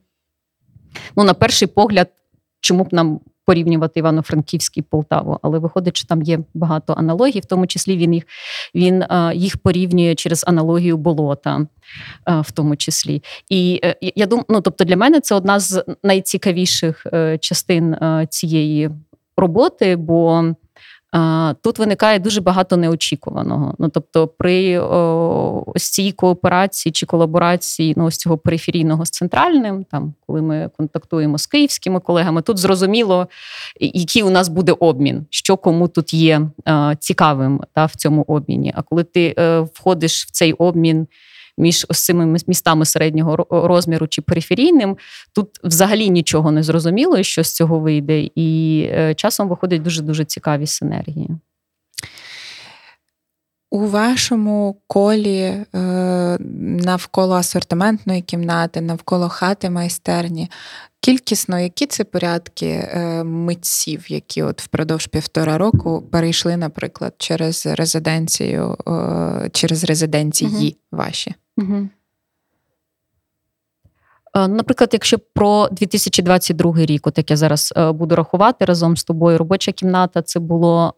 ну, 1.16 1.24
на 1.24 1.34
перший 1.34 1.68
погляд, 1.68 2.10
чому 2.60 2.84
б 2.84 2.88
нам 2.92 3.20
порівнювати 3.46 4.00
Івано-Франківський 4.00 4.84
Полтаву, 4.84 5.40
але 5.42 5.60
виходить, 5.60 5.98
що 5.98 6.08
там 6.08 6.22
є 6.22 6.40
багато 6.54 6.94
аналогій, 6.94 7.40
в 7.40 7.46
тому 7.46 7.68
числі 7.68 7.98
він 7.98 8.14
їх 8.14 8.24
він 8.76 9.02
е, 9.02 9.32
їх 9.36 9.58
порівнює 9.58 10.16
через 10.16 10.44
аналогію 10.48 10.98
болота, 10.98 11.68
е, 12.30 12.42
в 12.42 12.52
тому 12.52 12.76
числі. 12.76 13.24
І 13.50 13.80
е, 13.84 13.96
я 14.02 14.26
думаю, 14.26 14.46
ну 14.50 14.62
тобто 14.62 14.84
для 14.84 14.98
мене 14.98 15.20
це 15.20 15.36
одна 15.36 15.60
з 15.60 15.84
найцікавіших 16.04 17.08
частин 17.40 17.96
цієї 18.30 18.90
роботи, 19.38 19.96
бо 19.96 20.44
Тут 21.62 21.80
виникає 21.80 22.20
дуже 22.20 22.42
багато 22.42 22.78
неочікуваного. 22.78 23.76
Ну 23.80 23.90
тобто, 23.90 24.28
при 24.28 24.80
ось 24.80 25.90
цій 25.90 26.12
кооперації 26.12 26.94
чи 26.94 27.06
колаборації 27.06 27.94
ну, 27.98 28.06
ось 28.06 28.18
цього 28.18 28.38
периферійного 28.38 29.06
з 29.06 29.10
центральним, 29.10 29.84
там 29.84 30.14
коли 30.28 30.42
ми 30.42 30.70
контактуємо 30.78 31.38
з 31.38 31.46
київськими 31.46 32.00
колегами, 32.00 32.42
тут 32.42 32.58
зрозуміло, 32.58 33.28
який 33.80 34.24
у 34.24 34.30
нас 34.30 34.48
буде 34.48 34.72
обмін, 34.72 35.26
що 35.30 35.58
кому 35.58 35.88
тут 35.88 36.14
є 36.14 36.42
цікавим 37.00 37.62
та, 37.74 37.86
в 37.86 37.96
цьому 37.96 38.26
обміні. 38.28 38.74
А 38.76 38.82
коли 38.82 39.04
ти 39.04 39.36
е, 39.38 39.60
входиш 39.60 40.26
в 40.26 40.32
цей 40.32 40.54
обмін 40.54 41.08
між 41.58 41.86
ось 41.90 42.06
цими 42.06 42.40
містами 42.48 42.86
середнього 42.86 43.46
розміру 43.50 44.08
чи 44.08 44.22
периферійним, 44.22 44.98
тут 45.36 45.48
взагалі 45.64 46.10
нічого 46.10 46.52
не 46.52 46.64
зрозуміло, 46.64 47.24
що 47.24 47.44
з 47.44 47.56
цього 47.56 47.80
вийде, 47.80 48.30
і 48.36 48.82
е, 48.92 49.14
часом 49.16 49.50
виходять 49.50 49.82
дуже 49.82 50.02
дуже 50.02 50.26
цікаві 50.26 50.68
синергії. 50.68 51.30
У 53.72 53.88
вашому 53.88 54.82
колі 54.88 55.40
е, 55.40 55.66
навколо 56.60 57.36
асортиментної 57.36 58.22
кімнати, 58.22 58.82
навколо 58.82 59.30
хати 59.30 59.70
майстерні, 59.70 60.52
кількісно, 61.02 61.60
які 61.60 61.86
це 61.86 62.04
порядки 62.04 62.68
е, 62.68 63.24
митців, 63.24 64.12
які 64.12 64.44
от 64.44 64.62
впродовж 64.62 65.08
півтора 65.08 65.58
року 65.58 66.04
перейшли, 66.12 66.58
наприклад, 66.58 67.14
через 67.18 67.66
резиденцію, 67.66 68.78
через 69.52 69.84
резиденції 69.84 70.78
угу. 70.92 71.04
ваші? 71.04 71.36
Угу. 71.58 71.90
Наприклад, 74.36 74.90
якщо 74.94 75.20
про 75.20 75.68
2022 75.72 76.74
рік, 76.76 77.08
от 77.08 77.18
як 77.18 77.32
я 77.32 77.38
зараз 77.38 77.74
е, 77.78 77.92
буду 77.92 78.16
рахувати 78.16 78.66
разом 78.66 78.98
з 78.98 79.04
тобою, 79.04 79.38
робоча 79.38 79.72
кімната 79.72 80.22
це 80.22 80.40
було 80.40 80.94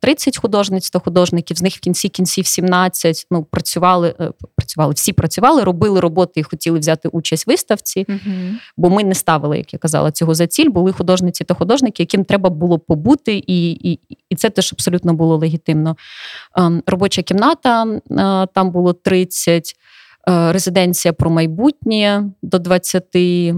30 0.00 0.38
художниць 0.38 0.90
та 0.90 0.98
художників, 0.98 1.56
з 1.56 1.62
них 1.62 1.74
в 1.74 1.80
кінці 1.80 2.08
кінців 2.08 2.46
17 2.46 3.26
ну, 3.30 3.44
працювали, 3.44 4.14
е, 4.20 4.30
працювали, 4.56 4.94
всі 4.94 5.12
працювали, 5.12 5.64
робили 5.64 6.00
роботи 6.00 6.40
і 6.40 6.42
хотіли 6.42 6.78
взяти 6.78 7.08
участь 7.08 7.46
в 7.46 7.50
виставці, 7.50 8.06
угу. 8.08 8.36
бо 8.76 8.90
ми 8.90 9.04
не 9.04 9.14
ставили, 9.14 9.58
як 9.58 9.72
я 9.72 9.78
казала, 9.78 10.10
цього 10.10 10.34
за 10.34 10.46
ціль. 10.46 10.68
Були 10.68 10.92
художниці 10.92 11.44
та 11.44 11.54
художники, 11.54 12.02
яким 12.02 12.24
треба 12.24 12.50
було 12.50 12.78
побути, 12.78 13.44
і 13.46 13.70
і, 13.70 14.00
і 14.30 14.36
це 14.36 14.50
теж 14.50 14.72
абсолютно 14.72 15.14
було 15.14 15.36
легітимно. 15.36 15.96
Ем, 16.56 16.82
робоча 16.86 17.22
кімната 17.22 18.00
там 18.54 18.70
було 18.70 18.92
30. 18.92 19.76
Е, 20.28 20.52
резиденція 20.52 21.12
про 21.12 21.30
майбутнє 21.30 22.24
до 22.42 22.58
20, 22.58 23.16
е, 23.16 23.54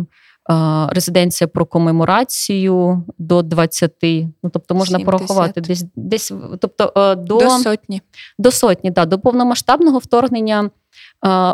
резиденція 0.88 1.48
про 1.48 1.66
комеморацію 1.66 3.04
до 3.18 3.42
20. 3.42 4.28
Ну, 4.42 4.50
тобто 4.50 4.74
можна 4.74 4.98
70. 4.98 5.04
порахувати 5.04 5.60
десь 5.60 5.84
десь 5.96 6.32
тобто, 6.60 6.92
е, 6.96 7.14
до 7.14 7.38
до 7.38 7.50
сотні. 7.50 8.00
До 8.38 8.50
сотні, 8.50 8.90
да, 8.90 9.04
До 9.04 9.18
повномасштабного 9.18 9.98
вторгнення 9.98 10.70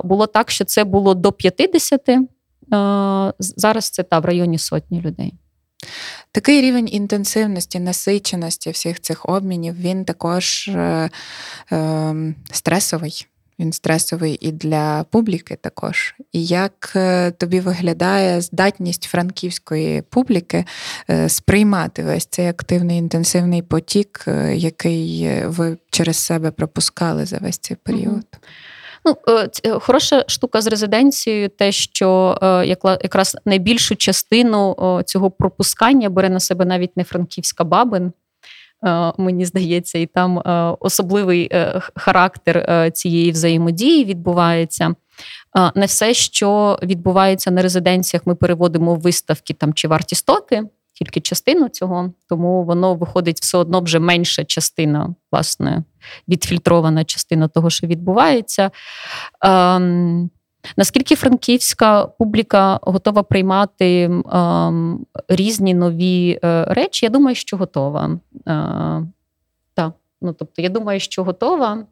було 0.05 0.27
так, 0.27 0.51
що 0.51 0.65
це 0.65 0.85
було 0.85 1.15
до 1.15 1.33
50. 1.33 2.19
Зараз 3.39 3.91
це 3.91 4.03
та 4.03 4.19
в 4.19 4.25
районі 4.25 4.59
сотні 4.59 5.01
людей. 5.01 5.35
Такий 6.33 6.61
рівень 6.61 6.89
інтенсивності, 6.93 7.81
насиченості 7.81 8.71
всіх 8.71 9.01
цих 9.01 9.29
обмінів, 9.29 9.75
він 9.75 10.05
також 10.05 10.69
е, 10.69 11.11
е, 11.73 12.35
стресовий. 12.53 13.27
Він 13.61 13.73
стресовий 13.73 14.39
і 14.41 14.53
для 14.53 15.05
публіки 15.11 15.57
також. 15.57 16.15
І 16.33 16.45
як 16.47 16.93
е, 16.97 17.31
тобі 17.31 17.61
виглядає 17.61 18.41
здатність 18.41 19.05
франківської 19.05 20.03
публіки 20.03 20.65
е, 21.11 21.29
сприймати 21.29 22.03
весь 22.03 22.27
цей 22.27 22.49
активний 22.49 22.99
інтенсивний 22.99 23.63
потік, 23.63 24.25
е, 24.29 24.57
який 24.57 25.31
ви 25.45 25.79
через 25.91 26.17
себе 26.17 26.51
пропускали 26.51 27.27
за 27.27 27.39
весь 27.39 27.59
цей 27.59 27.77
період? 27.83 28.25
Ну, 29.05 29.17
Хороша 29.81 30.25
штука 30.27 30.61
з 30.61 30.67
резиденцією, 30.67 31.49
те, 31.49 31.73
що 31.73 32.39
якраз 33.03 33.37
найбільшу 33.45 33.97
частину 33.97 34.77
цього 35.07 35.31
пропускання 35.31 36.11
бере 36.11 36.29
на 36.29 36.41
себе 36.41 36.65
навіть 36.65 36.97
не 36.97 37.05
франківська 37.05 37.65
бабин. 37.65 38.13
Е, 38.87 39.13
мені 39.19 39.45
здається, 39.45 39.99
і 39.99 40.07
там 40.07 40.39
е, 40.39 40.77
особливий 40.81 41.49
е, 41.53 41.81
характер 41.95 42.91
цієї 42.93 43.31
взаємодії 43.31 44.05
відбувається. 44.05 44.95
Не 45.75 45.87
все, 45.87 46.15
що 46.15 46.79
відбувається 46.83 47.51
на 47.51 47.63
резиденціях, 47.63 48.27
ми 48.27 48.35
переводимо 48.35 48.95
в 48.95 49.01
виставки 49.01 49.55
там 49.55 49.75
чи 49.75 49.89
вартістоки, 49.89 50.63
тільки 50.93 51.21
частину 51.21 51.69
цього, 51.69 52.13
тому 52.29 52.65
воно 52.65 52.95
виходить 52.95 53.41
все 53.41 53.59
одно 53.59 53.81
вже 53.81 53.99
менша 53.99 54.45
частина, 54.45 55.15
власне, 55.33 55.85
відфільтрована 56.29 57.05
частина 57.05 57.49
того, 57.49 57.71
що 57.71 57.87
відбувається. 57.87 58.71
Ем, 59.41 60.31
Наскільки 60.77 61.15
франківська 61.15 62.07
публіка 62.07 62.81
готова 62.83 63.23
приймати 63.23 64.03
е, 64.03 64.73
різні 65.29 65.75
нові 65.75 66.39
е, 66.45 66.65
речі? 66.65 67.07
Я 67.07 67.11
думаю, 67.11 67.35
що 67.35 67.57
готова. 67.57 68.19
Е, 68.35 69.07
та. 69.75 69.93
ну 70.21 70.33
тобто, 70.33 70.63
я 70.63 70.69
думаю, 70.69 71.01
що 71.01 71.25
готова. 71.25 71.87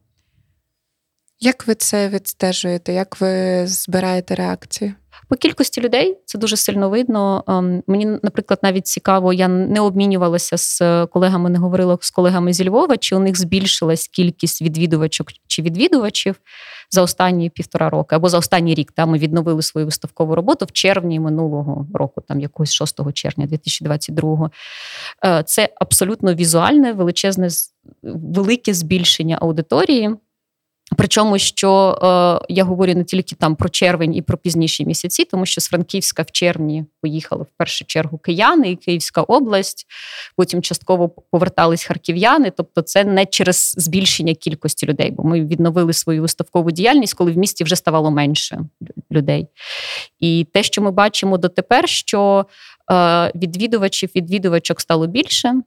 Як 1.40 1.66
ви 1.66 1.74
це 1.74 2.08
відстежуєте? 2.08 2.92
Як 2.92 3.20
ви 3.20 3.66
збираєте 3.66 4.34
реакцію? 4.34 4.94
По 5.28 5.36
кількості 5.36 5.80
людей 5.80 6.18
це 6.24 6.38
дуже 6.38 6.56
сильно 6.56 6.90
видно. 6.90 7.44
Ем, 7.48 7.82
мені, 7.86 8.06
наприклад, 8.06 8.60
навіть 8.62 8.86
цікаво, 8.86 9.32
я 9.32 9.48
не 9.48 9.80
обмінювалася 9.80 10.56
з 10.56 11.06
колегами, 11.06 11.50
не 11.50 11.58
говорила 11.58 11.98
з 12.00 12.10
колегами 12.10 12.52
зі 12.52 12.68
Львова, 12.68 12.96
чи 12.96 13.16
у 13.16 13.18
них 13.18 13.38
збільшилась 13.38 14.08
кількість 14.08 14.62
відвідувачок 14.62 15.28
чи 15.46 15.62
відвідувачів 15.62 16.36
за 16.90 17.02
останні 17.02 17.50
півтора 17.50 17.90
роки 17.90 18.16
або 18.16 18.28
за 18.28 18.38
останній 18.38 18.74
рік. 18.74 18.92
Там 18.92 19.10
ми 19.10 19.18
відновили 19.18 19.62
свою 19.62 19.86
виставкову 19.86 20.34
роботу 20.34 20.64
в 20.64 20.72
червні 20.72 21.20
минулого 21.20 21.86
року, 21.94 22.20
там 22.28 22.40
якогось 22.40 22.72
6 22.72 23.12
червня 23.12 23.46
2022-го. 23.46 24.50
Е, 25.24 25.42
це 25.46 25.68
абсолютно 25.80 26.34
візуальне, 26.34 26.92
величезне 26.92 27.48
велике 28.02 28.74
збільшення 28.74 29.38
аудиторії. 29.40 30.16
Причому, 30.96 31.38
що 31.38 31.98
е, 32.02 32.46
я 32.54 32.64
говорю 32.64 32.94
не 32.94 33.04
тільки 33.04 33.34
там 33.34 33.56
про 33.56 33.68
червень 33.68 34.14
і 34.14 34.22
про 34.22 34.38
пізніші 34.38 34.84
місяці, 34.84 35.24
тому 35.24 35.46
що 35.46 35.60
з 35.60 35.68
Франківська 35.68 36.22
в 36.22 36.30
червні 36.30 36.84
поїхали 37.02 37.42
в 37.42 37.58
першу 37.58 37.84
чергу 37.84 38.18
кияни 38.18 38.70
і 38.70 38.76
Київська 38.76 39.22
область, 39.22 39.86
потім 40.36 40.62
частково 40.62 41.08
повертались 41.08 41.84
харків'яни. 41.84 42.52
Тобто, 42.56 42.82
це 42.82 43.04
не 43.04 43.26
через 43.26 43.74
збільшення 43.76 44.34
кількості 44.34 44.86
людей, 44.86 45.10
бо 45.10 45.24
ми 45.24 45.44
відновили 45.44 45.92
свою 45.92 46.22
виставкову 46.22 46.70
діяльність, 46.70 47.14
коли 47.14 47.32
в 47.32 47.36
місті 47.36 47.64
вже 47.64 47.76
ставало 47.76 48.10
менше 48.10 48.60
людей. 49.12 49.46
І 50.20 50.46
те, 50.52 50.62
що 50.62 50.82
ми 50.82 50.90
бачимо 50.90 51.38
дотепер, 51.38 51.88
що 51.88 52.46
е, 52.90 53.32
відвідувачів, 53.34 54.10
відвідувачок 54.16 54.80
стало 54.80 55.06
більше, 55.06 55.62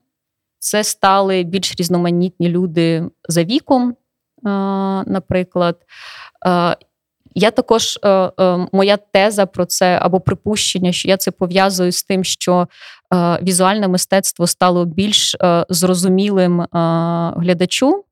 це 0.58 0.84
стали 0.84 1.42
більш 1.42 1.74
різноманітні 1.78 2.48
люди 2.48 3.04
за 3.28 3.44
віком 3.44 3.96
наприклад. 5.06 5.76
Я 7.34 7.50
також 7.50 7.98
е, 8.02 8.08
е, 8.08 8.66
моя 8.72 8.96
теза 8.96 9.46
про 9.46 9.64
це 9.66 9.98
або 10.02 10.20
припущення, 10.20 10.92
що 10.92 11.08
я 11.08 11.16
це 11.16 11.30
пов'язую 11.30 11.92
з 11.92 12.02
тим, 12.02 12.24
що 12.24 12.68
е, 13.14 13.38
візуальне 13.42 13.88
мистецтво 13.88 14.46
стало 14.46 14.84
більш 14.84 15.36
зрозумілим 15.68 16.66
глядачу. 17.36 18.04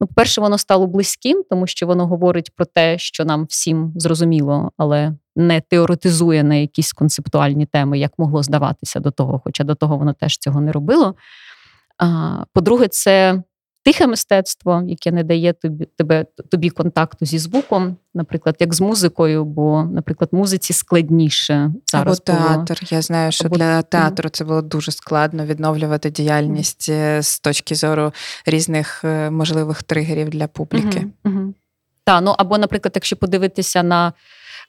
Ну, 0.00 0.08
перше, 0.14 0.40
воно 0.40 0.58
стало 0.58 0.86
близьким, 0.86 1.42
тому 1.50 1.66
що 1.66 1.86
воно 1.86 2.06
говорить 2.06 2.50
про 2.56 2.64
те, 2.64 2.98
що 2.98 3.24
нам 3.24 3.44
всім 3.44 3.92
зрозуміло, 3.96 4.70
але 4.76 5.12
не 5.36 5.60
теоретизує 5.60 6.42
на 6.42 6.54
якісь 6.54 6.92
концептуальні 6.92 7.66
теми, 7.66 7.98
як 7.98 8.12
могло 8.18 8.42
здаватися 8.42 9.00
до 9.00 9.10
того, 9.10 9.40
хоча 9.44 9.64
до 9.64 9.74
того 9.74 9.96
воно 9.96 10.12
теж 10.12 10.38
цього 10.38 10.60
не 10.60 10.72
робило. 10.72 11.14
По-друге, 12.52 12.88
це 12.88 13.42
тихе 13.84 14.06
мистецтво, 14.06 14.82
яке 14.86 15.12
не 15.12 15.24
дає 15.24 15.52
тобі 15.52 15.88
тебе 15.96 16.26
тобі 16.50 16.70
контакту 16.70 17.26
зі 17.26 17.38
звуком, 17.38 17.96
наприклад, 18.14 18.56
як 18.58 18.74
з 18.74 18.80
музикою, 18.80 19.44
бо, 19.44 19.84
наприклад, 19.84 20.28
музиці 20.32 20.72
складніше 20.72 21.72
зараз. 21.86 22.22
Або 22.26 22.38
театр. 22.38 22.80
Я 22.90 23.02
знаю, 23.02 23.32
що 23.32 23.46
Або... 23.46 23.56
для 23.56 23.82
театру 23.82 24.28
це 24.28 24.44
було 24.44 24.62
дуже 24.62 24.92
складно 24.92 25.46
відновлювати 25.46 26.10
діяльність 26.10 26.90
mm. 26.90 27.22
з 27.22 27.40
точки 27.40 27.74
зору 27.74 28.12
різних 28.46 29.04
е, 29.04 29.30
можливих 29.30 29.82
тригерів 29.82 30.28
для 30.28 30.46
публіки. 30.46 30.98
Mm-hmm. 30.98 31.32
Mm-hmm. 31.32 31.52
Так, 32.04 32.22
ну 32.22 32.34
або, 32.38 32.58
наприклад, 32.58 32.92
якщо 32.94 33.16
подивитися 33.16 33.82
на 33.82 34.12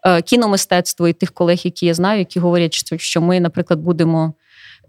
е, 0.06 0.22
кіномистецтво 0.22 1.08
і 1.08 1.14
тих 1.14 1.32
колег, 1.32 1.60
які 1.64 1.86
я 1.86 1.94
знаю, 1.94 2.20
які 2.20 2.40
говорять, 2.40 3.00
що 3.02 3.22
ми, 3.22 3.40
наприклад, 3.40 3.80
будемо 3.80 4.34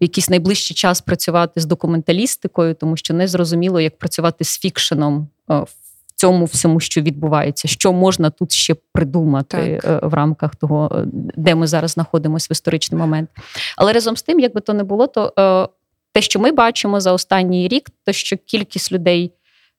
в 0.00 0.04
якийсь 0.04 0.30
найближчий 0.30 0.76
час 0.76 1.00
працювати 1.00 1.60
з 1.60 1.66
документалістикою, 1.66 2.74
тому 2.74 2.96
що 2.96 3.14
не 3.14 3.28
зрозуміло, 3.28 3.80
як 3.80 3.98
працювати 3.98 4.44
з 4.44 4.58
фікшеном 4.58 5.28
е, 5.50 5.54
в 5.54 5.68
цьому 6.14 6.44
всьому, 6.44 6.80
що 6.80 7.00
відбувається, 7.00 7.68
що 7.68 7.92
можна 7.92 8.30
тут 8.30 8.52
ще 8.52 8.74
придумати 8.92 9.80
так. 9.82 10.04
Е, 10.04 10.06
в 10.06 10.14
рамках 10.14 10.56
того, 10.56 10.90
е, 10.94 11.04
де 11.36 11.54
ми 11.54 11.66
зараз 11.66 11.90
знаходимося 11.90 12.46
в 12.50 12.52
історичний 12.52 13.00
момент. 13.00 13.30
Але 13.76 13.92
разом 13.92 14.16
з 14.16 14.22
тим, 14.22 14.40
як 14.40 14.54
би 14.54 14.60
то 14.60 14.74
не 14.74 14.84
було, 14.84 15.06
то 15.06 15.70
те, 16.12 16.22
що 16.22 16.40
ми 16.40 16.52
бачимо 16.52 17.00
за 17.00 17.12
останній 17.12 17.68
рік, 17.68 17.90
то 18.04 18.12
що 18.12 18.36
кількість 18.36 18.92
людей 18.92 19.32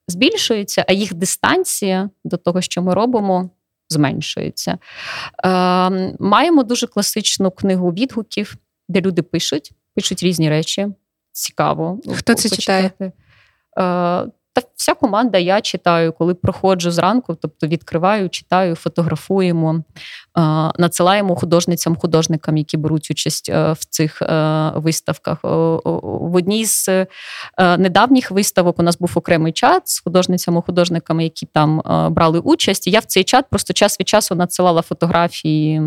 збільшується, 0.08 0.84
а 0.88 0.92
їх 0.92 1.14
дистанція 1.14 2.10
до 2.24 2.36
того, 2.36 2.60
що 2.60 2.82
ми 2.82 2.94
робимо, 2.94 3.50
зменшується. 3.88 4.78
Е, 5.44 5.50
Маємо 6.18 6.62
дуже 6.62 6.86
класичну 6.86 7.50
книгу 7.50 7.90
відгуків, 7.90 8.56
де 8.88 9.00
люди 9.00 9.22
пишуть, 9.22 9.72
пишуть 9.96 10.22
різні 10.22 10.48
речі. 10.48 10.88
Цікаво. 11.32 12.00
Хто 12.14 12.34
це 12.34 12.48
почитати. 12.48 13.12
читає? 13.76 14.32
Е, 14.76 14.86
вся 14.86 14.94
команда 14.94 15.38
я 15.38 15.60
читаю, 15.60 16.12
коли 16.12 16.34
проходжу 16.34 16.90
зранку, 16.90 17.34
тобто 17.34 17.66
відкриваю, 17.66 18.28
читаю, 18.28 18.74
фотографуємо, 18.74 19.82
надсилаємо 20.78 21.36
художницям, 21.36 21.96
художникам, 21.96 22.56
які 22.56 22.76
беруть 22.76 23.10
участь 23.10 23.48
е, 23.48 23.72
в 23.72 23.84
цих 23.84 24.22
е, 24.22 24.72
виставках. 24.74 25.38
В 25.42 26.36
одній 26.36 26.64
з 26.64 26.88
е, 26.88 27.06
недавніх 27.58 28.30
виставок 28.30 28.78
у 28.78 28.82
нас 28.82 28.98
був 28.98 29.12
окремий 29.14 29.52
чат 29.52 29.88
з 29.88 30.00
художницями, 30.00 30.62
художниками, 30.62 31.24
які 31.24 31.46
там 31.46 31.82
брали 32.10 32.38
участь. 32.38 32.86
Я 32.86 33.00
в 33.00 33.04
цей 33.04 33.24
чат 33.24 33.44
просто 33.50 33.74
час 33.74 34.00
від 34.00 34.08
часу 34.08 34.34
надсилала 34.34 34.82
фотографії 34.82 35.82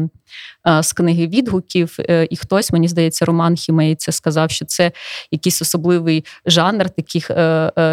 з 0.82 0.94
книги 0.94 1.28
відгуків. 1.28 1.98
І 2.30 2.36
хтось, 2.36 2.72
мені 2.72 2.88
здається, 2.88 3.26
Роман 3.26 3.56
Хімей 3.56 3.96
це 3.96 4.12
сказав, 4.12 4.52
що 4.52 4.66
це 4.66 4.92
якийсь 5.32 5.62
особливий 5.62 6.26
жанр 6.46 6.90
таких 6.90 7.30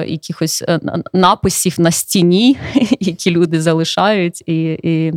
якихось 0.06 0.64
написів 1.12 1.74
на 1.78 1.90
стіні, 1.90 2.56
які 3.00 3.30
люди 3.30 3.60
залишають. 3.60 4.42
і, 4.46 4.78
і 4.82 5.12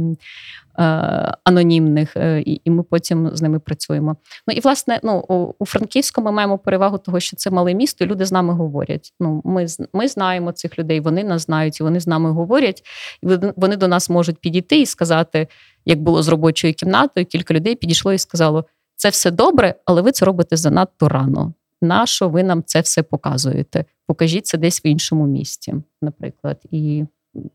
Е, 0.79 1.33
анонімних, 1.43 2.17
е, 2.17 2.43
і 2.45 2.71
ми 2.71 2.83
потім 2.83 3.29
з 3.33 3.41
ними 3.41 3.59
працюємо. 3.59 4.15
Ну 4.47 4.53
і 4.53 4.59
власне, 4.59 4.99
ну 5.03 5.19
у 5.59 5.65
Франківську 5.65 6.21
ми 6.21 6.31
маємо 6.31 6.57
перевагу 6.57 6.97
того, 6.97 7.19
що 7.19 7.37
це 7.37 7.49
мале 7.49 7.73
місто, 7.73 8.05
і 8.05 8.07
люди 8.07 8.25
з 8.25 8.31
нами 8.31 8.53
говорять. 8.53 9.13
Ну, 9.19 9.41
Ми 9.45 9.67
ми 9.93 10.07
знаємо 10.07 10.51
цих 10.51 10.79
людей, 10.79 10.99
вони 10.99 11.23
нас 11.23 11.41
знають, 11.41 11.79
і 11.79 11.83
вони 11.83 11.99
з 11.99 12.07
нами 12.07 12.31
говорять. 12.31 12.83
І 13.23 13.27
вони 13.55 13.75
до 13.75 13.87
нас 13.87 14.09
можуть 14.09 14.37
підійти 14.37 14.81
і 14.81 14.85
сказати, 14.85 15.47
як 15.85 16.01
було 16.01 16.23
з 16.23 16.27
робочою 16.27 16.73
кімнатою, 16.73 17.25
кілька 17.25 17.53
людей 17.53 17.75
підійшло 17.75 18.13
і 18.13 18.17
сказало: 18.17 18.65
це 18.95 19.09
все 19.09 19.31
добре, 19.31 19.75
але 19.85 20.01
ви 20.01 20.11
це 20.11 20.25
робите 20.25 20.55
занадто 20.57 21.09
рано. 21.09 21.53
Нащо 21.81 22.29
ви 22.29 22.43
нам 22.43 22.63
це 22.65 22.81
все 22.81 23.03
показуєте? 23.03 23.85
Покажіть 24.07 24.47
це 24.47 24.57
десь 24.57 24.85
в 24.85 24.87
іншому 24.87 25.27
місці, 25.27 25.73
наприклад. 26.01 26.61
І 26.71 27.03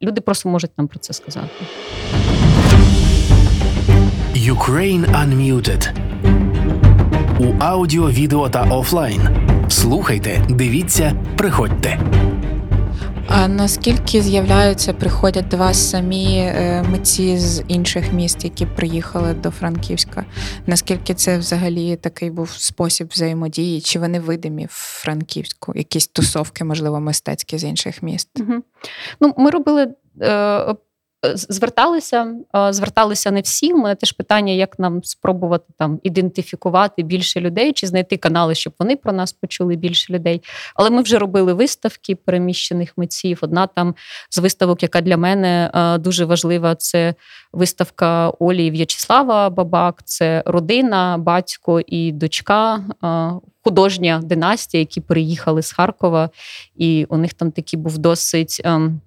люди 0.02 0.20
просто 0.20 0.48
можуть 0.48 0.78
нам 0.78 0.88
про 0.88 0.98
це 0.98 1.12
сказати. 1.12 1.50
Ukraine 4.34 5.06
Unmuted 5.06 5.90
у 7.40 7.54
аудіо, 7.58 8.10
відео 8.10 8.48
та 8.48 8.62
офлайн. 8.62 9.20
Слухайте, 9.68 10.46
дивіться, 10.50 11.12
приходьте. 11.36 12.00
А 13.28 13.48
наскільки 13.48 14.22
з'являються, 14.22 14.92
приходять 14.92 15.48
до 15.48 15.56
вас 15.56 15.90
самі 15.90 16.38
е, 16.38 16.82
митці 16.90 17.38
з 17.38 17.62
інших 17.68 18.12
міст, 18.12 18.44
які 18.44 18.66
приїхали 18.66 19.34
до 19.34 19.50
Франківська? 19.50 20.24
Наскільки 20.66 21.14
це 21.14 21.38
взагалі 21.38 21.96
такий 21.96 22.30
був 22.30 22.50
спосіб 22.50 23.08
взаємодії? 23.10 23.80
Чи 23.80 23.98
вони 23.98 24.20
видимі 24.20 24.66
в 24.66 24.72
Франківську? 25.02 25.72
Якісь 25.76 26.06
тусовки, 26.06 26.64
можливо, 26.64 27.00
мистецькі 27.00 27.58
з 27.58 27.64
інших 27.64 28.02
міст? 28.02 28.28
Угу. 28.40 28.62
Ну, 29.20 29.34
Ми 29.38 29.50
робили 29.50 29.94
е, 30.20 30.74
зверталися, 31.34 32.34
зверталися 32.70 33.30
не 33.30 33.40
всі. 33.40 33.72
У 33.72 33.76
мене 33.76 33.94
теж 33.94 34.12
питання, 34.12 34.52
як 34.52 34.78
нам 34.78 35.04
спробувати 35.04 35.64
там 35.78 36.00
ідентифікувати 36.02 37.02
більше 37.02 37.40
людей 37.40 37.72
чи 37.72 37.86
знайти 37.86 38.16
канали, 38.16 38.54
щоб 38.54 38.72
вони 38.78 38.96
про 38.96 39.12
нас 39.12 39.32
почули 39.32 39.76
більше 39.76 40.12
людей. 40.12 40.42
Але 40.74 40.90
ми 40.90 41.02
вже 41.02 41.18
робили 41.18 41.52
виставки 41.52 42.14
переміщених 42.16 42.92
митців. 42.96 43.38
Одна 43.40 43.66
там 43.66 43.94
з 44.30 44.38
виставок, 44.38 44.82
яка 44.82 45.00
для 45.00 45.16
мене 45.16 45.70
дуже 46.00 46.24
важлива, 46.24 46.74
це 46.74 47.14
виставка 47.52 48.30
Олі 48.38 48.70
В'ячеслава 48.70 49.50
Бабак, 49.50 50.02
це 50.04 50.42
родина, 50.46 51.18
батько 51.18 51.80
і 51.80 52.12
дочка. 52.12 52.80
Художня 53.64 54.20
династія, 54.24 54.80
які 54.80 55.00
переїхали 55.00 55.62
з 55.62 55.72
Харкова, 55.72 56.30
і 56.76 57.06
у 57.08 57.16
них 57.16 57.34
там 57.34 57.50
такий 57.52 57.78
був 57.78 57.98
досить 57.98 58.60
ем, 58.64 59.00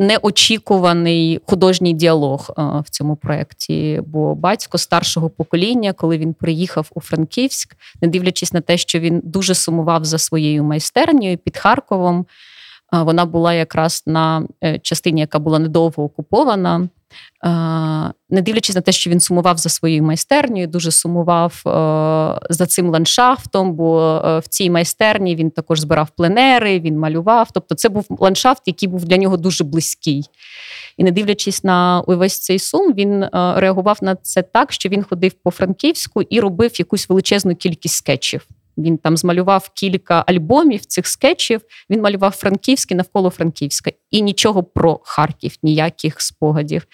неочікуваний 0.00 1.40
художній 1.46 1.92
діалог 1.92 2.50
е, 2.50 2.62
в 2.84 2.90
цьому 2.90 3.16
проєкті. 3.16 4.02
Бо 4.06 4.34
батько 4.34 4.78
старшого 4.78 5.30
покоління, 5.30 5.92
коли 5.92 6.18
він 6.18 6.34
приїхав 6.34 6.90
у 6.94 7.00
Франківськ, 7.00 7.76
не 8.02 8.08
дивлячись 8.08 8.52
на 8.52 8.60
те, 8.60 8.76
що 8.76 8.98
він 8.98 9.20
дуже 9.24 9.54
сумував 9.54 10.04
за 10.04 10.18
своєю 10.18 10.64
майстернею 10.64 11.38
під 11.38 11.56
Харковом. 11.56 12.26
Вона 12.92 13.24
була 13.24 13.54
якраз 13.54 14.02
на 14.06 14.46
е, 14.64 14.78
частині, 14.78 15.20
яка 15.20 15.38
була 15.38 15.58
недовго 15.58 16.04
окупована. 16.04 16.88
Не 18.30 18.42
дивлячись 18.42 18.76
на 18.76 18.82
те, 18.82 18.92
що 18.92 19.10
він 19.10 19.20
сумував 19.20 19.58
за 19.58 19.68
своєю 19.68 20.02
майстернею, 20.02 20.66
дуже 20.66 20.90
сумував 20.90 21.62
е, 21.66 21.70
за 22.50 22.66
цим 22.66 22.90
ландшафтом, 22.90 23.72
бо 23.72 24.22
е, 24.24 24.38
в 24.38 24.48
цій 24.48 24.70
майстерні 24.70 25.36
він 25.36 25.50
також 25.50 25.80
збирав 25.80 26.08
пленери, 26.16 26.80
він 26.80 26.98
малював. 26.98 27.48
Тобто, 27.52 27.74
це 27.74 27.88
був 27.88 28.06
ландшафт, 28.08 28.62
який 28.66 28.88
був 28.88 29.04
для 29.04 29.16
нього 29.16 29.36
дуже 29.36 29.64
близький. 29.64 30.24
І 30.96 31.04
не 31.04 31.10
дивлячись 31.10 31.64
на 31.64 32.02
увесь 32.06 32.40
цей 32.40 32.58
сум, 32.58 32.92
він 32.92 33.26
реагував 33.32 33.98
на 34.02 34.14
це 34.14 34.42
так, 34.42 34.72
що 34.72 34.88
він 34.88 35.02
ходив 35.02 35.32
по 35.32 35.50
Франківську 35.50 36.22
і 36.22 36.40
робив 36.40 36.78
якусь 36.78 37.08
величезну 37.08 37.56
кількість 37.56 37.96
скетчів. 37.96 38.46
Він 38.78 38.98
там 38.98 39.16
змалював 39.16 39.70
кілька 39.74 40.24
альбомів 40.26 40.84
цих 40.84 41.06
скетчів. 41.06 41.60
Він 41.90 42.00
малював 42.00 42.30
Франківський 42.30 42.96
навколо 42.96 43.30
Франківська 43.30 43.90
і 44.10 44.22
нічого 44.22 44.62
про 44.62 45.00
Харків, 45.02 45.56
ніяких 45.62 46.20
спогадів. 46.20 46.86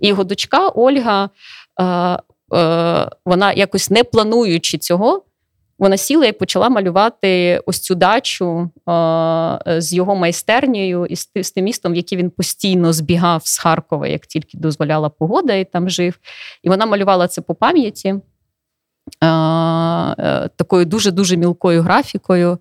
І 0.00 0.08
його 0.08 0.24
дочка 0.24 0.68
Ольга, 0.68 1.30
е, 1.80 1.84
е, 1.84 2.20
вона 3.24 3.52
якось 3.52 3.90
не 3.90 4.04
плануючи 4.04 4.78
цього. 4.78 5.24
Вона 5.78 5.96
сіла 5.96 6.26
і 6.26 6.32
почала 6.32 6.68
малювати 6.68 7.60
ось 7.66 7.80
цю 7.80 7.94
дачу 7.94 8.70
е, 8.88 9.80
з 9.80 9.92
його 9.92 10.16
майстернею 10.16 11.06
і 11.06 11.16
з, 11.16 11.30
з 11.34 11.50
тим 11.50 11.64
містом, 11.64 11.92
в 11.92 11.96
яке 11.96 12.16
він 12.16 12.30
постійно 12.30 12.92
збігав 12.92 13.42
з 13.44 13.58
Харкова, 13.58 14.06
як 14.06 14.26
тільки 14.26 14.58
дозволяла 14.58 15.08
погода, 15.08 15.54
і 15.54 15.64
там 15.64 15.90
жив. 15.90 16.18
І 16.62 16.68
вона 16.68 16.86
малювала 16.86 17.28
це 17.28 17.40
по 17.40 17.54
пам'яті. 17.54 18.14
Е, 19.22 20.48
такою 20.56 20.84
дуже-дуже 20.84 21.36
мілкою 21.36 21.82
графікою. 21.82 22.58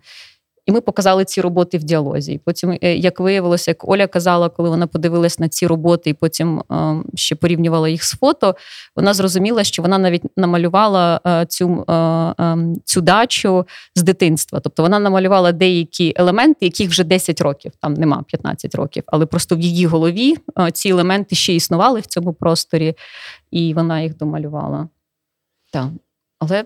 І 0.67 0.71
ми 0.71 0.81
показали 0.81 1.25
ці 1.25 1.41
роботи 1.41 1.77
в 1.77 1.83
діалозі. 1.83 2.33
І 2.33 2.37
Потім, 2.37 2.77
е, 2.81 2.95
як 2.95 3.19
виявилося, 3.19 3.71
як 3.71 3.89
Оля 3.89 4.07
казала, 4.07 4.49
коли 4.49 4.69
вона 4.69 4.87
подивилась 4.87 5.39
на 5.39 5.49
ці 5.49 5.67
роботи 5.67 6.09
і 6.09 6.13
потім 6.13 6.59
е, 6.71 6.95
ще 7.15 7.35
порівнювала 7.35 7.89
їх 7.89 8.03
з 8.03 8.11
фото, 8.11 8.55
вона 8.95 9.13
зрозуміла, 9.13 9.63
що 9.63 9.81
вона 9.81 9.97
навіть 9.97 10.23
намалювала 10.37 11.21
е, 11.27 11.45
цю 11.45 11.85
е, 11.89 11.93
ем, 12.37 12.75
цю 12.85 13.01
дачу 13.01 13.65
з 13.95 14.03
дитинства. 14.03 14.59
Тобто 14.59 14.83
вона 14.83 14.99
намалювала 14.99 15.51
деякі 15.51 16.13
елементи, 16.15 16.65
яких 16.65 16.89
вже 16.89 17.03
10 17.03 17.41
років, 17.41 17.71
там 17.81 17.93
нема 17.93 18.23
15 18.27 18.75
років, 18.75 19.03
але 19.07 19.25
просто 19.25 19.55
в 19.55 19.59
її 19.59 19.85
голові 19.85 20.35
е, 20.59 20.71
ці 20.71 20.89
елементи 20.89 21.35
ще 21.35 21.53
існували 21.53 21.99
в 21.99 22.05
цьому 22.05 22.33
просторі, 22.33 22.93
і 23.51 23.73
вона 23.73 24.01
їх 24.01 24.17
домалювала. 24.17 24.87
Так. 25.73 25.87
Але 26.39 26.65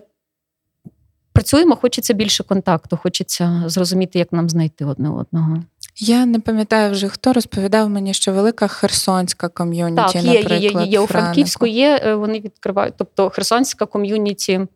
працюємо, 1.32 1.76
хочеться 1.76 2.14
більше 2.14 2.44
контакту, 2.44 2.96
хочеться 2.96 3.62
зрозуміти, 3.66 4.18
як 4.18 4.32
нам 4.32 4.48
знайти 4.48 4.84
одне 4.84 5.10
одного. 5.10 5.62
Я 5.96 6.26
не 6.26 6.40
пам'ятаю 6.40 6.92
вже 6.92 7.08
хто 7.08 7.32
розповідав 7.32 7.90
мені, 7.90 8.14
що 8.14 8.32
велика 8.32 8.68
херсонська 8.68 9.48
ком'юніті. 9.48 10.12
Так, 10.12 10.14
є, 10.14 10.22
наприклад, 10.22 10.62
є, 10.62 10.70
є, 10.70 10.86
є. 10.86 11.00
у 11.00 11.06
Франківську 11.06 11.66
є. 11.66 12.00
Е, 12.04 12.14
вони 12.14 12.40
відкривають. 12.40 12.94
Тобто 12.98 13.30
Херсонська 13.30 13.86
ком'юніті, 13.86 14.52
е, 14.52 14.66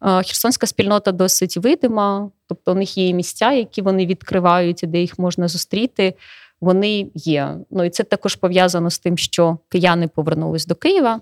херсонська 0.00 0.66
спільнота 0.66 1.12
досить 1.12 1.56
видима. 1.56 2.30
Тобто 2.48 2.72
у 2.72 2.74
них 2.74 2.98
є 2.98 3.12
місця, 3.12 3.52
які 3.52 3.82
вони 3.82 4.06
відкривають, 4.06 4.80
де 4.82 5.00
їх 5.00 5.18
можна 5.18 5.48
зустріти. 5.48 6.14
Вони 6.60 7.10
є. 7.14 7.56
Ну 7.70 7.84
і 7.84 7.90
це 7.90 8.04
також 8.04 8.36
пов'язано 8.36 8.90
з 8.90 8.98
тим, 8.98 9.18
що 9.18 9.58
кияни 9.68 10.08
повернулись 10.08 10.66
до 10.66 10.74
Києва. 10.74 11.20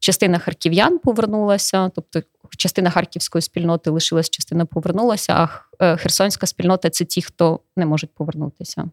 Частина 0.00 0.38
харків'ян 0.38 0.98
повернулася, 0.98 1.88
тобто 1.88 2.22
частина 2.58 2.90
харківської 2.90 3.42
спільноти 3.42 3.90
лишилась, 3.90 4.30
частина 4.30 4.64
повернулася. 4.64 5.32
А 5.32 5.48
е, 5.84 5.96
херсонська 5.96 6.46
спільнота 6.46 6.90
це 6.90 7.04
ті, 7.04 7.22
хто 7.22 7.60
не 7.76 7.86
можуть 7.86 8.14
повернутися. 8.14 8.90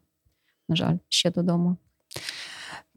На 0.69 0.75
жаль, 0.75 0.97
ще 1.09 1.31
додому. 1.31 1.77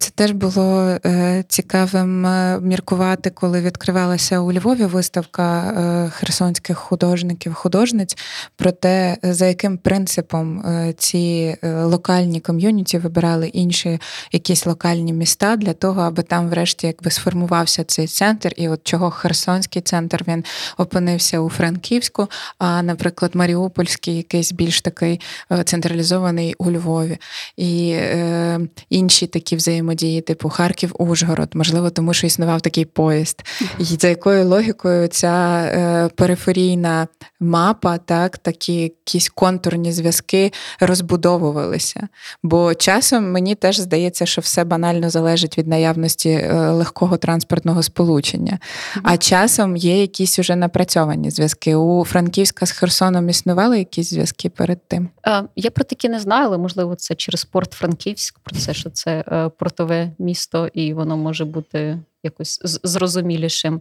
Це 0.02 0.10
теж 0.14 0.30
було 0.30 0.98
е, 1.06 1.44
цікавим 1.48 2.26
е, 2.26 2.60
міркувати, 2.60 3.30
коли 3.30 3.60
відкривалася 3.60 4.40
у 4.40 4.52
Львові 4.52 4.84
виставка 4.84 5.62
е, 5.62 6.10
херсонських 6.10 6.78
художників, 6.78 7.54
художниць, 7.54 8.16
про 8.56 8.72
те, 8.72 9.16
за 9.22 9.46
яким 9.46 9.78
принципом 9.78 10.64
ці 10.98 11.56
локальні 11.62 12.40
ком'юніті 12.40 12.98
вибирали 12.98 13.48
інші 13.48 14.00
якісь 14.32 14.66
локальні 14.66 15.12
міста 15.12 15.56
для 15.56 15.72
того, 15.72 16.00
аби 16.00 16.22
там, 16.22 16.48
врешті, 16.48 16.86
якби 16.86 17.10
сформувався 17.10 17.84
цей 17.84 18.06
центр, 18.06 18.52
і 18.56 18.68
от 18.68 18.80
чого 18.84 19.10
Херсонський 19.10 19.82
центр 19.82 20.24
він 20.28 20.44
опинився 20.78 21.40
у 21.40 21.50
Франківську, 21.50 22.28
а, 22.58 22.82
наприклад, 22.82 23.34
Маріупольський, 23.34 24.16
якийсь 24.16 24.52
більш 24.52 24.80
такий 24.80 25.20
централізований 25.64 26.54
у 26.58 26.70
Львові. 26.70 27.18
І 27.56 27.90
е, 27.90 28.60
інші 28.90 29.26
такі 29.26 29.56
взаємодії, 29.56 29.89
типу 29.96 30.48
Харків-Ужгород, 30.48 31.48
можливо, 31.54 31.90
тому 31.90 32.14
що 32.14 32.26
існував 32.26 32.60
такий 32.60 32.84
поїзд. 32.84 33.42
І 33.78 33.84
за 33.84 34.08
якою 34.08 34.44
логікою 34.44 35.08
ця 35.08 35.62
е, 35.64 36.08
периферійна 36.16 37.08
мапа, 37.40 37.98
так, 37.98 38.38
такі 38.38 38.74
якісь 38.74 39.28
контурні 39.28 39.92
зв'язки 39.92 40.52
розбудовувалися. 40.80 42.08
Бо 42.42 42.74
часом 42.74 43.32
мені 43.32 43.54
теж 43.54 43.78
здається, 43.78 44.26
що 44.26 44.40
все 44.40 44.64
банально 44.64 45.10
залежить 45.10 45.58
від 45.58 45.68
наявності 45.68 46.30
е, 46.30 46.70
легкого 46.70 47.16
транспортного 47.16 47.82
сполучення. 47.82 48.58
А 49.02 49.16
часом 49.16 49.76
є 49.76 50.00
якісь 50.00 50.38
уже 50.38 50.56
напрацьовані 50.56 51.30
зв'язки. 51.30 51.76
У 51.76 52.04
Франківська 52.04 52.66
з 52.66 52.70
Херсоном 52.70 53.28
існували 53.28 53.78
якісь 53.78 54.10
зв'язки 54.10 54.48
перед 54.48 54.88
тим? 54.88 55.08
Е, 55.26 55.42
я 55.56 55.70
про 55.70 55.84
такі 55.84 56.08
не 56.08 56.20
знаю, 56.20 56.46
але 56.46 56.58
можливо 56.58 56.94
це 56.94 57.14
через 57.14 57.44
порт 57.44 57.72
Франківськ, 57.72 58.38
про 58.38 58.56
це, 58.56 58.74
що 58.74 58.90
це 58.90 59.24
е, 59.28 59.50
портове 59.80 60.10
місто, 60.18 60.68
і 60.72 60.94
воно 60.94 61.16
може 61.16 61.44
бути 61.44 61.98
якось 62.22 62.60
зрозумілішим. 62.84 63.80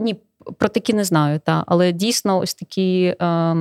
Ні, 0.00 0.16
про 0.58 0.68
такі 0.68 0.92
не 0.92 1.04
знаю, 1.04 1.40
та 1.44 1.64
але 1.66 1.92
дійсно 1.92 2.38
ось 2.38 2.54
такі 2.54 3.14
е, 3.20 3.56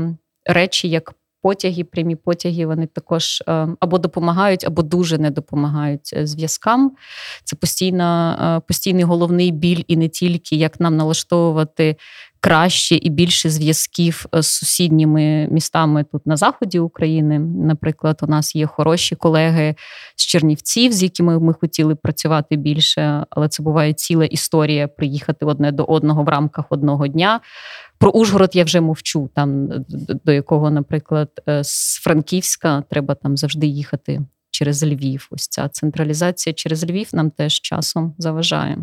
речі, 0.46 0.90
як 0.90 1.14
потяги, 1.42 1.84
прямі 1.84 2.16
потяги, 2.16 2.66
вони 2.66 2.88
також 2.88 3.44
е, 3.48 3.68
або 3.80 3.98
допомагають, 3.98 4.68
або 4.68 4.82
дуже 4.82 5.18
не 5.18 5.32
допомагають 5.32 6.10
е, 6.14 6.28
зв'язкам. 6.28 6.92
Це 7.44 7.56
постійно, 7.56 8.38
е, 8.42 8.60
постійний 8.68 9.04
головний 9.04 9.52
біль, 9.52 9.84
і 9.88 9.98
не 9.98 10.10
тільки 10.10 10.56
як 10.56 10.80
нам 10.80 10.98
налаштовувати 10.98 11.96
краще 12.40 12.96
і 12.96 13.10
більше 13.10 13.50
зв'язків 13.50 14.26
з 14.34 14.48
сусідніми 14.48 15.48
містами 15.52 16.04
тут 16.04 16.28
на 16.28 16.38
заході 16.38 16.80
України. 16.80 17.40
Наприклад, 17.40 18.20
у 18.22 18.28
нас 18.28 18.56
є 18.56 18.66
хороші 18.66 19.16
колеги 19.16 19.76
з 20.16 20.26
Чернівців, 20.26 20.92
з 20.92 21.04
якими 21.04 21.40
ми 21.40 21.54
хотіли 21.54 21.96
працювати 21.96 22.56
більше, 22.56 23.26
але 23.30 23.48
це 23.48 23.64
буває 23.64 23.94
ціла 23.94 24.26
історія 24.26 24.88
приїхати 24.88 25.46
одне 25.46 25.72
до 25.72 25.84
одного 25.84 26.24
в 26.24 26.28
рамках 26.30 26.66
одного 26.70 27.08
дня. 27.08 27.40
Про 27.98 28.12
Ужгород 28.12 28.56
я 28.56 28.64
вже 28.64 28.82
мовчу, 28.82 29.30
там 29.36 29.70
до 30.26 30.32
якого, 30.32 30.70
наприклад, 30.72 31.30
е, 31.50 31.64
з 31.64 32.00
Франківська 32.04 32.84
треба 32.90 33.16
там 33.16 33.38
завжди 33.38 33.68
їхати 33.68 34.22
через 34.52 34.84
Львів. 34.84 35.28
Ось 35.32 35.48
ця 35.48 35.70
централізація 35.70 36.54
через 36.54 36.90
Львів 36.90 37.10
нам 37.14 37.32
теж 37.32 37.54
часом 37.54 38.16
заважає. 38.18 38.78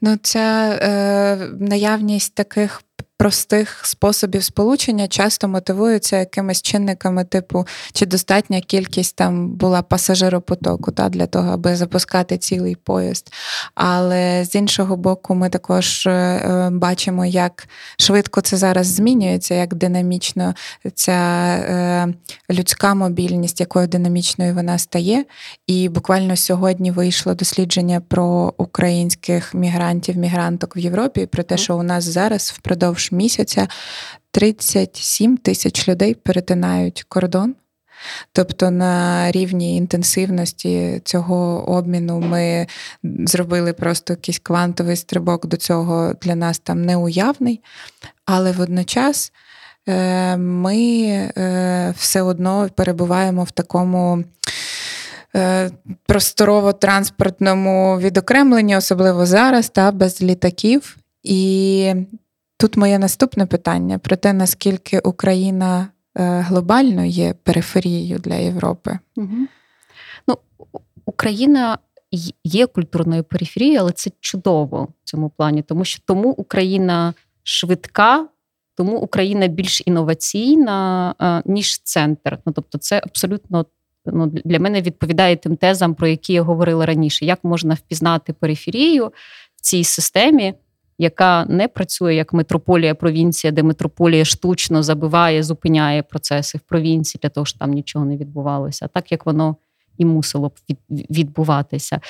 Ну, 0.00 0.16
ця 0.22 0.78
е, 0.82 1.36
наявність 1.60 2.34
таких 2.34 2.82
простих 3.20 3.80
способів 3.86 4.44
сполучення 4.44 5.08
часто 5.08 5.48
мотивуються 5.48 6.18
якимись 6.18 6.62
чинниками, 6.62 7.24
типу, 7.24 7.66
чи 7.92 8.06
достатня 8.06 8.60
кількість 8.60 9.16
там 9.16 9.50
була 9.50 9.82
пасажиропотоку 9.82 10.92
та, 10.92 11.08
для 11.08 11.26
того, 11.26 11.50
аби 11.50 11.76
запускати 11.76 12.38
цілий 12.38 12.74
поїзд. 12.74 13.32
Але 13.74 14.44
з 14.44 14.54
іншого 14.54 14.96
боку, 14.96 15.34
ми 15.34 15.48
також 15.48 16.06
е, 16.06 16.10
е, 16.10 16.70
бачимо, 16.70 17.26
як 17.26 17.68
швидко 17.98 18.40
це 18.40 18.56
зараз 18.56 18.86
змінюється, 18.86 19.54
як 19.54 19.74
динамічно 19.74 20.54
ця 20.94 21.12
е, 21.12 22.14
людська 22.50 22.94
мобільність, 22.94 23.60
якою 23.60 23.86
динамічною 23.86 24.54
вона 24.54 24.78
стає. 24.78 25.24
І 25.66 25.88
буквально 25.88 26.36
сьогодні 26.36 26.90
вийшло 26.90 27.34
дослідження 27.34 28.00
про 28.08 28.54
українських 28.56 29.54
мігрантів, 29.54 30.16
мігранток 30.16 30.76
в 30.76 30.78
Європі, 30.78 31.26
про 31.26 31.42
те, 31.42 31.56
що 31.56 31.76
у 31.76 31.82
нас 31.82 32.04
зараз 32.04 32.54
впродовж 32.56 33.09
місяця 33.12 33.68
37 34.30 35.36
тисяч 35.36 35.88
людей 35.88 36.14
перетинають 36.14 37.04
кордон. 37.08 37.54
Тобто 38.32 38.70
на 38.70 39.30
рівні 39.30 39.76
інтенсивності 39.76 41.00
цього 41.04 41.70
обміну 41.70 42.20
ми 42.20 42.66
зробили 43.02 43.72
просто 43.72 44.12
якийсь 44.12 44.38
квантовий 44.38 44.96
стрибок 44.96 45.46
до 45.46 45.56
цього 45.56 46.14
для 46.22 46.34
нас 46.34 46.58
там 46.58 46.84
неуявний, 46.84 47.60
але 48.24 48.52
водночас 48.52 49.32
е, 49.88 50.36
ми 50.36 50.76
е, 51.36 51.94
все 51.96 52.22
одно 52.22 52.68
перебуваємо 52.74 53.44
в 53.44 53.50
такому. 53.50 54.24
Е, 55.36 55.70
просторово-транспортному 56.06 57.98
відокремленні, 57.98 58.76
особливо 58.76 59.26
зараз, 59.26 59.68
та 59.68 59.92
без 59.92 60.22
літаків. 60.22 60.96
І 61.22 61.94
Тут 62.60 62.76
моє 62.76 62.98
наступне 62.98 63.46
питання 63.46 63.98
про 63.98 64.16
те, 64.16 64.32
наскільки 64.32 64.98
Україна 64.98 65.88
е, 66.14 66.40
глобально 66.40 67.04
є 67.04 67.34
периферією 67.42 68.18
для 68.18 68.34
Європи. 68.34 68.98
Угу. 69.16 69.36
Ну, 70.28 70.38
Україна 71.06 71.78
є 72.44 72.66
культурною 72.66 73.24
периферією, 73.24 73.80
але 73.80 73.92
це 73.92 74.10
чудово 74.20 74.88
в 75.00 75.04
цьому 75.04 75.30
плані, 75.30 75.62
тому 75.62 75.84
що 75.84 76.02
тому 76.06 76.30
Україна 76.30 77.14
швидка, 77.42 78.28
тому 78.74 78.98
Україна 78.98 79.46
більш 79.46 79.82
інноваційна, 79.86 81.14
е, 81.20 81.42
ніж 81.50 81.82
центр. 81.82 82.38
Ну, 82.46 82.52
Тобто, 82.52 82.78
це 82.78 83.00
абсолютно 83.04 83.66
ну, 84.06 84.26
для 84.26 84.58
мене 84.58 84.82
відповідає 84.82 85.36
тим 85.36 85.56
тезам, 85.56 85.94
про 85.94 86.08
які 86.08 86.32
я 86.32 86.42
говорила 86.42 86.86
раніше. 86.86 87.24
Як 87.24 87.44
можна 87.44 87.74
впізнати 87.74 88.32
периферію 88.32 89.06
в 89.56 89.60
цій 89.60 89.84
системі? 89.84 90.54
Яка 91.00 91.44
не 91.44 91.68
працює 91.68 92.14
як 92.14 92.32
метрополія 92.32 92.94
провінція, 92.94 93.50
де 93.50 93.62
метрополія 93.62 94.24
штучно 94.24 94.82
забиває, 94.82 95.42
зупиняє 95.42 96.02
процеси 96.02 96.58
в 96.58 96.60
провінції 96.60 97.20
для 97.22 97.28
того, 97.28 97.46
щоб 97.46 97.58
там 97.58 97.70
нічого 97.70 98.04
не 98.04 98.16
відбувалося, 98.16 98.88
так 98.88 99.12
як 99.12 99.26
воно 99.26 99.56
і 99.98 100.04
мусило 100.04 100.48
б 100.48 100.52
відбуватися. 100.90 102.00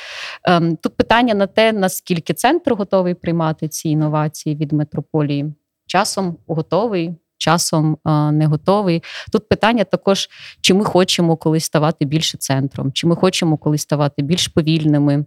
Ем, 0.45 0.76
тут 0.76 0.97
питання 0.97 1.34
на 1.34 1.47
те, 1.47 1.72
наскільки 1.72 2.34
центр 2.34 2.74
готовий 2.74 3.14
приймати 3.14 3.68
ці 3.68 3.88
інновації 3.88 4.57
від 4.57 4.72
метрополії. 4.72 5.55
Часом 5.86 6.36
готовий. 6.47 7.14
Часом 7.38 7.99
не 8.32 8.47
готовий. 8.47 9.03
Тут 9.32 9.49
питання 9.49 9.84
також, 9.84 10.28
чи 10.61 10.74
ми 10.74 10.84
хочемо 10.84 11.36
колись 11.36 11.64
ставати 11.64 12.05
більше 12.05 12.38
центром, 12.38 12.93
чи 12.93 13.07
ми 13.07 13.16
хочемо 13.16 13.57
колись 13.57 13.82
ставати 13.82 14.22
більш 14.22 14.49
повільними, 14.49 15.24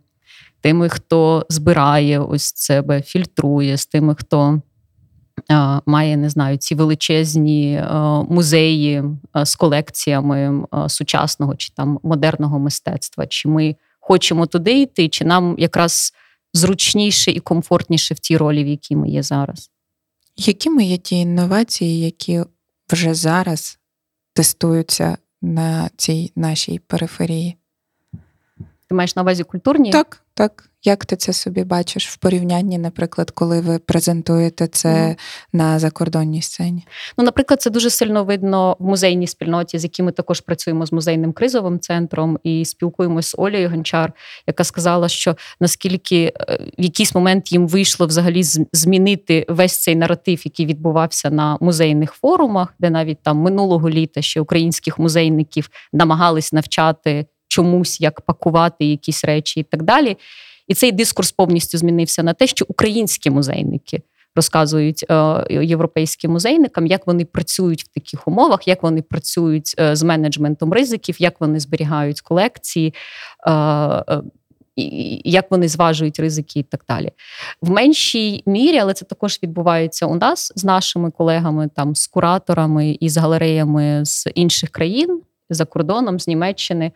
тими, 0.64 0.90
хто 0.90 1.46
збирає 1.50 2.20
ось 2.20 2.54
себе, 2.56 3.02
фільтрує, 3.02 3.78
з 3.78 3.86
тими, 3.86 4.16
хто 4.16 4.62
має, 5.86 6.18
не 6.18 6.30
знаю, 6.30 6.58
ці 6.58 6.76
величезні 6.76 7.84
музеї 8.30 9.04
з 9.36 9.56
колекціями 9.56 10.68
сучасного 10.88 11.56
чи 11.56 11.74
там 11.74 12.00
модерного 12.04 12.60
мистецтва. 12.60 13.28
Чи 13.28 13.50
ми 13.50 13.76
хочемо 14.00 14.46
туди 14.46 14.82
йти, 14.82 15.10
чи 15.10 15.26
нам 15.26 15.56
якраз 15.58 16.14
зручніше 16.54 17.32
і 17.32 17.40
комфортніше 17.40 18.14
в 18.14 18.20
тій 18.20 18.38
ролі, 18.38 18.64
в 18.64 18.68
якій 18.68 18.96
ми 18.96 19.10
є 19.10 19.24
зараз? 19.24 19.72
Якими 20.38 20.86
є 20.86 20.98
ті 20.98 21.16
інновації, 21.16 22.00
які 22.00 22.44
вже 22.92 23.14
зараз 23.14 23.80
тестуються 24.34 25.18
на 25.42 25.90
цій 25.98 26.32
нашій 26.36 26.80
периферії? 26.80 27.58
Ти 28.94 28.98
маєш 28.98 29.16
на 29.16 29.22
увазі 29.22 29.44
культурні? 29.44 29.92
Так, 29.92 30.22
так. 30.34 30.70
Як 30.86 31.06
ти 31.06 31.16
це 31.16 31.34
собі 31.34 31.64
бачиш 31.64 32.08
в 32.08 32.18
порівнянні, 32.18 32.78
наприклад, 32.78 33.32
коли 33.32 33.62
ви 33.62 33.80
презентуєте 33.80 34.68
це 34.68 34.90
mm. 34.90 35.18
на 35.54 35.80
закордонній 35.80 36.42
сцені? 36.42 36.86
Ну, 37.18 37.24
наприклад, 37.24 37.62
це 37.62 37.70
дуже 37.70 37.90
сильно 37.90 38.24
видно 38.24 38.78
в 38.80 38.86
музейній 38.86 39.28
спільноті, 39.28 39.80
з 39.80 39.84
якими 39.84 40.12
також 40.12 40.42
працюємо 40.42 40.86
з 40.86 40.92
музейним 40.92 41.34
кризовим 41.34 41.80
центром 41.80 42.40
і 42.44 42.66
спілкуємося 42.66 43.30
з 43.30 43.36
Олею 43.38 43.70
Гончар, 43.70 44.14
яка 44.48 44.64
сказала, 44.64 45.10
що 45.10 45.36
наскільки 45.60 46.34
е, 46.50 46.58
в 46.80 46.84
якийсь 46.84 47.16
момент 47.16 47.52
їм 47.52 47.68
вийшло 47.68 48.08
взагалі 48.08 48.44
змінити 48.74 49.46
весь 49.50 49.82
цей 49.82 49.96
наратив, 49.96 50.42
який 50.46 50.66
відбувався 50.66 51.30
на 51.30 51.58
музейних 51.62 52.12
форумах, 52.12 52.74
де 52.80 52.90
навіть 52.90 53.24
там 53.24 53.38
минулого 53.38 53.90
літа 53.90 54.22
ще 54.22 54.42
українських 54.42 55.00
музейників 55.00 55.70
намагались 55.94 56.54
навчати 56.54 57.26
чомусь, 57.54 58.02
як 58.02 58.22
пакувати 58.22 58.86
якісь 58.86 59.26
речі 59.26 59.60
і 59.60 59.64
так 59.64 59.84
далі. 59.84 60.18
І 60.68 60.74
цей 60.74 60.92
дискурс 60.92 61.32
повністю 61.32 61.78
змінився 61.78 62.24
на 62.24 62.34
те, 62.34 62.48
що 62.48 62.66
українські 62.68 63.30
музейники 63.30 64.02
розказують 64.36 65.06
е, 65.10 65.46
європейським 65.50 66.32
музейникам, 66.32 66.88
як 66.88 67.08
вони 67.08 67.26
працюють 67.26 67.84
в 67.84 67.88
таких 67.88 68.28
умовах, 68.28 68.68
як 68.68 68.84
вони 68.84 69.02
працюють 69.02 69.76
е, 69.80 69.96
з 69.96 70.04
менеджментом 70.04 70.74
ризиків, 70.74 71.16
як 71.20 71.42
вони 71.42 71.60
зберігають 71.60 72.22
колекції. 72.22 72.94
Е, 73.48 74.22
і 74.76 75.22
як 75.32 75.52
вони 75.52 75.68
зважують 75.68 76.20
ризики 76.20 76.60
і 76.60 76.64
так 76.64 76.86
далі. 76.90 77.12
В 77.62 77.70
меншій 77.70 78.44
мірі, 78.46 78.78
але 78.78 78.94
це 78.94 79.06
також 79.06 79.40
відбувається 79.44 80.06
у 80.06 80.16
нас 80.16 80.54
з 80.56 80.64
нашими 80.64 81.12
колегами, 81.12 81.70
там 81.76 81.96
з 81.96 82.08
кураторами 82.08 82.98
і 83.00 83.10
з 83.10 83.18
галереями 83.18 84.06
з 84.06 84.30
інших 84.36 84.70
країн 84.70 85.22
за 85.50 85.66
кордоном, 85.66 86.20
з 86.20 86.28
Німеччини. 86.28 86.92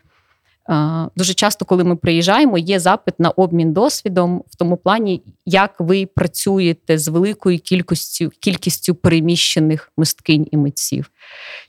Дуже 1.15 1.33
часто, 1.33 1.65
коли 1.65 1.83
ми 1.83 1.95
приїжджаємо, 1.95 2.57
є 2.57 2.79
запит 2.79 3.19
на 3.19 3.29
обмін 3.29 3.73
досвідом 3.73 4.43
в 4.49 4.55
тому 4.55 4.77
плані, 4.77 5.21
як 5.45 5.75
ви 5.79 6.05
працюєте 6.05 6.97
з 6.97 7.07
великою 7.07 7.59
кількістю 7.59 8.29
кількістю 8.39 8.95
переміщених 8.95 9.91
мисткинь 9.97 10.47
і 10.51 10.57
митців. 10.57 11.11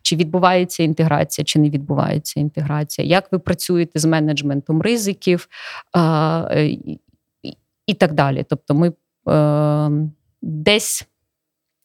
Чи 0.02 0.16
відбувається 0.16 0.82
інтеграція, 0.82 1.44
чи 1.44 1.58
не 1.58 1.70
відбувається 1.70 2.40
інтеграція? 2.40 3.06
Як 3.06 3.32
ви 3.32 3.38
працюєте 3.38 3.98
з 3.98 4.04
менеджментом 4.04 4.82
ризиків 4.82 5.48
і 7.86 7.94
так 7.94 8.12
далі? 8.12 8.44
Тобто, 8.48 8.74
ми 8.74 8.92
е, 9.28 9.90
десь, 10.42 11.06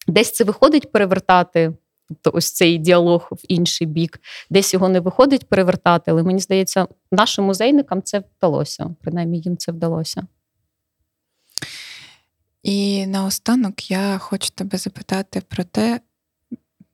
десь 0.07 0.31
це 0.31 0.43
виходить 0.43 0.91
перевертати. 0.91 1.73
Тобто 2.21 2.37
ось 2.37 2.51
цей 2.51 2.77
діалог 2.77 3.27
в 3.31 3.39
інший 3.47 3.87
бік, 3.87 4.19
десь 4.49 4.73
його 4.73 4.89
не 4.89 4.99
виходить 4.99 5.49
перевертати, 5.49 6.11
але 6.11 6.23
мені 6.23 6.39
здається, 6.39 6.87
нашим 7.11 7.45
музейникам 7.45 8.01
це 8.01 8.23
вдалося. 8.37 8.95
Принаймні 9.01 9.39
їм 9.39 9.57
це 9.57 9.71
вдалося. 9.71 10.23
І 12.63 13.07
наостанок 13.07 13.91
я 13.91 14.17
хочу 14.17 14.49
тебе 14.49 14.77
запитати 14.77 15.41
про 15.47 15.63
те, 15.63 15.99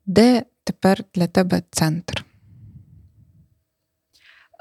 де 0.05 0.43
тепер 0.63 1.03
для 1.13 1.28
тебе 1.28 1.63
центр? 1.72 2.26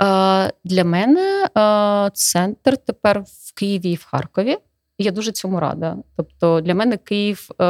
Е, 0.03 0.53
Для 0.65 0.85
мене 0.85 1.49
е, 1.59 2.11
центр 2.15 2.77
тепер 2.77 3.21
в 3.21 3.55
Києві 3.55 3.91
і 3.91 3.95
в 3.95 4.05
Харкові. 4.05 4.59
Я 4.99 5.11
дуже 5.11 5.33
цьому 5.33 5.61
рада. 5.61 5.97
Тобто, 6.17 6.61
для 6.61 6.75
мене 6.75 6.97
Київ, 6.97 7.49
е, 7.51 7.65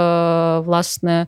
власне 0.59 1.27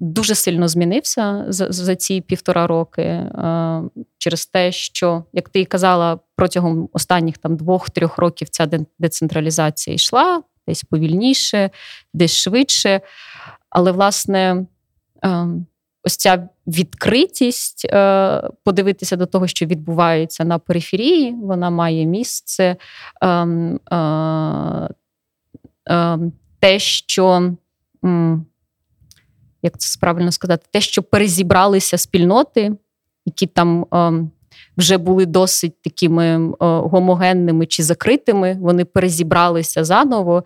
дуже 0.00 0.34
сильно 0.34 0.68
змінився 0.68 1.44
за, 1.48 1.72
за 1.72 1.96
ці 1.96 2.20
півтора 2.20 2.66
роки 2.66 3.02
е, 3.02 3.82
через 4.18 4.46
те, 4.46 4.72
що, 4.72 5.24
як 5.32 5.48
ти 5.48 5.60
і 5.60 5.64
казала, 5.64 6.18
протягом 6.36 6.88
останніх 6.92 7.38
там 7.38 7.56
двох-трьох 7.56 8.18
років 8.18 8.48
ця 8.48 8.68
децентралізація 8.98 9.94
йшла 9.94 10.42
десь 10.68 10.84
повільніше, 10.84 11.70
десь 12.14 12.36
швидше. 12.36 13.00
Але, 13.70 13.92
власне, 13.92 14.66
е, 15.24 15.46
ось 16.04 16.16
ця 16.16 16.48
відкритість 16.66 17.86
е, 17.90 18.42
подивитися 18.64 19.16
до 19.16 19.26
того, 19.26 19.46
що 19.46 19.66
відбувається 19.66 20.44
на 20.44 20.58
периферії, 20.58 21.32
вона 21.32 21.70
має 21.70 22.06
місце. 22.06 22.76
Ем, 23.22 23.80
ем, 25.86 26.32
те, 26.60 26.78
що 26.78 27.52
як 29.62 29.78
це 29.78 29.98
правильно 30.00 30.32
сказати, 30.32 30.66
те, 30.70 30.80
що 30.80 31.02
перезібралися 31.02 31.98
спільноти, 31.98 32.72
які 33.26 33.46
там 33.46 33.86
е, 33.94 34.28
вже 34.76 34.98
були 34.98 35.26
досить 35.26 35.82
такими 35.82 36.24
е, 36.24 36.54
гомогенними 36.60 37.66
чи 37.66 37.82
закритими, 37.82 38.56
вони 38.60 38.84
перезібралися 38.84 39.84
заново. 39.84 40.44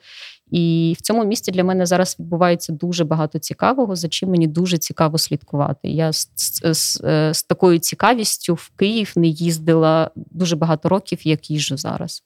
І 0.51 0.95
в 0.99 1.03
цьому 1.03 1.25
місті 1.25 1.51
для 1.51 1.65
мене 1.65 1.87
зараз 1.87 2.17
відбувається 2.21 2.73
дуже 2.73 3.05
багато 3.05 3.39
цікавого, 3.39 3.97
за 3.97 4.09
чим 4.09 4.31
мені 4.31 4.47
дуже 4.47 4.79
цікаво 4.79 5.19
слідкувати. 5.19 5.89
Я 5.89 6.12
з, 6.12 6.31
з, 6.35 6.75
з, 6.75 7.01
з 7.35 7.43
такою 7.43 7.79
цікавістю 7.79 8.55
в 8.55 8.71
Київ 8.77 9.12
не 9.17 9.27
їздила 9.27 10.11
дуже 10.17 10.57
багато 10.57 10.89
років, 10.89 11.27
як 11.27 11.51
їжджу 11.51 11.77
зараз. 11.77 12.23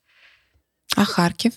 А 0.97 1.05
Харків? 1.05 1.53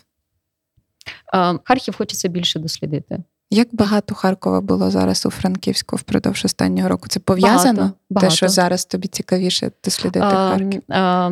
Е, 1.33 1.59
Харків 1.63 1.95
хочеться 1.95 2.27
більше 2.27 2.59
дослідити. 2.59 3.19
Як 3.53 3.67
багато 3.71 4.15
Харкова 4.15 4.61
було 4.61 4.91
зараз 4.91 5.25
у 5.25 5.29
Франківську 5.29 5.95
впродовж 5.95 6.45
останнього 6.45 6.89
року? 6.89 7.07
Це 7.07 7.19
пов'язано? 7.19 7.79
Багато, 7.79 7.95
багато. 8.09 8.29
Те, 8.29 8.35
що 8.35 8.47
зараз 8.47 8.85
тобі 8.85 9.07
цікавіше 9.07 9.71
дослідити 9.83 10.25
а, 10.25 10.49
Харків? 10.49 10.81
А, 10.89 11.31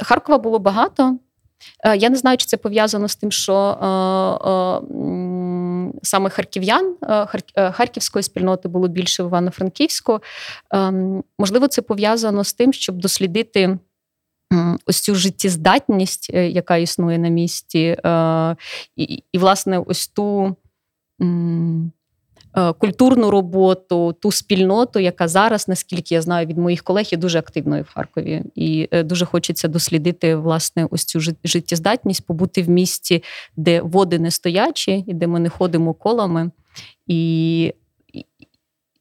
Харкова 0.00 0.38
було 0.38 0.58
багато. 0.58 1.18
Я 1.96 2.10
не 2.10 2.16
знаю, 2.16 2.36
чи 2.36 2.46
це 2.46 2.56
пов'язано 2.56 3.08
з 3.08 3.16
тим, 3.16 3.32
що 3.32 3.54
а, 3.54 3.86
а, 3.86 4.80
саме 6.02 6.30
харків'ян 6.30 6.96
харківської 7.72 8.22
спільноти 8.22 8.68
було 8.68 8.88
більше 8.88 9.22
в 9.22 9.26
Івано-Франківську. 9.26 10.20
Можливо, 11.38 11.68
це 11.68 11.82
пов'язано 11.82 12.44
з 12.44 12.52
тим, 12.52 12.72
щоб 12.72 12.96
дослідити. 12.96 13.78
Ось 14.86 15.00
цю 15.00 15.14
життєздатність, 15.14 16.30
е, 16.34 16.48
яка 16.48 16.76
існує 16.76 17.18
на 17.18 17.28
місці, 17.28 17.96
і, 18.96 19.22
і, 19.32 19.38
власне, 19.38 19.78
ось 19.78 20.08
ту 20.08 20.56
Е, 20.56 20.61
культурну 22.78 23.30
роботу, 23.30 24.12
ту 24.12 24.32
спільноту, 24.32 24.98
яка 24.98 25.28
зараз, 25.28 25.68
наскільки 25.68 26.14
я 26.14 26.22
знаю 26.22 26.46
від 26.46 26.58
моїх 26.58 26.82
колег, 26.82 27.06
є 27.12 27.18
дуже 27.18 27.38
активною 27.38 27.82
в 27.82 27.94
Харкові, 27.94 28.42
і 28.54 28.88
е, 28.90 29.02
дуже 29.02 29.24
хочеться 29.24 29.68
дослідити 29.68 30.36
власне 30.36 30.88
ось 30.90 31.04
цю 31.04 31.20
життєздатність, 31.44 32.26
побути 32.26 32.62
в 32.62 32.68
місті, 32.68 33.22
де 33.56 33.80
води 33.80 34.18
не 34.18 34.30
стоячі, 34.30 35.04
і 35.06 35.14
де 35.14 35.26
ми 35.26 35.40
не 35.40 35.48
ходимо 35.48 35.94
колами. 35.94 36.50
І, 37.06 37.62
і, 38.12 38.26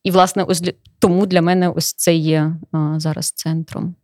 і 0.04 0.12
власне, 0.12 0.44
ось 0.44 0.64
тому 1.00 1.26
для 1.26 1.42
мене 1.42 1.70
ось 1.70 1.94
це 1.94 2.16
є 2.16 2.56
а, 2.72 3.00
зараз 3.00 3.32
центром. 3.32 3.96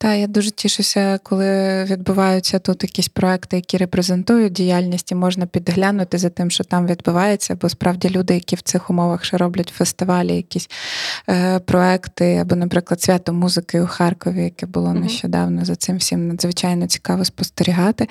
Та 0.00 0.14
я 0.14 0.26
дуже 0.26 0.50
тішуся, 0.50 1.18
коли 1.22 1.84
відбуваються 1.84 2.58
тут 2.58 2.82
якісь 2.82 3.08
проекти, 3.08 3.56
які 3.56 3.76
репрезентують 3.76 4.52
діяльність, 4.52 5.12
і 5.12 5.14
можна 5.14 5.46
підглянути 5.46 6.18
за 6.18 6.30
тим, 6.30 6.50
що 6.50 6.64
там 6.64 6.86
відбувається. 6.86 7.58
Бо 7.60 7.68
справді 7.68 8.10
люди, 8.10 8.34
які 8.34 8.56
в 8.56 8.62
цих 8.62 8.90
умовах 8.90 9.24
ще 9.24 9.36
роблять 9.36 9.68
фестивалі, 9.68 10.36
якісь 10.36 10.70
е, 11.28 11.58
проекти, 11.58 12.36
або, 12.36 12.56
наприклад, 12.56 13.02
свято 13.02 13.32
музики 13.32 13.80
у 13.80 13.86
Харкові, 13.86 14.44
яке 14.44 14.66
було 14.66 14.94
нещодавно, 14.94 15.64
за 15.64 15.76
цим 15.76 15.96
всім 15.96 16.28
надзвичайно 16.28 16.86
цікаво 16.86 17.24
спостерігати. 17.24 18.08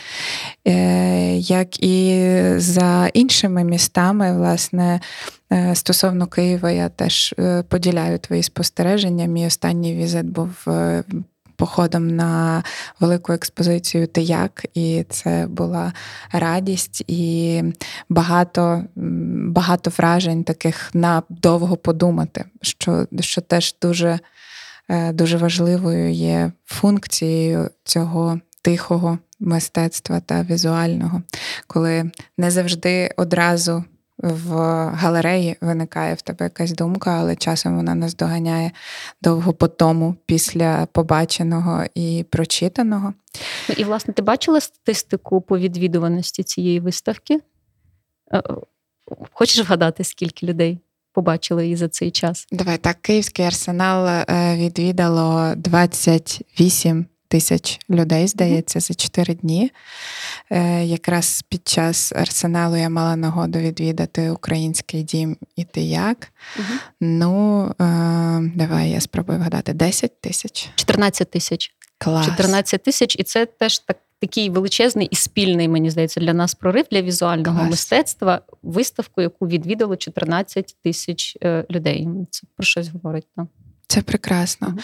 Е, 0.68 1.38
Як 1.38 1.84
і 1.84 2.26
за 2.58 3.08
іншими 3.14 3.64
містами, 3.64 4.38
власне. 4.38 4.99
Е, 5.53 5.76
стосовно 5.76 6.28
Києва, 6.28 6.72
я 6.72 6.89
теж 6.89 7.36
е, 7.39 7.64
поділяю 7.64 8.20
твої 8.20 8.43
спостереження. 8.43 9.26
Мій 9.26 9.45
останній 9.45 9.95
візит 9.95 10.26
був 10.26 10.64
е, 10.68 11.03
походом 11.58 12.16
на 12.16 12.64
велику 12.99 13.34
експозицію 13.34 14.08
«Ти 14.08 14.22
як?» 14.22 14.66
і 14.74 15.05
це 15.10 15.47
була 15.49 15.93
радість 16.32 17.03
і 17.08 17.64
багато 18.10 18.84
багато 19.47 19.91
вражень 19.97 20.43
таких 20.43 20.89
на 20.93 21.24
довго 21.30 21.78
подумати, 21.78 22.45
що, 22.62 23.08
що 23.20 23.41
теж 23.41 23.76
дуже, 23.82 24.20
е, 24.89 25.14
дуже 25.14 25.38
важливою 25.38 26.12
є 26.12 26.51
функцією 26.66 27.70
цього 27.84 28.39
тихого. 28.62 29.18
Мистецтва 29.39 30.20
та 30.20 30.43
візуального, 30.43 31.22
коли 31.68 32.12
не 32.38 32.51
завжди 32.51 33.14
одразу 33.18 33.84
в 34.18 34.51
галереї 34.93 35.55
виникає 35.61 36.13
в 36.13 36.22
тебе 36.22 36.45
якась 36.45 36.72
думка, 36.72 37.11
але 37.20 37.36
часом 37.36 37.76
вона 37.76 37.95
нас 37.95 38.15
доганяє 38.15 38.72
довго 39.22 39.53
по 39.53 39.68
тому, 39.68 40.15
після 40.26 40.86
побаченого 40.91 41.84
і 41.95 42.26
прочитаного. 42.30 43.13
Ну, 43.70 43.76
І, 43.78 43.84
власне, 43.84 44.13
ти 44.13 44.22
бачила 44.22 44.61
статистику 44.61 45.41
по 45.41 45.57
відвідуваності 45.57 46.43
цієї 46.43 46.80
виставки? 46.80 47.39
Е, 48.34 48.43
хочеш 49.32 49.65
вгадати, 49.65 50.03
скільки 50.03 50.45
людей 50.45 50.80
побачили 51.13 51.63
її 51.63 51.76
за 51.76 51.89
цей 51.89 52.11
час? 52.11 52.47
Давай 52.51 52.78
так, 52.78 52.97
Київський 53.01 53.45
арсенал 53.45 54.07
е, 54.07 54.55
відвідало 54.57 55.55
28 55.55 57.05
тисяч 57.28 57.80
людей, 57.89 58.28
здається, 58.28 58.80
за 58.80 58.93
4 58.93 59.34
дні. 59.34 59.71
Е, 60.51 60.86
якраз 60.86 61.43
під 61.49 61.67
час 61.67 62.13
арсеналу 62.15 62.75
я 62.75 62.89
мала 62.89 63.15
нагоду 63.15 63.59
відвідати 63.59 64.30
український 64.30 65.03
дім 65.03 65.38
і 65.55 65.63
ти 65.63 65.82
як. 65.82 66.32
Угу. 66.59 66.67
Ну, 67.01 67.65
е, 67.65 67.73
давай 68.55 68.89
я 68.89 69.01
спробую 69.01 69.39
вгадати: 69.39 69.73
10 69.73 70.21
тисяч. 70.21 70.69
14 70.75 71.32
тисяч. 71.32 71.71
Клас. 71.97 72.25
14 72.25 72.84
тисяч, 72.84 73.15
і 73.19 73.23
це 73.23 73.45
теж 73.45 73.80
так. 73.80 73.97
Такий 74.19 74.49
величезний 74.49 75.07
і 75.11 75.15
спільний, 75.15 75.67
мені 75.67 75.89
здається, 75.89 76.19
для 76.19 76.34
нас 76.34 76.55
прорив 76.55 76.86
для 76.91 77.01
візуального 77.01 77.57
Клас. 77.57 77.69
мистецтва 77.69 78.41
виставку, 78.63 79.21
яку 79.21 79.47
відвідало 79.47 79.95
14 79.95 80.75
тисяч 80.84 81.38
е, 81.43 81.65
людей. 81.71 82.07
Це 82.32 82.47
про 82.55 82.65
щось 82.65 82.88
говорить. 82.88 83.28
Так. 83.36 83.45
Це 83.89 84.01
прекрасно. 84.01 84.75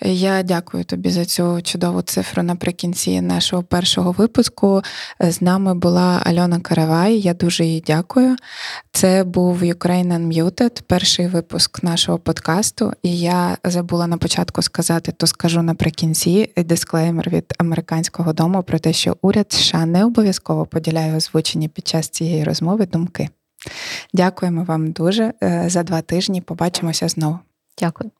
Я 0.00 0.42
дякую 0.42 0.84
тобі 0.84 1.10
за 1.10 1.24
цю 1.24 1.62
чудову 1.62 2.02
цифру 2.02 2.42
наприкінці 2.42 3.20
нашого 3.20 3.62
першого 3.62 4.12
випуску. 4.12 4.82
З 5.20 5.42
нами 5.42 5.74
була 5.74 6.22
Альона 6.24 6.60
Каравай. 6.60 7.20
Я 7.20 7.34
дуже 7.34 7.64
їй 7.64 7.84
дякую. 7.86 8.36
Це 8.92 9.24
був 9.24 9.62
Ukraine 9.62 10.18
Unmuted, 10.18 10.82
перший 10.82 11.26
випуск 11.26 11.82
нашого 11.82 12.18
подкасту. 12.18 12.92
І 13.02 13.18
я 13.18 13.56
забула 13.64 14.06
на 14.06 14.16
початку 14.16 14.62
сказати, 14.62 15.12
то 15.12 15.26
скажу 15.26 15.62
наприкінці 15.62 16.52
дисклеймер 16.56 17.30
від 17.30 17.54
американського 17.58 18.32
дому 18.32 18.62
про 18.62 18.78
те, 18.78 18.92
що 18.92 19.16
уряд 19.22 19.52
США 19.52 19.86
не 19.86 20.04
обов'язково 20.04 20.66
поділяє 20.66 21.16
озвучені 21.16 21.68
під 21.68 21.88
час 21.88 22.08
цієї 22.08 22.44
розмови 22.44 22.86
думки. 22.86 23.28
Дякуємо 24.14 24.64
вам 24.64 24.92
дуже 24.92 25.32
е, 25.42 25.64
за 25.66 25.82
два 25.82 26.00
тижні. 26.00 26.40
Побачимося 26.40 27.08
знову. 27.08 27.38
Дякую. 27.78 28.10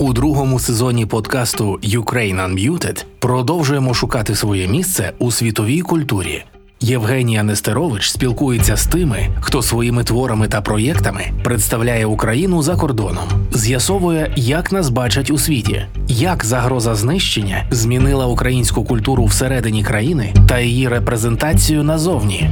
У 0.00 0.12
другому 0.12 0.58
сезоні 0.58 1.06
подкасту 1.06 1.78
Ukraine 1.82 2.48
Unmuted 2.48 3.04
продовжуємо 3.18 3.94
шукати 3.94 4.34
своє 4.34 4.68
місце 4.68 5.12
у 5.18 5.30
світовій 5.30 5.80
культурі. 5.80 6.44
Євгенія 6.80 7.42
Нестерович 7.42 8.10
спілкується 8.10 8.76
з 8.76 8.86
тими, 8.86 9.28
хто 9.40 9.62
своїми 9.62 10.04
творами 10.04 10.48
та 10.48 10.60
проєктами 10.60 11.32
представляє 11.44 12.06
Україну 12.06 12.62
за 12.62 12.76
кордоном, 12.76 13.24
з'ясовує, 13.52 14.32
як 14.36 14.72
нас 14.72 14.88
бачать 14.88 15.30
у 15.30 15.38
світі, 15.38 15.86
як 16.08 16.44
загроза 16.44 16.94
знищення 16.94 17.64
змінила 17.70 18.26
українську 18.26 18.84
культуру 18.84 19.24
всередині 19.24 19.84
країни 19.84 20.34
та 20.48 20.60
її 20.60 20.88
репрезентацію 20.88 21.82
назовні. 21.82 22.50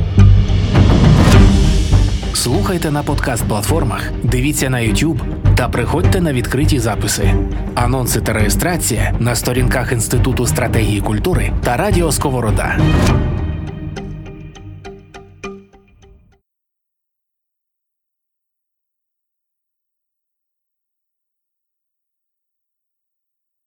Слухайте 2.35 2.91
на 2.91 3.03
подкаст-платформах, 3.03 4.12
дивіться 4.22 4.70
на 4.70 4.79
YouTube 4.79 5.20
та 5.57 5.68
приходьте 5.68 6.20
на 6.20 6.33
відкриті 6.33 6.79
записи, 6.79 7.35
анонси 7.74 8.20
та 8.20 8.33
реєстрація 8.33 9.14
на 9.18 9.35
сторінках 9.35 9.93
Інституту 9.93 10.47
стратегії 10.47 11.01
культури 11.01 11.53
та 11.64 11.76
Радіо 11.76 12.12
Сковорода. 12.12 12.79